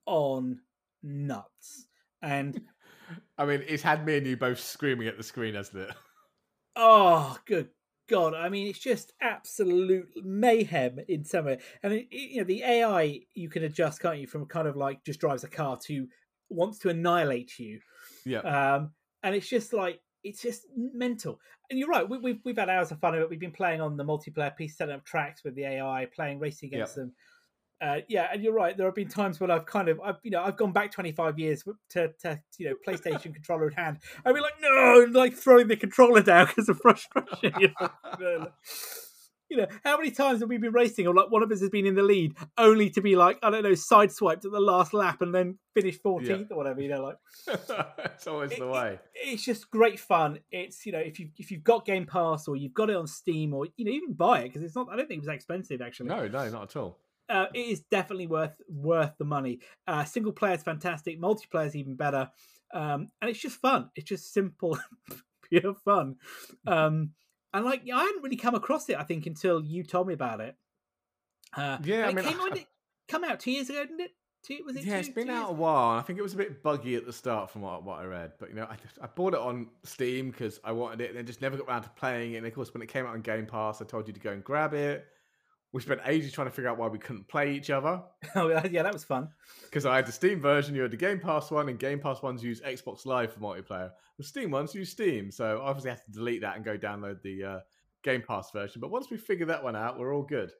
on 0.06 0.60
nuts. 1.02 1.88
And 2.22 2.60
I 3.38 3.44
mean, 3.44 3.62
it's 3.66 3.82
had 3.82 4.06
me 4.06 4.18
and 4.18 4.26
you 4.26 4.36
both 4.36 4.60
screaming 4.60 5.08
at 5.08 5.16
the 5.16 5.24
screen, 5.24 5.54
hasn't 5.54 5.88
it? 5.88 5.94
oh, 6.76 7.36
good 7.44 7.68
God. 8.08 8.34
I 8.34 8.48
mean, 8.48 8.66
it's 8.68 8.78
just 8.78 9.12
absolute 9.20 10.08
mayhem 10.22 10.98
in 11.08 11.24
some 11.24 11.46
way. 11.46 11.58
And, 11.82 11.92
it, 11.92 12.08
it- 12.10 12.30
you 12.32 12.36
know, 12.38 12.44
the 12.44 12.62
AI 12.62 13.20
you 13.34 13.48
can 13.48 13.64
adjust, 13.64 14.00
can't 14.00 14.18
you, 14.18 14.26
from 14.26 14.46
kind 14.46 14.68
of 14.68 14.76
like 14.76 15.04
just 15.04 15.20
drives 15.20 15.44
a 15.44 15.48
car 15.48 15.78
to 15.86 16.06
wants 16.48 16.78
to 16.80 16.90
annihilate 16.90 17.58
you. 17.58 17.80
Yeah, 18.24 18.40
um, 18.40 18.90
and 19.22 19.34
it's 19.34 19.48
just 19.48 19.72
like 19.72 20.00
it's 20.22 20.42
just 20.42 20.66
mental. 20.76 21.40
And 21.70 21.78
you're 21.78 21.88
right, 21.88 22.08
we, 22.08 22.18
we've 22.18 22.40
we've 22.44 22.56
had 22.58 22.68
hours 22.68 22.90
of 22.92 23.00
fun 23.00 23.14
of 23.14 23.20
it. 23.22 23.30
We've 23.30 23.40
been 23.40 23.50
playing 23.52 23.80
on 23.80 23.96
the 23.96 24.04
multiplayer 24.04 24.54
piece, 24.54 24.76
setting 24.76 24.94
up 24.94 25.04
tracks 25.04 25.42
with 25.44 25.54
the 25.54 25.64
AI, 25.64 26.06
playing 26.14 26.38
racing 26.38 26.68
against 26.74 26.94
them. 26.96 27.12
Uh, 27.82 28.00
yeah, 28.08 28.28
and 28.32 28.44
you're 28.44 28.52
right. 28.52 28.76
There 28.76 28.86
have 28.86 28.94
been 28.94 29.08
times 29.08 29.40
when 29.40 29.50
I've 29.50 29.66
kind 29.66 29.88
of, 29.88 30.00
I've 30.00 30.16
you 30.22 30.30
know, 30.30 30.40
I've 30.40 30.56
gone 30.56 30.72
back 30.72 30.92
25 30.92 31.36
years 31.38 31.64
to, 31.90 32.12
to 32.22 32.40
you 32.56 32.68
know, 32.68 32.76
PlayStation 32.86 33.34
controller 33.34 33.66
in 33.66 33.72
hand. 33.72 33.98
I'd 34.24 34.34
be 34.34 34.40
like, 34.40 34.54
no, 34.60 35.02
and 35.02 35.12
like 35.12 35.34
throwing 35.34 35.66
the 35.66 35.76
controller 35.76 36.22
down 36.22 36.46
because 36.54 36.68
of 36.68 36.78
frustration. 36.78 37.28
You 37.60 37.70
know? 38.20 38.48
you 39.50 39.56
know, 39.58 39.66
how 39.84 39.98
many 39.98 40.10
times 40.10 40.40
have 40.40 40.48
we 40.48 40.56
been 40.58 40.72
racing, 40.72 41.06
or 41.06 41.14
like 41.14 41.30
one 41.30 41.42
of 41.42 41.50
us 41.50 41.60
has 41.60 41.68
been 41.70 41.86
in 41.86 41.94
the 41.94 42.02
lead, 42.02 42.34
only 42.56 42.88
to 42.90 43.02
be 43.02 43.16
like, 43.16 43.38
I 43.42 43.50
don't 43.50 43.64
know, 43.64 43.72
sideswiped 43.72 44.44
at 44.44 44.52
the 44.52 44.60
last 44.60 44.94
lap 44.94 45.20
and 45.20 45.34
then 45.34 45.58
finish 45.74 45.98
14th 46.00 46.50
or 46.52 46.56
whatever. 46.56 46.80
You 46.80 46.88
know, 46.88 47.02
like 47.02 47.16
it's 48.04 48.26
always 48.26 48.52
it- 48.52 48.60
the 48.60 48.68
way. 48.68 48.98
it's 49.14 49.44
just 49.44 49.70
great 49.70 49.98
fun. 50.00 50.38
It's 50.50 50.86
you 50.86 50.92
know 50.92 51.00
if 51.00 51.18
you 51.18 51.28
if 51.36 51.50
you've 51.50 51.64
got 51.64 51.84
Game 51.84 52.06
Pass 52.06 52.48
or 52.48 52.56
you've 52.56 52.74
got 52.74 52.88
it 52.90 52.96
on 52.96 53.06
Steam 53.06 53.52
or 53.52 53.66
you 53.76 53.84
know 53.84 53.90
even 53.90 54.14
buy 54.14 54.40
it 54.40 54.44
because 54.44 54.62
it's 54.62 54.76
not. 54.76 54.86
I 54.90 54.96
don't 54.96 55.06
think 55.06 55.18
it 55.18 55.22
was 55.22 55.26
that 55.26 55.34
expensive 55.34 55.82
actually. 55.82 56.08
No, 56.08 56.28
no, 56.28 56.48
not 56.48 56.62
at 56.62 56.76
all. 56.76 56.98
Uh, 57.32 57.46
it 57.54 57.60
is 57.60 57.80
definitely 57.90 58.26
worth 58.26 58.60
worth 58.68 59.12
the 59.18 59.24
money. 59.24 59.60
Uh, 59.86 60.04
single 60.04 60.32
player 60.32 60.54
is 60.54 60.62
fantastic. 60.62 61.18
Multiplayer 61.20 61.66
is 61.66 61.74
even 61.76 61.96
better. 61.96 62.30
Um, 62.74 63.08
and 63.20 63.30
it's 63.30 63.40
just 63.40 63.56
fun. 63.60 63.90
It's 63.96 64.08
just 64.08 64.32
simple, 64.34 64.78
pure 65.48 65.74
fun. 65.84 66.16
Um, 66.66 67.12
and 67.54 67.64
like 67.64 67.82
I 67.92 68.04
hadn't 68.04 68.22
really 68.22 68.36
come 68.36 68.54
across 68.54 68.88
it. 68.88 68.96
I 68.96 69.04
think 69.04 69.26
until 69.26 69.62
you 69.62 69.82
told 69.82 70.08
me 70.08 70.14
about 70.14 70.40
it. 70.40 70.56
Uh, 71.56 71.78
Yeah, 71.82 72.06
I 72.06 72.10
it 72.10 72.14
mean, 72.14 72.24
came 72.24 72.40
out. 72.40 72.56
It 72.56 72.66
come 73.08 73.24
out 73.24 73.40
two 73.40 73.50
years 73.52 73.70
ago, 73.70 73.82
didn't 73.82 74.00
it? 74.00 74.10
Two, 74.44 74.58
was 74.66 74.74
it? 74.76 74.84
yeah, 74.84 74.94
two, 74.94 75.00
it's 75.00 75.08
been 75.08 75.30
out 75.30 75.50
a 75.50 75.52
while. 75.52 75.98
I 75.98 76.02
think 76.02 76.18
it 76.18 76.22
was 76.22 76.34
a 76.34 76.36
bit 76.36 76.62
buggy 76.62 76.96
at 76.96 77.06
the 77.06 77.12
start 77.12 77.48
from 77.50 77.62
what, 77.62 77.84
what 77.84 78.00
I 78.00 78.04
read, 78.04 78.32
but 78.40 78.48
you 78.48 78.56
know, 78.56 78.64
I, 78.64 78.76
I 79.00 79.06
bought 79.06 79.34
it 79.34 79.40
on 79.40 79.68
Steam 79.84 80.30
because 80.30 80.58
I 80.64 80.72
wanted 80.72 81.00
it, 81.00 81.10
and 81.10 81.18
then 81.18 81.26
just 81.26 81.40
never 81.40 81.56
got 81.56 81.68
around 81.68 81.82
to 81.82 81.90
playing 81.90 82.32
it. 82.32 82.38
And 82.38 82.46
of 82.46 82.54
course, 82.54 82.74
when 82.74 82.82
it 82.82 82.88
came 82.88 83.06
out 83.06 83.14
on 83.14 83.20
Game 83.20 83.46
Pass, 83.46 83.80
I 83.80 83.84
told 83.84 84.08
you 84.08 84.12
to 84.12 84.20
go 84.20 84.30
and 84.30 84.42
grab 84.42 84.74
it. 84.74 85.06
We 85.72 85.80
spent 85.80 86.00
ages 86.04 86.32
trying 86.32 86.48
to 86.48 86.50
figure 86.50 86.70
out 86.70 86.76
why 86.76 86.88
we 86.88 86.98
couldn't 86.98 87.28
play 87.28 87.54
each 87.54 87.70
other 87.70 88.02
Oh 88.36 88.48
yeah, 88.48 88.82
that 88.82 88.92
was 88.92 89.04
fun. 89.04 89.28
because 89.64 89.86
I 89.86 89.96
had 89.96 90.06
the 90.06 90.12
Steam 90.12 90.40
version, 90.40 90.74
you 90.74 90.82
had 90.82 90.90
the 90.90 90.96
Game 90.96 91.18
Pass 91.18 91.50
one, 91.50 91.68
and 91.68 91.78
Game 91.78 91.98
Pass 91.98 92.22
ones 92.22 92.42
use 92.44 92.60
Xbox 92.60 93.06
Live 93.06 93.32
for 93.32 93.40
multiplayer. 93.40 93.90
The 94.18 94.24
Steam 94.24 94.50
ones 94.50 94.74
use 94.74 94.90
Steam, 94.90 95.30
so 95.30 95.58
I 95.58 95.68
obviously 95.68 95.90
had 95.90 96.04
to 96.04 96.12
delete 96.12 96.42
that 96.42 96.56
and 96.56 96.64
go 96.64 96.76
download 96.76 97.22
the 97.22 97.44
uh, 97.44 97.60
Game 98.02 98.22
Pass 98.26 98.50
version. 98.50 98.80
But 98.80 98.90
once 98.90 99.10
we 99.10 99.16
figured 99.16 99.48
that 99.48 99.64
one 99.64 99.76
out, 99.76 99.98
we're 99.98 100.14
all 100.14 100.22
good. 100.22 100.52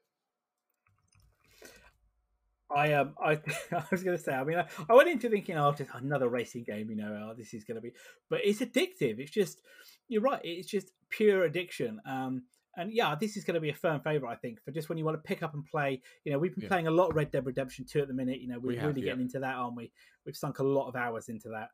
I 2.75 2.93
um 2.95 3.15
I 3.23 3.33
I 3.73 3.85
was 3.91 4.03
gonna 4.03 4.19
say 4.19 4.33
I 4.33 4.45
mean 4.45 4.59
I, 4.59 4.67
I 4.89 4.95
went 4.95 5.09
into 5.09 5.29
thinking 5.29 5.57
oh 5.59 5.73
just 5.73 5.91
another 5.95 6.29
racing 6.29 6.65
game 6.65 6.89
you 6.91 6.97
know 6.97 7.31
oh, 7.31 7.35
this 7.37 7.55
is 7.55 7.65
gonna 7.65 7.81
be 7.81 7.93
but 8.31 8.41
it's 8.45 8.61
addictive 8.61 9.19
it's 9.19 9.31
just 9.31 9.61
you're 10.09 10.23
right 10.23 10.41
it's 10.43 10.69
just 10.69 10.93
pure 11.11 11.45
addiction 11.45 12.01
um 12.07 12.45
and 12.77 12.93
yeah 12.93 13.15
this 13.15 13.37
is 13.37 13.45
gonna 13.45 13.61
be 13.61 13.71
a 13.71 13.75
firm 13.75 14.01
favorite 14.01 14.31
I 14.31 14.35
think 14.37 14.63
for 14.65 14.71
just 14.71 14.89
when 14.89 14.97
you 14.99 15.05
want 15.05 15.17
to 15.17 15.23
pick 15.23 15.43
up 15.43 15.55
and 15.55 15.65
play 15.65 16.01
you 16.25 16.33
know 16.33 16.39
we've 16.39 16.55
been 16.55 16.63
Yeah. 16.63 16.69
playing 16.69 16.87
a 16.87 16.91
lot 16.91 17.11
of 17.11 17.17
Red 17.17 17.31
Dead 17.31 17.45
Redemption 17.47 17.85
2 17.85 18.01
at 18.01 18.09
the 18.09 18.15
minute 18.15 18.41
you 18.41 18.49
know 18.49 18.59
we're 18.59 18.69
We 18.69 18.77
have, 18.77 18.87
really 18.89 19.01
yeah. 19.03 19.07
getting 19.13 19.23
into 19.23 19.41
that 19.41 19.55
aren't 19.57 19.77
we 19.77 19.93
we've 20.25 20.37
sunk 20.37 20.59
a 20.59 20.63
lot 20.65 20.89
of 20.89 20.97
hours 20.97 21.29
into 21.29 21.49
that 21.51 21.71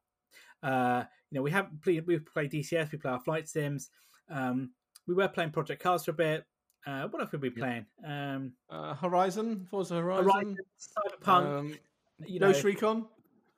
uh 0.62 1.05
you 1.30 1.36
know 1.36 1.42
we 1.42 1.51
haven't 1.51 1.80
played 1.82 2.07
we've 2.07 2.26
played 2.26 2.51
DCS 2.51 2.90
we 2.92 2.99
play 2.99 3.11
our 3.12 3.20
flight 3.20 3.49
sims 3.49 3.90
um 4.30 4.70
we 5.07 5.14
were 5.14 5.28
playing 5.28 5.51
Project 5.51 5.82
Cars 5.82 6.05
for 6.05 6.11
a 6.11 6.14
bit 6.14 6.44
uh 6.86 7.07
what 7.09 7.20
else 7.22 7.30
have 7.32 7.42
we 7.42 7.49
been 7.49 7.59
playing 7.62 7.86
um 8.05 8.53
Uh, 8.70 8.94
Horizon, 8.94 9.66
Forza 9.70 9.94
Horizon, 9.96 10.24
Horizon, 10.24 10.57
Cyberpunk 10.80 11.59
um, 11.59 11.74
you 12.26 12.40
know 12.40 12.53
Ghost 12.53 12.64
Recon. 12.64 13.07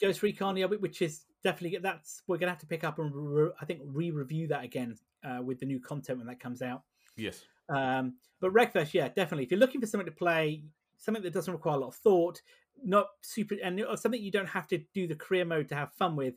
Ghost 0.00 0.22
Recon, 0.22 0.56
yeah, 0.56 0.64
which 0.66 1.02
is 1.02 1.26
definitely 1.42 1.78
that's 1.78 2.22
we're 2.26 2.38
gonna 2.38 2.52
have 2.52 2.58
to 2.60 2.66
pick 2.66 2.84
up 2.84 2.98
and 2.98 3.12
re- 3.14 3.50
I 3.60 3.64
think 3.66 3.80
re-review 3.84 4.46
that 4.48 4.64
again 4.64 4.96
uh, 5.24 5.40
with 5.42 5.60
the 5.60 5.66
new 5.66 5.78
content 5.80 6.18
when 6.18 6.26
that 6.26 6.40
comes 6.40 6.62
out. 6.62 6.82
Yes. 7.20 7.44
Um, 7.68 8.14
but 8.40 8.52
Wreckfest, 8.52 8.94
yeah, 8.94 9.08
definitely. 9.08 9.44
If 9.44 9.50
you're 9.50 9.60
looking 9.60 9.80
for 9.80 9.86
something 9.86 10.06
to 10.06 10.12
play, 10.12 10.64
something 10.98 11.22
that 11.22 11.32
doesn't 11.32 11.52
require 11.52 11.76
a 11.76 11.80
lot 11.80 11.88
of 11.88 11.94
thought, 11.96 12.40
not 12.82 13.06
super, 13.22 13.56
and 13.62 13.82
something 13.96 14.22
you 14.22 14.30
don't 14.30 14.48
have 14.48 14.66
to 14.68 14.78
do 14.94 15.06
the 15.06 15.14
career 15.14 15.44
mode 15.44 15.68
to 15.68 15.74
have 15.74 15.92
fun 15.92 16.16
with, 16.16 16.34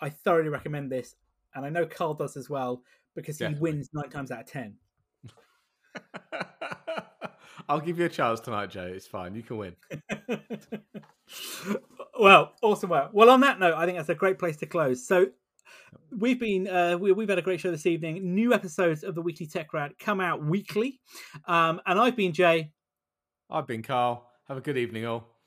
I 0.00 0.10
thoroughly 0.10 0.48
recommend 0.48 0.90
this. 0.90 1.16
And 1.54 1.66
I 1.66 1.68
know 1.68 1.86
Carl 1.86 2.14
does 2.14 2.36
as 2.36 2.48
well 2.48 2.82
because 3.14 3.38
he 3.38 3.44
Definitely. 3.44 3.72
wins 3.72 3.90
nine 3.92 4.08
times 4.08 4.30
out 4.30 4.40
of 4.40 4.46
ten. 4.46 4.76
I'll 7.68 7.80
give 7.80 7.98
you 7.98 8.06
a 8.06 8.08
chance 8.08 8.40
tonight, 8.40 8.70
Joe. 8.70 8.90
It's 8.94 9.06
fine. 9.06 9.34
You 9.34 9.42
can 9.42 9.58
win. 9.58 9.76
well, 12.18 12.54
awesome 12.62 12.90
work. 12.90 13.10
Well, 13.12 13.30
on 13.30 13.40
that 13.40 13.60
note, 13.60 13.74
I 13.74 13.86
think 13.86 13.98
that's 13.98 14.08
a 14.08 14.14
great 14.14 14.38
place 14.38 14.56
to 14.58 14.66
close. 14.66 15.06
So, 15.06 15.26
we've 16.16 16.40
been 16.40 16.68
uh, 16.68 16.96
we, 16.98 17.10
have 17.10 17.28
had 17.28 17.38
a 17.38 17.42
great 17.42 17.60
show 17.60 17.70
this 17.70 17.86
evening. 17.86 18.34
New 18.34 18.52
episodes 18.52 19.04
of 19.04 19.14
the 19.14 19.22
Weekly 19.22 19.46
Tech 19.46 19.72
Rant 19.72 19.98
come 19.98 20.20
out 20.20 20.44
weekly, 20.44 21.00
um, 21.46 21.80
and 21.86 21.98
I've 21.98 22.16
been 22.16 22.32
Jay. 22.32 22.72
I've 23.48 23.66
been 23.66 23.82
Carl. 23.82 24.26
Have 24.48 24.56
a 24.56 24.60
good 24.60 24.76
evening, 24.76 25.06
all. 25.06 25.39